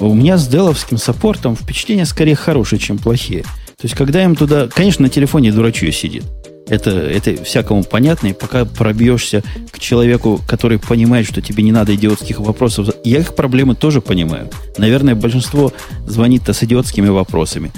[0.00, 3.42] У меня с деловским саппортом впечатления скорее хорошие, чем плохие.
[3.42, 4.68] То есть, когда им туда...
[4.68, 6.24] Конечно, на телефоне дурачье сидит.
[6.68, 11.94] Это, это всякому понятно, и пока пробьешься к человеку, который понимает, что тебе не надо
[11.94, 14.50] идиотских вопросов, я их проблемы тоже понимаю.
[14.76, 15.72] Наверное, большинство
[16.06, 17.70] звонит-то с идиотскими вопросами.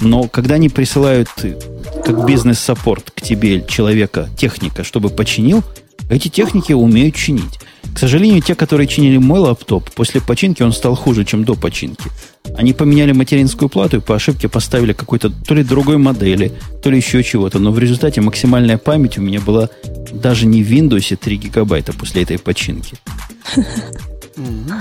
[0.00, 1.28] Но когда они присылают
[2.04, 5.62] как бизнес-саппорт к тебе человека, техника, чтобы починил,
[6.10, 7.58] эти техники умеют чинить.
[7.94, 12.10] К сожалению, те, которые чинили мой лаптоп, после починки он стал хуже, чем до починки.
[12.56, 16.52] Они поменяли материнскую плату и по ошибке поставили какой-то то ли другой модели,
[16.82, 17.58] то ли еще чего-то.
[17.58, 19.68] Но в результате максимальная память у меня была
[20.12, 22.96] даже не в Windows 3 гигабайта после этой починки.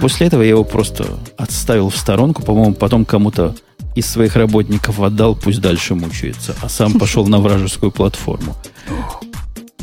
[0.01, 1.07] После этого я его просто
[1.37, 3.55] отставил в сторонку, по-моему, потом кому-то
[3.95, 8.55] из своих работников отдал, пусть дальше мучается, а сам пошел на вражескую платформу.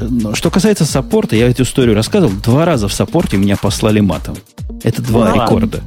[0.08, 2.32] Но что касается саппорта, я эту историю рассказывал.
[2.42, 4.36] Два раза в саппорте меня послали матом.
[4.82, 5.82] Это два а, рекорда.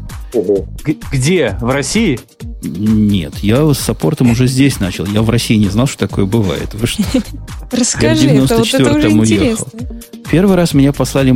[1.11, 1.57] Где?
[1.59, 2.19] В России?
[2.61, 5.05] Нет, я с саппортом уже здесь начал.
[5.05, 6.73] Я в России не знал, что такое бывает.
[6.73, 7.03] Вы что?
[7.71, 9.67] Расскажи, это вот это уже интересно.
[10.29, 11.35] Первый раз меня послали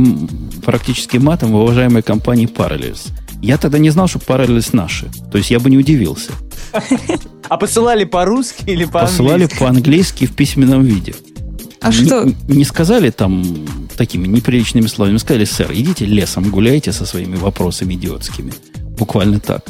[0.64, 3.10] практически матом в уважаемой компании Parallels.
[3.40, 5.08] Я тогда не знал, что Parallels наши.
[5.30, 6.32] То есть я бы не удивился.
[7.48, 9.16] А посылали по-русски или по-английски?
[9.16, 11.14] Посылали по-английски в письменном виде.
[11.80, 12.32] А не, что?
[12.48, 13.44] Не сказали там
[13.96, 18.52] такими неприличными словами, сказали, сэр, идите лесом гуляйте со своими вопросами идиотскими.
[18.98, 19.64] Буквально так.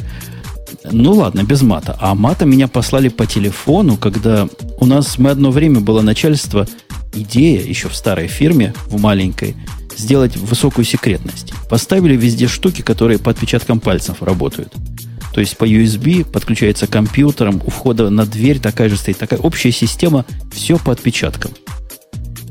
[0.91, 1.97] Ну ладно, без мата.
[1.99, 4.47] А мата меня послали по телефону, когда
[4.79, 6.67] у нас мы одно время было начальство,
[7.13, 9.55] идея еще в старой фирме, в маленькой,
[9.97, 11.53] сделать высокую секретность.
[11.69, 14.73] Поставили везде штуки, которые по отпечаткам пальцев работают.
[15.33, 19.39] То есть по USB подключается к компьютерам, у входа на дверь такая же стоит, такая
[19.39, 21.51] общая система, все по отпечаткам.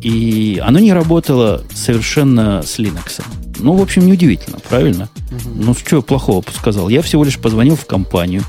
[0.03, 3.23] И оно не работало совершенно с Linux.
[3.59, 5.09] Ну, в общем, неудивительно, правильно?
[5.31, 5.65] Угу.
[5.65, 6.89] Ну, что плохого сказал?
[6.89, 8.43] Я всего лишь позвонил в компанию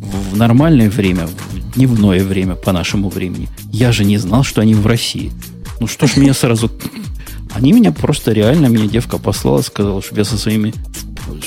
[0.00, 3.48] в нормальное время, в дневное время по нашему времени.
[3.72, 5.32] Я же не знал, что они в России.
[5.80, 6.70] Ну, что ж меня сразу...
[7.54, 10.74] Они меня просто реально, меня девка послала, сказала, что я со своими...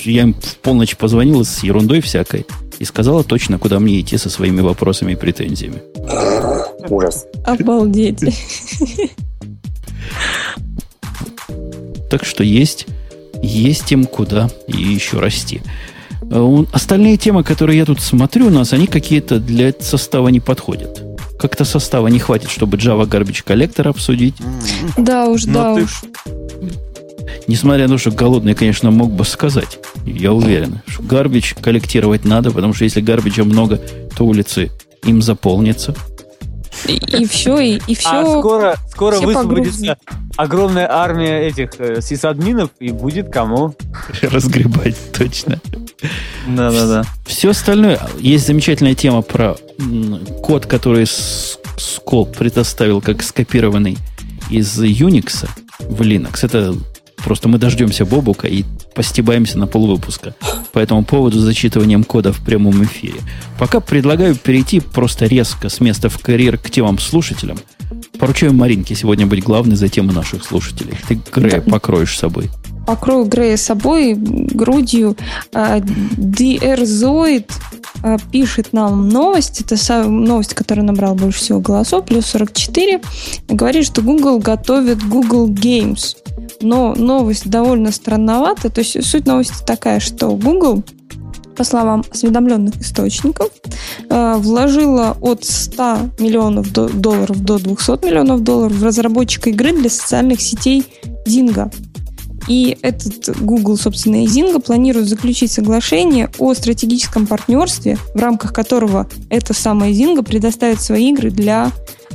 [0.04, 2.46] Я им в полночь позвонил с ерундой всякой
[2.80, 5.82] и сказала точно, куда мне идти со своими вопросами и претензиями.
[6.90, 7.26] Ужас.
[7.46, 8.20] Обалдеть.
[12.10, 12.88] Так что есть,
[13.42, 15.62] есть им куда и еще расти.
[16.30, 21.04] Э, остальные темы, которые я тут смотрю у нас, они какие-то для состава не подходят.
[21.40, 24.36] Как-то состава не хватит, чтобы Java Garbage Collector обсудить.
[24.98, 25.84] Да уж, Но да ты...
[25.84, 26.04] уж.
[27.48, 29.80] Несмотря на то, что голодный, конечно, мог бы сказать.
[30.06, 33.82] Я уверен, что гарбич коллектировать надо, потому что если гарбича много,
[34.16, 34.72] то улицы
[35.04, 35.96] им заполнятся.
[36.88, 38.10] И, и все, и, и все.
[38.10, 39.98] А скоро, скоро высвободится
[40.36, 43.76] огромная армия этих э, сисадминов, и будет кому
[44.22, 45.60] разгребать, точно.
[46.48, 47.04] Да-да-да.
[47.26, 48.00] Все остальное.
[48.20, 49.56] Есть замечательная тема про
[50.42, 51.06] код, который
[51.78, 53.98] Скоп предоставил как скопированный
[54.50, 55.48] из Unix
[55.80, 56.40] в Linux.
[56.44, 56.76] Это
[57.18, 60.36] просто мы дождемся Бобука и постебаемся на полвыпуска
[60.72, 63.20] по этому поводу с зачитыванием кода в прямом эфире.
[63.60, 67.58] Пока предлагаю перейти просто резко с места в карьер к темам слушателям.
[68.20, 70.94] Поручаю Маринке сегодня быть главной за тему наших слушателей.
[71.08, 72.50] Ты, Грея, покроешь собой.
[72.86, 75.16] Покрою Грея собой, грудью.
[75.54, 77.50] А, DR Zoid
[78.04, 79.62] а, пишет нам новость.
[79.62, 83.02] Это новость, которая набрала больше всего голосов, плюс 44.
[83.50, 86.16] Говорит, что Google готовит Google Games
[86.62, 88.70] но новость довольно странновата.
[88.70, 90.84] То есть суть новости такая, что Google
[91.56, 93.50] по словам осведомленных источников,
[94.10, 100.42] э, вложила от 100 миллионов долларов до 200 миллионов долларов в разработчика игры для социальных
[100.42, 100.86] сетей
[101.28, 101.72] Zynga.
[102.48, 109.08] И этот Google, собственно, и Zynga планируют заключить соглашение о стратегическом партнерстве, в рамках которого
[109.30, 111.72] эта самая Zynga предоставит свои игры для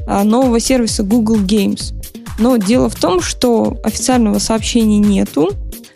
[0.06, 1.92] а, нового сервиса Google Games.
[2.38, 5.50] Но дело в том, что официального сообщения нету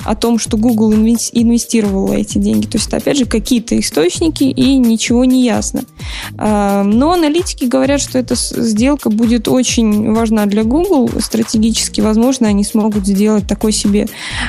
[0.05, 2.67] о том, что Google инвестировал эти деньги.
[2.67, 5.83] То есть это, опять же, какие-то источники, и ничего не ясно.
[6.37, 11.11] А, но аналитики говорят, что эта сделка будет очень важна для Google.
[11.21, 14.09] Стратегически, возможно, они смогут сделать такой себе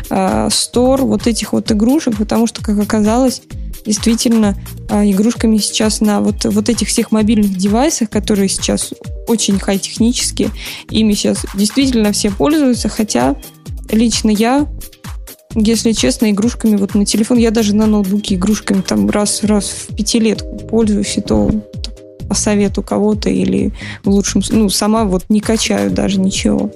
[0.10, 3.42] а, стор вот этих вот игрушек, потому что, как оказалось,
[3.86, 4.56] действительно
[4.90, 8.94] а, игрушками сейчас на вот, вот этих всех мобильных девайсах, которые сейчас
[9.28, 10.50] очень хай-технические,
[10.90, 13.36] ими сейчас действительно все пользуются, хотя
[13.90, 14.68] лично я
[15.56, 19.96] если честно, игрушками вот на телефон, я даже на ноутбуке игрушками там раз, раз в
[19.96, 21.52] пятилетку пользуюсь, и то
[22.28, 23.74] по совету кого-то или
[24.06, 24.42] в лучшем...
[24.52, 26.72] Ну, сама вот не качаю даже ничего.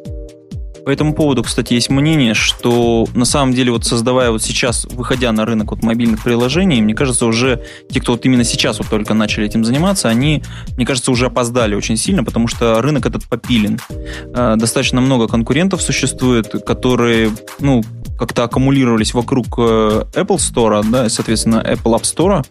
[0.85, 5.31] По этому поводу, кстати, есть мнение, что на самом деле вот создавая вот сейчас, выходя
[5.31, 9.15] на рынок вот мобильных приложений, мне кажется, уже те, кто вот именно сейчас вот только
[9.15, 10.43] начали этим заниматься, они,
[10.77, 13.79] мне кажется, уже опоздали очень сильно, потому что рынок этот попилен.
[14.35, 17.81] Э, достаточно много конкурентов существует, которые, ну,
[18.17, 22.45] как-то аккумулировались вокруг э, Apple Store, да, соответственно, Apple App Store,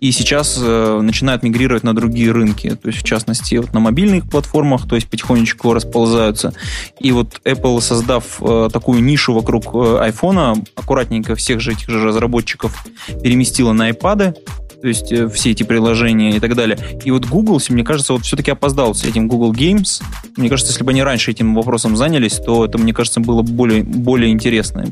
[0.00, 4.28] и сейчас э, начинают мигрировать на другие рынки, то есть, в частности, вот на мобильных
[4.28, 6.52] платформах, то есть, потихонечку расползаются.
[7.00, 12.86] И вот Apple, создав э, такую нишу вокруг iPhone, аккуратненько всех же этих же разработчиков
[13.22, 14.36] переместила на iPad,
[14.80, 16.78] то есть э, все эти приложения и так далее.
[17.04, 20.02] И вот Google, мне кажется, вот все-таки опоздал с этим Google Games.
[20.36, 23.82] Мне кажется, если бы они раньше этим вопросом занялись, то это, мне кажется, было более,
[23.82, 24.86] более интересно.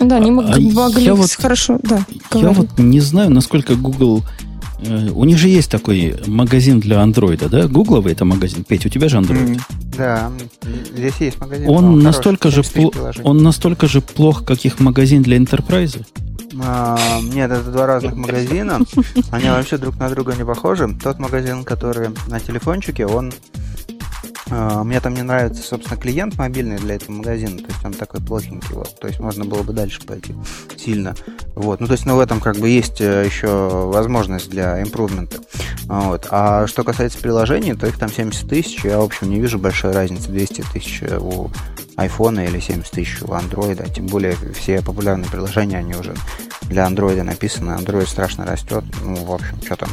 [0.00, 2.04] Да, они могли, а могли я вот, хорошо, да.
[2.34, 4.22] Я вот не знаю, насколько Google
[5.14, 7.68] у них же есть такой магазин для андроида, да?
[7.68, 8.64] Гугловый это магазин.
[8.64, 9.60] Петь, у тебя же андроид.
[9.96, 10.30] Да,
[10.96, 11.68] здесь есть магазин.
[11.68, 16.04] Он настолько, же пло- он настолько же плох, как их магазин для enterprise?
[16.62, 18.80] А, нет, это два разных магазина.
[19.30, 20.88] Они вообще друг на друга не похожи.
[21.02, 23.32] Тот магазин, который на телефончике, он
[24.84, 28.74] мне там не нравится, собственно, клиент мобильный для этого магазина, то есть он такой плохенький,
[28.74, 30.34] вот, то есть можно было бы дальше пойти
[30.76, 31.14] сильно,
[31.54, 35.38] вот, ну, то есть, ну, в этом как бы есть э, еще возможность для импрувмента,
[35.86, 39.58] вот, а что касается приложений, то их там 70 тысяч, я, в общем, не вижу
[39.58, 41.50] большой разницы, 200 тысяч у
[41.96, 46.14] iPhone или 70 тысяч у Android, тем более все популярные приложения, они уже
[46.62, 49.88] для Android написаны, Android страшно растет, ну, в общем, что там.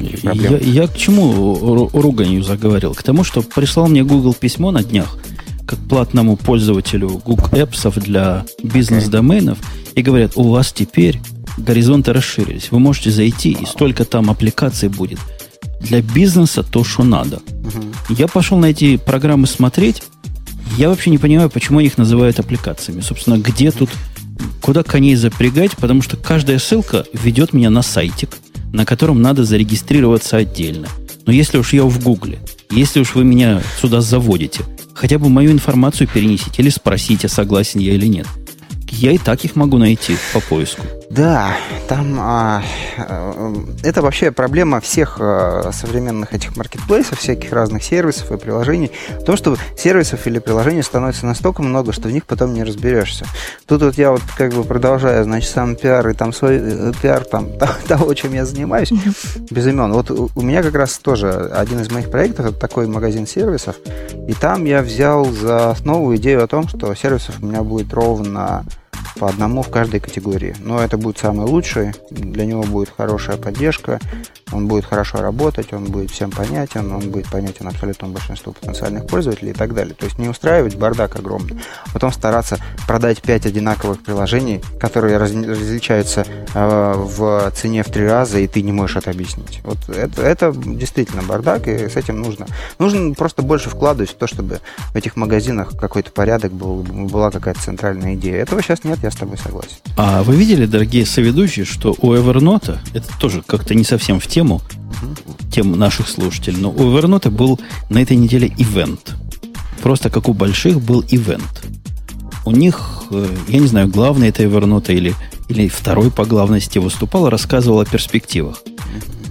[0.00, 2.94] Я, я к чему руганью заговорил?
[2.94, 5.18] К тому, что прислал мне Google письмо на днях,
[5.66, 9.58] как платному пользователю Google Apps для бизнес-доменов,
[9.94, 11.20] и говорят, у вас теперь
[11.56, 12.70] горизонты расширились.
[12.70, 15.18] Вы можете зайти, и столько там аппликаций будет.
[15.80, 17.36] Для бизнеса то, что надо.
[17.36, 18.14] Угу.
[18.14, 20.02] Я пошел на эти программы смотреть.
[20.76, 23.00] Я вообще не понимаю, почему их называют аппликациями.
[23.00, 23.90] Собственно, где тут,
[24.60, 28.36] куда коней запрягать, потому что каждая ссылка ведет меня на сайтик,
[28.72, 30.88] на котором надо зарегистрироваться отдельно.
[31.26, 32.38] Но если уж я в Гугле,
[32.70, 34.64] если уж вы меня сюда заводите,
[34.94, 38.26] хотя бы мою информацию перенесите или спросите, согласен я или нет–
[38.96, 40.86] я и так их могу найти по поиску.
[41.10, 41.54] Да,
[41.88, 42.62] там а,
[42.96, 43.54] э,
[43.84, 48.90] это вообще проблема всех а, современных этих маркетплейсов, всяких разных сервисов и приложений.
[49.24, 53.24] То, что сервисов или приложений становится настолько много, что в них потом не разберешься.
[53.66, 57.24] Тут вот я вот как бы продолжаю, значит, сам пиар и там свой э, пиар
[57.24, 57.50] там
[57.86, 58.90] того, чем я занимаюсь,
[59.50, 59.92] без имен.
[59.92, 63.76] Вот у меня как раз тоже один из моих проектов это такой магазин сервисов,
[64.26, 68.64] и там я взял за основу идею о том, что сервисов у меня будет ровно
[69.18, 70.54] по одному в каждой категории.
[70.60, 74.00] Но это будет самый лучший, для него будет хорошая поддержка,
[74.52, 79.50] он будет хорошо работать, он будет всем понятен, он будет понятен абсолютно большинству потенциальных пользователей
[79.50, 79.94] и так далее.
[79.94, 85.32] То есть не устраивать бардак огромный, а потом стараться продать 5 одинаковых приложений, которые раз,
[85.32, 86.24] различаются
[86.54, 89.60] э, в цене в три раза, и ты не можешь это объяснить.
[89.64, 92.46] Вот это, это действительно бардак, и с этим нужно.
[92.78, 94.60] Нужно просто больше вкладывать в то, чтобы
[94.92, 98.42] в этих магазинах какой-то порядок был, была какая-то центральная идея.
[98.42, 99.76] Этого сейчас нет, я с тобой согласен.
[99.96, 104.60] А вы видели, дорогие соведущие, что у Evernote, это тоже как-то не совсем в тему,
[105.50, 107.58] тем наших слушателей, но у Evernote был
[107.88, 109.14] на этой неделе ивент.
[109.82, 111.64] Просто как у больших был ивент.
[112.44, 115.14] У них, э, я не знаю, главный это Evernote или,
[115.48, 118.62] или второй по главности выступал, рассказывал о перспективах.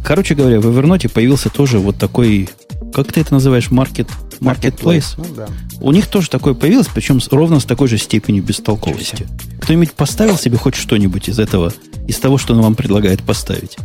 [0.03, 2.49] Короче говоря, в Evernote появился тоже вот такой,
[2.91, 4.07] как ты это называешь, маркет,
[4.39, 5.15] marketplace.
[5.17, 5.47] Ну, да.
[5.79, 9.27] У них тоже такое появилось, причем ровно с такой же степенью бестолковости.
[9.61, 11.73] Кто-нибудь поставил себе хоть что-нибудь из этого,
[12.07, 13.77] из того, что он вам предлагает поставить?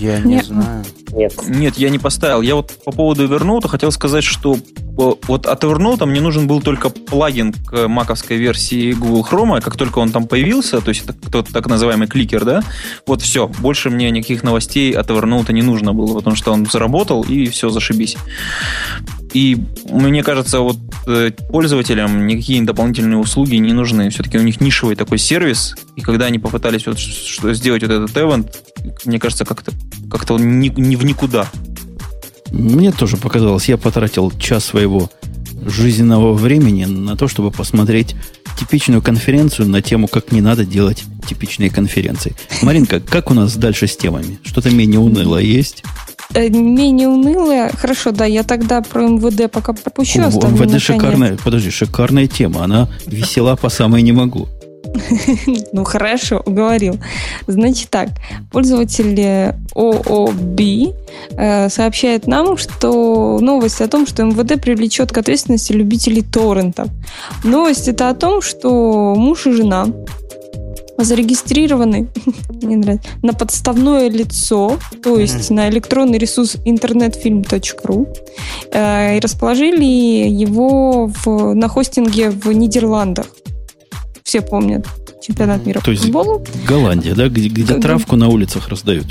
[0.00, 0.46] Я не Нет.
[0.46, 0.84] знаю.
[1.12, 1.34] Нет.
[1.48, 2.40] Нет, я не поставил.
[2.40, 4.56] Я вот по поводу Evernote хотел сказать, что
[4.96, 9.60] вот от Evernote мне нужен был только плагин к маковской версии Google Chrome.
[9.60, 12.62] Как только он там появился, то есть это тот так называемый кликер, да,
[13.06, 13.48] вот все.
[13.48, 17.68] Больше мне никаких новостей от Evernote не нужно было, потому что он заработал и все,
[17.70, 18.16] зашибись.
[19.32, 19.56] И
[19.88, 20.76] мне кажется, вот
[21.06, 24.10] э, пользователям никакие дополнительные услуги не нужны.
[24.10, 28.16] Все-таки у них нишевый такой сервис, и когда они попытались вот что, сделать вот этот
[28.16, 28.52] event,
[29.04, 29.72] мне кажется, как-то
[30.10, 31.48] как он не, не в никуда.
[32.50, 35.10] Мне тоже показалось, я потратил час своего
[35.64, 38.16] жизненного времени на то, чтобы посмотреть
[38.58, 42.34] типичную конференцию на тему, как не надо делать типичные конференции.
[42.62, 44.38] Маринка, как у нас дальше с темами?
[44.42, 45.84] Что-то менее уныло есть?
[46.34, 47.70] Э, менее унылая.
[47.70, 50.20] Хорошо, да, я тогда про МВД пока пропущу.
[50.20, 52.64] МВД шикарная, подожди, шикарная тема.
[52.64, 54.48] Она весела по самой не могу.
[55.72, 56.98] Ну хорошо, уговорил.
[57.46, 58.08] Значит так,
[58.50, 60.60] пользователь ООБ
[61.30, 66.88] э, сообщает нам, что новость о том, что МВД привлечет к ответственности любителей торрентов.
[67.44, 69.86] Новость это о том, что муж и жена
[71.04, 72.08] зарегистрированы
[72.62, 75.54] мне нравится, на подставное лицо, то есть mm-hmm.
[75.54, 78.16] на электронный ресурс internetfilm.ru
[78.72, 83.26] э, и расположили его в, на хостинге в Нидерландах.
[84.24, 84.86] Все помнят
[85.20, 86.44] чемпионат мира то по футболу.
[86.66, 89.06] Голландия, да, где, где травку на улицах раздают.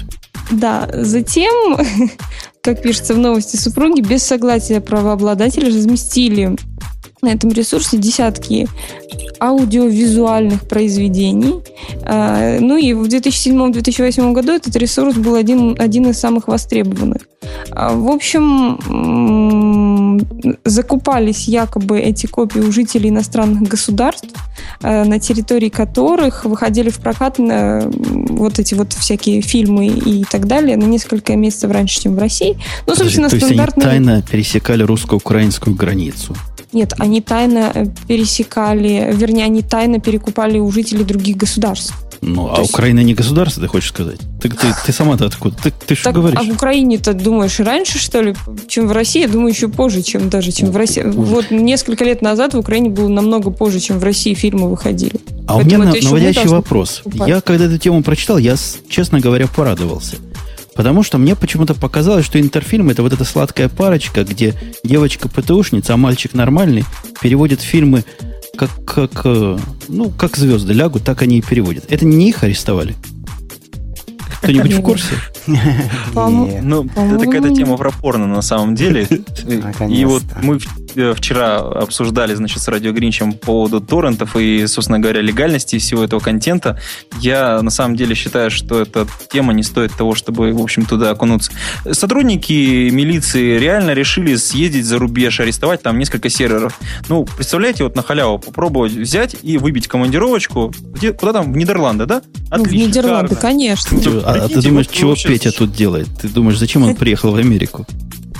[0.52, 1.78] Да, затем,
[2.61, 6.56] как пишется в новости, супруги без согласия правообладателя разместили
[7.21, 8.67] на этом ресурсе десятки
[9.39, 11.55] аудиовизуальных произведений.
[12.03, 17.23] А, ну и в 2007-2008 году этот ресурс был один, один из самых востребованных.
[17.72, 18.78] А, в общем,
[20.66, 24.30] закупались якобы эти копии у жителей иностранных государств,
[24.82, 30.78] а, на территории которых выходили в прокат вот эти вот всякие фильмы и так далее
[30.78, 32.57] на несколько месяцев раньше, чем в России.
[32.88, 33.86] Ну, собственно, то стандартные...
[33.86, 36.36] есть они тайно пересекали русско-украинскую границу?
[36.72, 41.95] Нет, они тайно э, пересекали, вернее, они тайно перекупали у жителей других государств.
[42.22, 42.74] Ну, То а есть...
[42.74, 44.20] Украина не государство, ты хочешь сказать?
[44.41, 45.56] Ты, ты, ты сама-то откуда?
[45.61, 46.40] Ты, ты что говоришь?
[46.40, 48.36] А в Украине-то думаешь раньше, что ли,
[48.68, 49.22] чем в России?
[49.22, 51.03] Я думаю, еще позже, чем даже, чем в России.
[51.03, 55.20] Вот несколько лет назад в Украине было намного позже, чем в России фильмы выходили.
[55.48, 57.02] А Поэтому у меня наводящий вопрос.
[57.03, 57.28] Покупать.
[57.28, 58.56] Я, когда эту тему прочитал, я,
[58.88, 60.16] честно говоря, порадовался.
[60.74, 64.53] Потому что мне почему-то показалось, что интерфильм это вот эта сладкая парочка, где
[64.84, 66.86] девочка ПТУшница, а мальчик нормальный,
[67.22, 68.06] переводит фильмы
[68.56, 69.57] как, как, э,
[69.90, 71.86] ну, как звезды лягут, так они и переводят.
[71.90, 72.95] Это не их арестовали?
[74.41, 75.16] Кто-нибудь в курсе?
[75.45, 79.07] Ну, это какая-то тема про порно на самом деле.
[79.90, 80.60] И вот мы
[81.16, 86.20] вчера обсуждали, значит, с Радио Гринчем по поводу торрентов и, собственно говоря, легальности всего этого
[86.20, 86.80] контента.
[87.20, 91.11] Я на самом деле считаю, что эта тема не стоит того, чтобы, в общем, туда
[91.11, 91.52] окунуться.
[91.91, 96.80] Сотрудники милиции реально решили съездить за рубеж, арестовать там несколько серверов.
[97.07, 100.74] Ну, представляете, вот на халяву попробовать взять и выбить командировочку.
[100.94, 101.52] Где, куда там?
[101.52, 102.22] В Нидерланды, да?
[102.49, 102.57] Отлично.
[102.57, 103.99] Ну, в Нидерланды, конечно.
[104.26, 106.07] А, а ты думаешь, чего Петя тут делает?
[106.22, 107.86] Ты думаешь, зачем он приехал в Америку?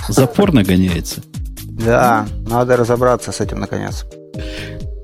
[0.08, 1.22] Запор нагоняется.
[1.84, 4.06] Да, надо разобраться с этим наконец.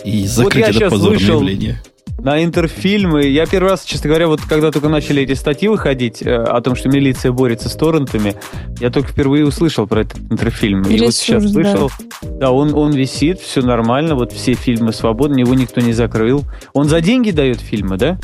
[0.04, 1.40] И закрыть вот это позорное вышел...
[1.40, 1.82] явление
[2.18, 3.24] на интерфильмы.
[3.26, 6.74] Я первый раз, честно говоря, вот когда только начали эти статьи выходить э, о том,
[6.74, 8.34] что милиция борется с торрентами,
[8.80, 10.82] я только впервые услышал про этот интерфильм.
[10.82, 11.48] Ресурс, и вот сейчас да.
[11.50, 11.90] слышал,
[12.22, 16.42] да, он, он висит, все нормально, вот все фильмы свободны, его никто не закрыл.
[16.72, 18.18] Он за деньги дает фильмы, да?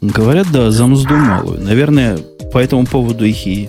[0.00, 1.60] Говорят, да, за мзду малую.
[1.60, 2.18] Наверное,
[2.52, 3.68] по этому поводу их и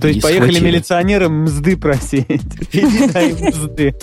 [0.00, 0.70] то есть поехали схватили.
[0.70, 2.26] милиционеры мзды просить.
[3.40, 3.94] мзды.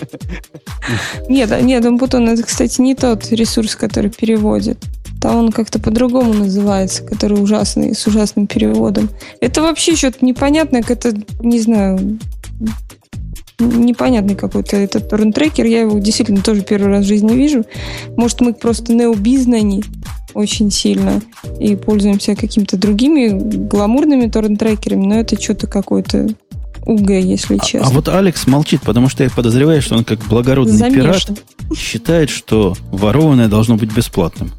[1.30, 4.84] Нет, нет, Умпутун, это, кстати, не тот ресурс, который переводит.
[5.22, 9.10] Там он как-то по-другому называется, который ужасный, с ужасным переводом.
[9.42, 12.20] Это вообще что-то непонятное, это, не знаю,
[13.60, 15.65] непонятный какой-то этот торрент-трекер.
[15.65, 17.65] Я его действительно тоже первый раз в жизни вижу.
[18.18, 19.84] Может, мы просто необизнани
[20.34, 21.22] очень сильно
[21.60, 26.27] и пользуемся какими-то другими гламурными торрент-трекерами, но это что-то какое-то
[26.86, 27.88] УГ, если честно.
[27.88, 31.02] А, а вот Алекс молчит, потому что я подозреваю, что он как благородный Замешан.
[31.02, 31.44] пират
[31.76, 34.52] считает, что ворованное должно быть бесплатным.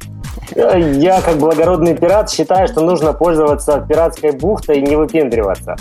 [0.55, 5.75] Я, как благородный пират, считаю, что нужно пользоваться пиратской бухтой и не выпендриваться.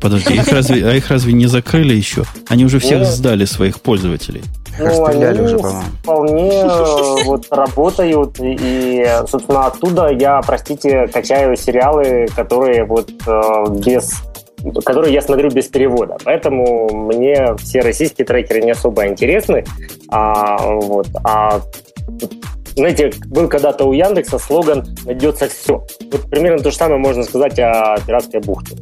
[0.00, 2.24] Подожди, их разве, а их разве не закрыли еще?
[2.48, 3.08] Они уже всех Нет.
[3.08, 4.42] сдали своих пользователей.
[4.78, 12.84] Ну, они уже, вполне э, вот, работают, и, собственно, оттуда я, простите, качаю сериалы, которые
[12.84, 14.12] вот э, без
[14.84, 16.16] которые я смотрю без перевода.
[16.24, 19.64] Поэтому мне все российские трекеры не особо интересны.
[20.08, 21.60] А, вот, а
[22.76, 25.86] знаете, был когда-то у Яндекса слоган «Найдется все».
[26.10, 28.76] Вот примерно то же самое можно сказать о пиратской бухте.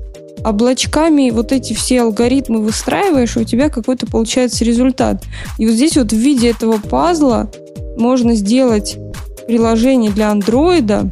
[0.43, 5.23] облачками вот эти все алгоритмы выстраиваешь, и у тебя какой-то получается результат.
[5.57, 7.51] И вот здесь вот в виде этого пазла
[7.97, 8.97] можно сделать
[9.47, 11.11] приложение для андроида,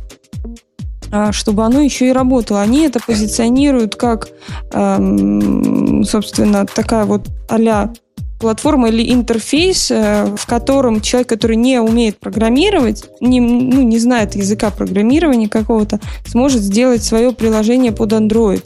[1.31, 2.61] чтобы оно еще и работало.
[2.61, 4.29] Они это позиционируют как,
[4.71, 7.93] эм, собственно, такая вот а
[8.39, 14.35] платформа или интерфейс, э, в котором человек, который не умеет программировать, не, ну, не знает
[14.35, 18.63] языка программирования какого-то, сможет сделать свое приложение под Android.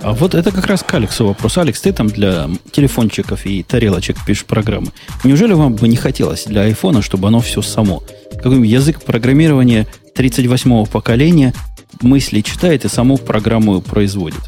[0.00, 1.56] А вот это как раз к Алексу вопрос.
[1.56, 4.88] Алекс, ты там для телефончиков и тарелочек пишешь программы.
[5.24, 8.02] Неужели вам бы не хотелось для айфона, чтобы оно все само?
[8.36, 11.52] Какой язык программирования 38-го поколения
[12.00, 14.40] мысли читает и саму программу производит.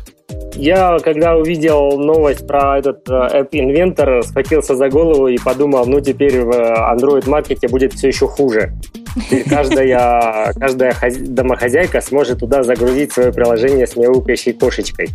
[0.54, 6.00] Я, когда увидел новость про этот э, App Inventor, схватился за голову и подумал, ну
[6.00, 8.72] теперь в Android-маркете будет все еще хуже.
[9.16, 15.08] Теперь каждая, каждая домохозяйка сможет туда загрузить свое приложение с мяукающей кошечкой.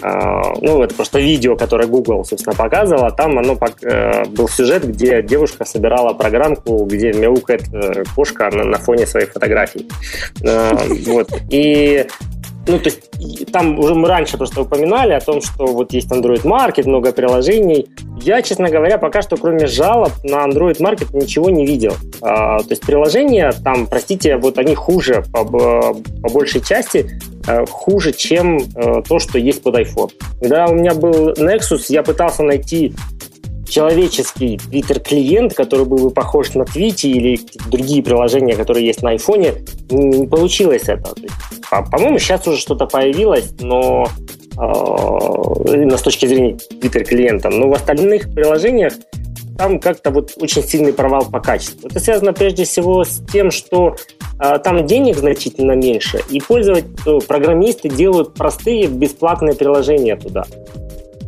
[0.00, 3.10] А, ну, это просто видео, которое Google, собственно, показывала.
[3.10, 9.06] Там оно э, был сюжет, где девушка собирала программку, где мяукает э, кошка на, фоне
[9.06, 9.86] своей фотографии.
[10.46, 11.30] А, вот.
[11.50, 12.06] И
[12.68, 16.42] ну, то есть там уже мы раньше просто упоминали о том, что вот есть Android
[16.42, 17.88] Market, много приложений.
[18.20, 21.94] Я, честно говоря, пока что кроме жалоб на Android Market ничего не видел.
[22.20, 25.96] А, то есть приложения там, простите, вот они хуже по, по
[26.30, 30.10] большей части, а, хуже, чем а, то, что есть под iPhone.
[30.40, 32.94] Когда у меня был Nexus, я пытался найти
[33.68, 37.40] человеческий Twitter-клиент, который был бы похож на Twitch или
[37.70, 39.54] другие приложения, которые есть на айфоне,
[39.90, 41.12] не получилось это.
[41.70, 44.08] По-моему, сейчас уже что-то появилось, но
[44.56, 48.94] э, с точки зрения Twitter-клиента, но в остальных приложениях
[49.58, 51.88] там как-то вот очень сильный провал по качеству.
[51.88, 53.96] Это связано прежде всего с тем, что
[54.40, 60.44] э, там денег значительно меньше, и пользователи, программисты делают простые бесплатные приложения туда.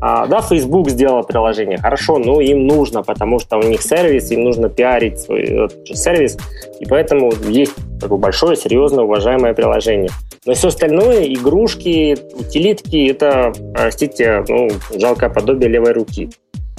[0.00, 4.44] А, да, Facebook сделал приложение, хорошо, но им нужно, потому что у них сервис, им
[4.44, 6.38] нужно пиарить свой сервис,
[6.80, 10.10] и поэтому есть такое большое, серьезное, уважаемое приложение.
[10.46, 16.30] Но все остальное, игрушки, утилитки, это, простите, ну, жалкое подобие левой руки.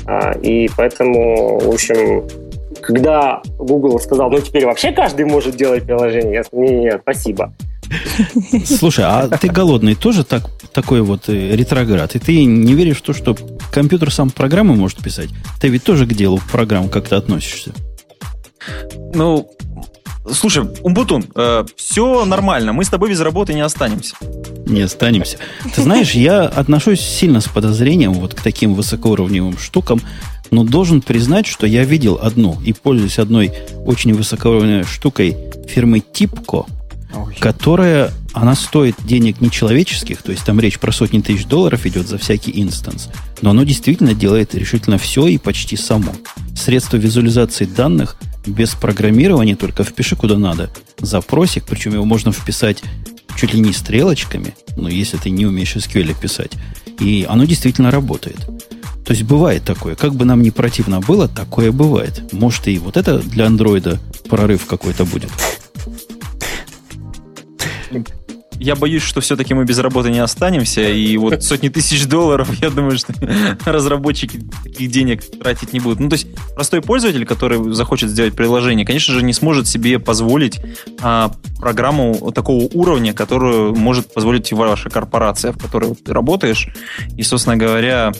[0.07, 2.23] А, и поэтому, в общем,
[2.81, 7.53] когда Google сказал, ну теперь вообще каждый может делать приложение, я сказал, нет, спасибо.
[8.65, 12.15] Слушай, а ты голодный тоже так, такой вот э, ретроград?
[12.15, 13.35] И ты не веришь в то, что
[13.71, 15.29] компьютер сам программы может писать?
[15.59, 17.73] Ты ведь тоже к делу программ как-то относишься.
[19.13, 19.49] Ну,
[20.31, 24.15] слушай, Умбутун, э, все нормально, мы с тобой без работы не останемся.
[24.65, 25.37] Не останемся.
[25.75, 30.01] Ты знаешь, я отношусь сильно с подозрением вот к таким высокоуровневым штукам,
[30.49, 33.53] но должен признать, что я видел одну и пользуюсь одной
[33.85, 35.35] очень высокоуровневой штукой
[35.67, 36.65] фирмы Типко–
[37.39, 42.17] которая, она стоит денег нечеловеческих, то есть там речь про сотни тысяч долларов идет за
[42.17, 43.09] всякий инстанс,
[43.41, 46.13] но оно действительно делает решительно все и почти само.
[46.55, 50.69] Средство визуализации данных без программирования, только впиши куда надо,
[50.99, 52.83] запросик, причем его можно вписать
[53.35, 56.51] чуть ли не стрелочками, но если ты не умеешь SQL писать,
[56.99, 58.37] и оно действительно работает.
[59.05, 59.95] То есть бывает такое.
[59.95, 62.31] Как бы нам не противно было, такое бывает.
[62.31, 65.31] Может, и вот это для андроида прорыв какой-то будет
[68.61, 72.69] я боюсь, что все-таки мы без работы не останемся, и вот сотни тысяч долларов, я
[72.69, 73.11] думаю, что
[73.65, 75.99] разработчики таких денег тратить не будут.
[75.99, 80.59] Ну, то есть простой пользователь, который захочет сделать приложение, конечно же, не сможет себе позволить
[81.01, 86.67] а, программу такого уровня, которую может позволить ваша корпорация, в которой ты работаешь.
[87.17, 88.11] И, собственно говоря,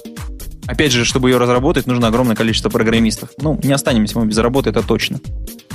[0.68, 3.30] Опять же, чтобы ее разработать, нужно огромное количество программистов.
[3.38, 5.20] Ну, не останемся мы без работы, это точно.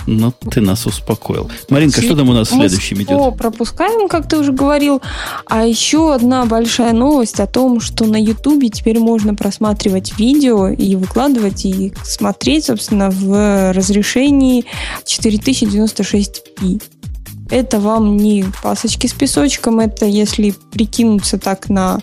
[0.06, 1.50] Ну, ты нас успокоил.
[1.68, 3.36] Маринка, что там у нас следующим идет?
[3.36, 5.02] пропускаем, как ты уже говорил.
[5.46, 10.94] А еще одна большая новость о том, что на Ютубе теперь можно просматривать видео и
[10.94, 14.64] выкладывать, и смотреть, собственно, в разрешении
[15.04, 16.82] 4096p.
[17.51, 22.01] Это вам не пасочки с песочком, это если прикинуться так на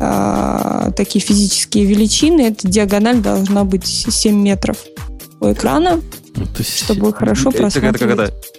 [0.00, 4.76] э, такие физические величины, эта диагональ должна быть 7 метров
[5.40, 6.00] у экрана,
[6.36, 8.02] ну, чтобы хорошо просматривать.
[8.02, 8.57] Это, это, это,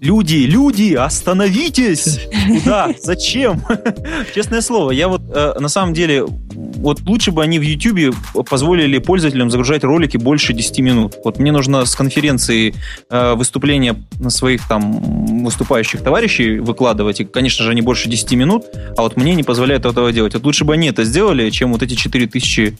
[0.00, 2.20] Люди, люди, остановитесь!
[2.48, 2.88] Куда?
[3.02, 3.62] Зачем?
[4.34, 8.16] Честное слово, я вот э, на самом деле, вот лучше бы они в YouTube
[8.48, 11.16] позволили пользователям загружать ролики больше 10 минут.
[11.22, 12.74] Вот мне нужно с конференции
[13.10, 18.64] э, выступления на своих там выступающих товарищей выкладывать, и, конечно же, они больше 10 минут,
[18.96, 20.32] а вот мне не позволяют этого делать.
[20.32, 22.78] Вот лучше бы они это сделали, чем вот эти 4000,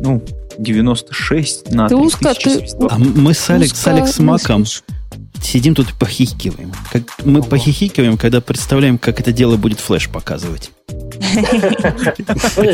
[0.00, 0.22] ну,
[0.58, 2.88] 96 на ты 3000.
[2.88, 4.64] А мы с Алекс, с Алекс Маком
[5.42, 6.72] сидим тут и похихикиваем.
[6.92, 7.48] Как мы Ого.
[7.48, 10.70] похихикиваем, когда представляем, как это дело будет флеш показывать.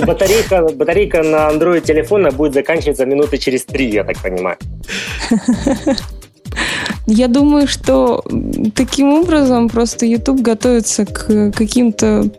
[0.07, 4.57] батарейка, батарейка на Android телефона будет заканчиваться минуты через три, я так понимаю.
[7.07, 8.23] Я думаю, что
[8.75, 12.31] таким образом просто YouTube готовится к каким-то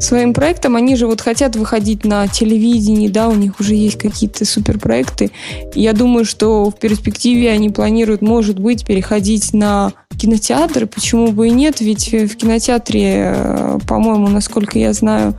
[0.00, 0.76] своим проектом.
[0.76, 5.30] Они же вот хотят выходить на телевидении, да, у них уже есть какие-то суперпроекты.
[5.74, 10.86] Я думаю, что в перспективе они планируют, может быть, переходить на кинотеатры.
[10.86, 11.80] Почему бы и нет?
[11.80, 15.34] Ведь в кинотеатре, э, по-моему, насколько я знаю,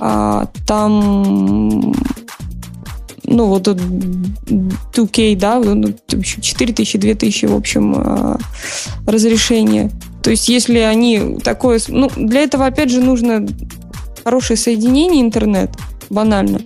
[0.00, 1.94] а, там
[3.26, 5.62] ну, вот 2K, да,
[6.22, 8.36] 4000, 2000, в общем, э,
[9.06, 9.90] разрешение.
[10.22, 11.80] То есть, если они такое...
[11.88, 13.46] Ну, для этого, опять же, нужно
[14.24, 15.70] хорошее соединение интернет,
[16.10, 16.60] банально.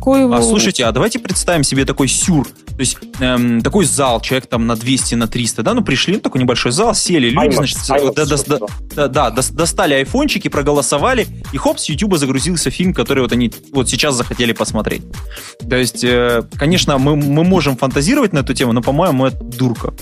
[0.00, 0.34] Коего...
[0.34, 2.46] А слушайте, а давайте представим себе такой сюр.
[2.46, 6.20] То есть эм, такой зал, человек там на 200, на 300, да, ну пришли, ну,
[6.20, 11.80] такой небольшой зал, сели, люди, значит, да, да, да, да, достали айфончики, проголосовали, и хоп,
[11.80, 15.02] с Ютуба загрузился фильм, который вот они вот сейчас захотели посмотреть.
[15.68, 19.92] То есть, э, конечно, мы, мы можем фантазировать на эту тему, но, по-моему, это дурка.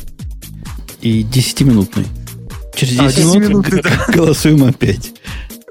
[1.00, 2.04] И 10-минутный.
[2.74, 5.14] Через 10, а, 10 минут, минут голосуем опять.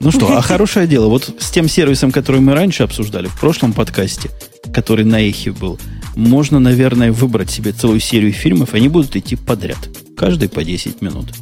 [0.02, 1.08] Ну что, а хорошее дело.
[1.08, 4.30] Вот с тем сервисом, который мы раньше обсуждали в прошлом подкасте,
[4.74, 5.80] который на эхе был,
[6.16, 9.78] можно, наверное, выбрать себе целую серию фильмов, они будут идти подряд.
[10.18, 11.34] Каждый по 10 минут.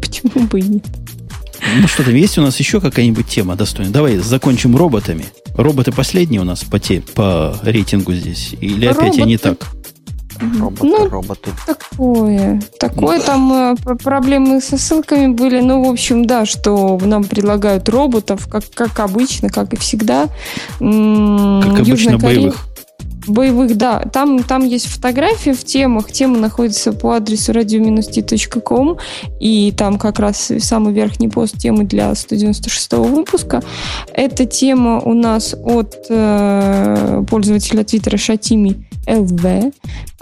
[0.00, 0.84] Почему бы и нет?
[1.76, 3.92] Ну что там, есть у нас еще какая-нибудь тема достойная?
[3.92, 5.26] Давай закончим роботами.
[5.54, 8.54] Роботы последние у нас по, те, по рейтингу здесь?
[8.60, 9.06] Или Роботы.
[9.06, 9.66] опять они так?
[10.40, 11.50] Роботы, ну, роботы.
[11.66, 12.62] Такое.
[12.78, 15.60] Такое ну, там э, проблемы со ссылками были.
[15.60, 20.28] Ну, в общем, да, что нам предлагают роботов, как, как обычно, как и всегда.
[20.78, 22.18] Как обычно, Корея...
[22.18, 22.69] боевых.
[23.26, 24.00] Боевых, да.
[24.12, 26.10] Там, там есть фотографии в темах.
[26.10, 28.98] Тема находится по адресу radio-t.com.
[29.40, 33.62] И там как раз самый верхний пост темы для 196 выпуска.
[34.14, 39.72] Эта тема у нас от э, пользователя твиттера Шатими ЛВ.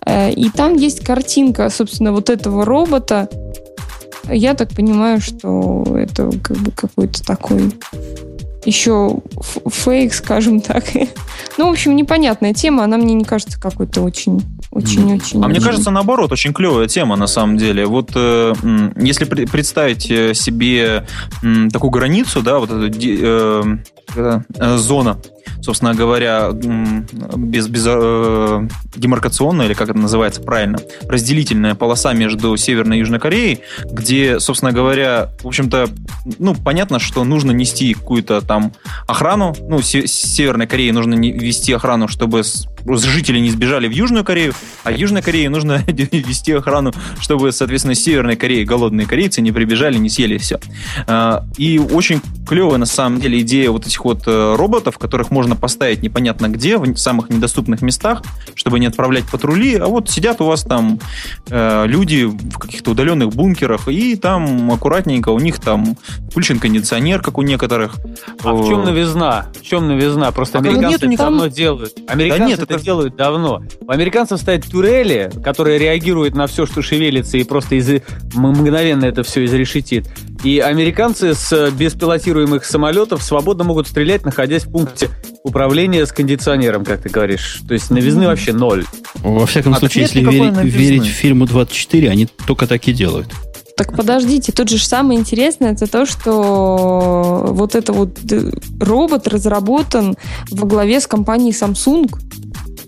[0.07, 3.29] Э, и там есть картинка, собственно, вот этого робота.
[4.31, 7.73] Я так понимаю, что это как бы какой-то такой
[8.64, 9.18] еще
[9.68, 10.85] фейк, скажем так.
[11.59, 15.43] ну, в общем, непонятная тема, она мне не кажется какой-то очень очень-очень.
[15.43, 17.86] А мне кажется, наоборот, очень клевая тема на самом деле.
[17.86, 18.55] Вот э,
[18.97, 21.06] если представить э, себе
[21.43, 23.78] э, такую границу, да, вот эту э,
[24.14, 25.18] э, зона
[25.61, 32.97] собственно говоря, без, без э, демаркационная, или как это называется правильно, разделительная полоса между Северной
[32.97, 35.89] и Южной Кореей, где, собственно говоря, в общем-то,
[36.39, 38.73] ну, понятно, что нужно нести какую-то там
[39.07, 42.43] охрану, ну, с Северной Кореи нужно вести охрану, чтобы
[42.87, 44.55] жители не сбежали в Южную Корею,
[44.85, 50.09] а Южной Корее нужно вести охрану, чтобы, соответственно, Северной Кореи голодные корейцы не прибежали, не
[50.09, 50.59] съели все.
[51.07, 55.38] А, и очень клевая, на самом деле, идея вот этих вот э, роботов, которых можно
[55.56, 58.23] поставить непонятно где, в самых недоступных местах,
[58.55, 60.98] чтобы не отправлять патрули, а вот сидят у вас там
[61.48, 65.97] э, люди в каких-то удаленных бункерах, и там аккуратненько у них там
[66.31, 67.97] включен кондиционер, как у некоторых.
[68.43, 69.47] А в чем новизна?
[69.60, 70.32] В чем новизна?
[70.32, 71.94] Просто а американцы это давно делают.
[72.09, 73.62] Американцы да нет, это, это делают давно.
[73.81, 78.02] У американцев стоят турели, которые реагируют на все, что шевелится, и просто из...
[78.35, 80.06] мгновенно это все изрешетит.
[80.44, 85.10] И американцы с беспилотируемых самолетов свободно могут стрелять, находясь в пункте
[85.43, 87.63] управления с кондиционером, как ты говоришь.
[87.67, 88.85] То есть новизны вообще ноль.
[89.17, 93.29] Во всяком а случае, если верить, верить фильму 24, они только так и делают.
[93.79, 98.51] Так подождите, тут же самое интересное это то, что вот это вот э,
[98.81, 100.17] робот разработан
[100.51, 102.13] во главе с компанией Samsung.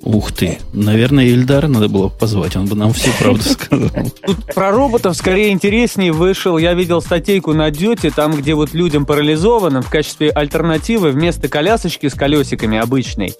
[0.02, 0.58] Ух ты.
[0.72, 3.90] Наверное, Ильдара надо было позвать, он бы нам всю правду сказал.
[4.24, 6.56] Тут про роботов скорее интереснее вышел.
[6.56, 12.08] Я видел статейку на Дете, там, где вот людям парализованным в качестве альтернативы вместо колясочки
[12.08, 13.34] с колесиками обычной,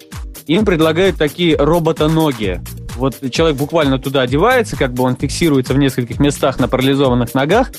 [0.45, 2.61] им предлагают такие робота-ноги.
[2.95, 7.71] Вот человек буквально туда одевается, как бы он фиксируется в нескольких местах на парализованных ногах,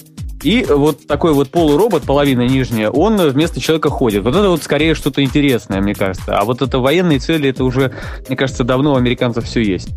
[0.43, 4.25] и вот такой вот полуробот, половина нижняя, он вместо человека ходит.
[4.25, 6.39] Вот это вот скорее что-то интересное, мне кажется.
[6.39, 7.93] А вот это военные цели, это уже,
[8.29, 9.91] мне кажется, давно у американцев все есть.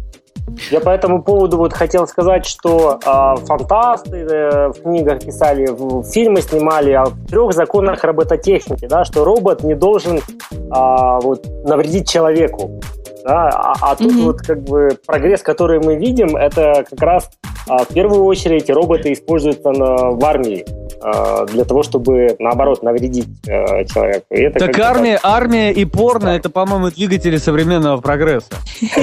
[0.69, 6.03] Я по этому поводу вот хотел сказать, что э, фантасты э, в книгах писали, в,
[6.03, 12.79] фильмы снимали о трех законах робототехники, да, что робот не должен э, вот, навредить человеку.
[13.25, 13.49] Да?
[13.49, 14.23] А, а тут mm-hmm.
[14.23, 17.29] вот как бы прогресс, который мы видим, это как раз
[17.67, 20.63] а, в первую очередь роботы используются на, в армии
[21.01, 24.27] а, для того, чтобы наоборот навредить а, человеку.
[24.29, 28.53] И это так армия, армия и порно это, по-моему, двигатели современного прогресса.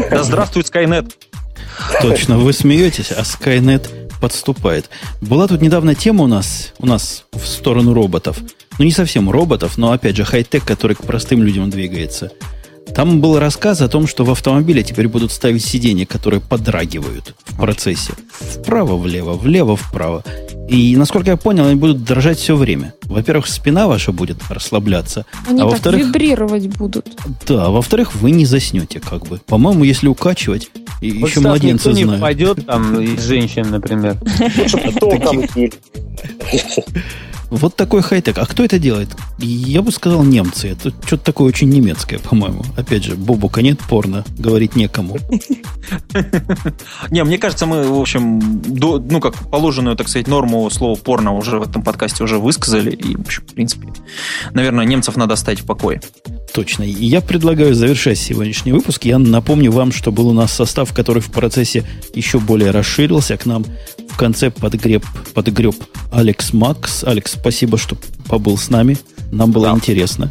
[0.08, 1.12] Да здравствует Skynet.
[2.00, 3.88] Точно, вы смеетесь, а Skynet
[4.20, 4.88] подступает.
[5.20, 8.38] Была тут недавно тема у нас, у нас в сторону роботов.
[8.78, 12.30] Ну, не совсем роботов, но, опять же, хай-тек, который к простым людям двигается–
[12.94, 17.56] там был рассказ о том, что в автомобиле теперь будут ставить сиденья, которые подрагивают в
[17.56, 18.12] процессе.
[18.30, 20.22] Вправо-влево, влево-вправо.
[20.68, 22.94] И, насколько я понял, они будут дрожать все время.
[23.04, 25.26] Во-первых, спина ваша будет расслабляться.
[25.48, 27.06] Они а так вибрировать будут.
[27.46, 29.38] Да, а во-вторых, вы не заснете как бы.
[29.46, 30.70] По-моему, если укачивать,
[31.00, 32.12] и вот еще младенцы никто знают.
[32.12, 34.16] не пойдет там из женщин, например.
[37.52, 38.38] Вот такой хай-тек.
[38.38, 39.10] А кто это делает?
[39.38, 40.68] Я бы сказал немцы.
[40.68, 42.64] Это что-то такое очень немецкое, по-моему.
[42.78, 45.18] Опять же, Бобука нет порно, говорить некому.
[47.10, 51.58] Не, мне кажется, мы, в общем, ну, как положенную, так сказать, норму слова порно уже
[51.58, 52.90] в этом подкасте уже высказали.
[52.90, 53.88] И, в общем, в принципе,
[54.52, 56.00] наверное, немцев надо оставить в покое.
[56.52, 56.82] Точно.
[56.82, 59.04] И я предлагаю завершать сегодняшний выпуск.
[59.04, 61.84] Я напомню вам, что был у нас состав, который в процессе
[62.14, 63.38] еще более расширился.
[63.38, 63.64] К нам
[64.08, 65.74] в конце подгреб, подгреб
[66.12, 67.04] Алекс Макс.
[67.04, 67.96] Алекс, спасибо, что
[68.28, 68.98] побыл с нами.
[69.30, 69.74] Нам было да.
[69.74, 70.30] интересно.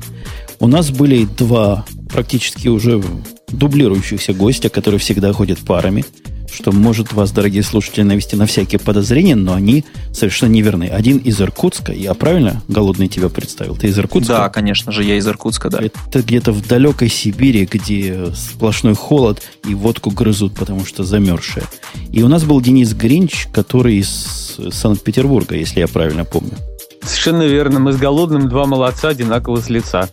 [0.59, 3.03] У нас были два практически уже
[3.47, 6.05] дублирующихся гостя, которые всегда ходят парами
[6.51, 10.85] что может вас, дорогие слушатели, навести на всякие подозрения, но они совершенно неверны.
[10.85, 13.75] Один из Иркутска, я правильно, голодный тебя представил?
[13.75, 14.33] Ты из Иркутска?
[14.33, 15.79] Да, конечно же, я из Иркутска, да.
[15.81, 21.65] Это где-то в далекой Сибири, где сплошной холод и водку грызут, потому что замерзшая.
[22.11, 26.57] И у нас был Денис Гринч, который из Санкт-Петербурга, если я правильно помню.
[27.03, 27.79] Совершенно верно.
[27.79, 30.09] Мы с голодным два молодца одинаково с лица.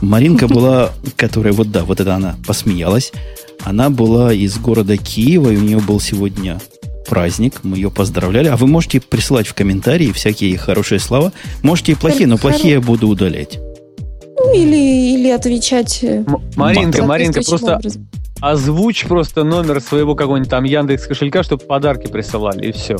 [0.00, 3.12] Маринка была, которая вот да, вот это она посмеялась.
[3.64, 6.60] Она была из города Киева, и у нее был сегодня
[7.06, 7.60] праздник.
[7.62, 8.48] Мы ее поздравляли.
[8.48, 11.32] А вы можете присылать в комментарии всякие хорошие слова.
[11.62, 13.58] Можете и плохие, но плохие я буду удалять.
[14.38, 16.00] Ну, или, или отвечать.
[16.02, 16.24] Э,
[16.56, 18.09] Маринка, Маринка, просто образом.
[18.40, 22.96] Озвучь просто номер своего какого-нибудь там Яндекс кошелька, чтобы подарки присылали, и все.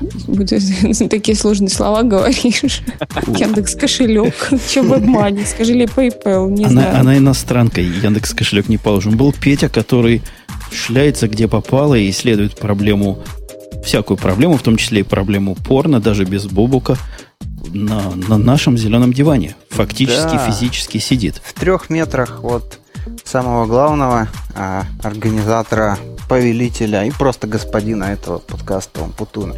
[1.10, 2.82] Такие сложные слова говоришь.
[3.26, 4.50] Яндекс кошелек.
[4.68, 5.44] Че в обмане?
[5.46, 6.50] Скажи ли PayPal?
[6.50, 7.00] Не она, знаю.
[7.00, 9.16] она иностранка, Яндекс кошелек не положен.
[9.16, 10.22] Был Петя, который
[10.72, 13.18] шляется где попало и исследует проблему,
[13.84, 16.96] всякую проблему, в том числе и проблему порно, даже без бобука,
[17.72, 19.54] на, на нашем зеленом диване.
[19.70, 20.50] Фактически, да.
[20.50, 21.40] физически сидит.
[21.44, 22.79] В трех метрах от
[23.24, 25.98] самого главного а, организатора,
[26.28, 29.54] повелителя и просто господина этого подкаста Путуна.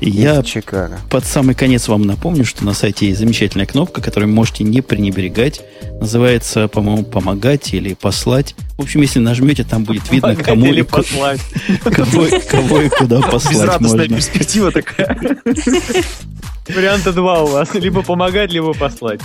[0.00, 0.98] Я Чикаго.
[1.10, 5.62] под самый конец вам напомню, что на сайте есть замечательная кнопка, которую можете не пренебрегать.
[6.00, 8.54] Называется, по-моему, «Помогать» или «Послать».
[8.78, 11.40] В общем, если нажмете, там будет видно, Помогать кому или и послать.
[11.84, 14.16] Кого, кого и куда послать Безрадостная можно.
[14.16, 15.38] перспектива такая.
[16.68, 17.74] Варианта два у вас.
[17.74, 19.20] Либо помогать, либо послать.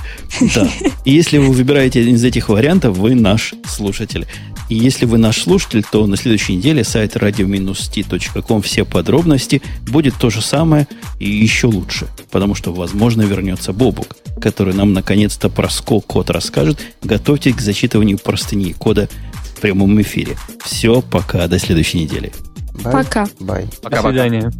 [0.55, 0.67] Да.
[1.05, 4.27] И если вы выбираете один из этих вариантов, вы наш слушатель.
[4.67, 10.29] И если вы наш слушатель, то на следующей неделе сайт radio-t.com все подробности будет то
[10.29, 10.87] же самое
[11.17, 12.07] и еще лучше.
[12.29, 16.79] Потому что, возможно, вернется Бобук, который нам наконец-то про скол код расскажет.
[17.01, 19.09] Готовьтесь к зачитыванию простыни кода
[19.55, 20.37] в прямом эфире.
[20.63, 22.31] Все, пока, до следующей недели.
[22.83, 22.93] Бай.
[22.93, 23.27] Пока.
[23.39, 23.65] Бай.
[23.89, 24.51] До свидания.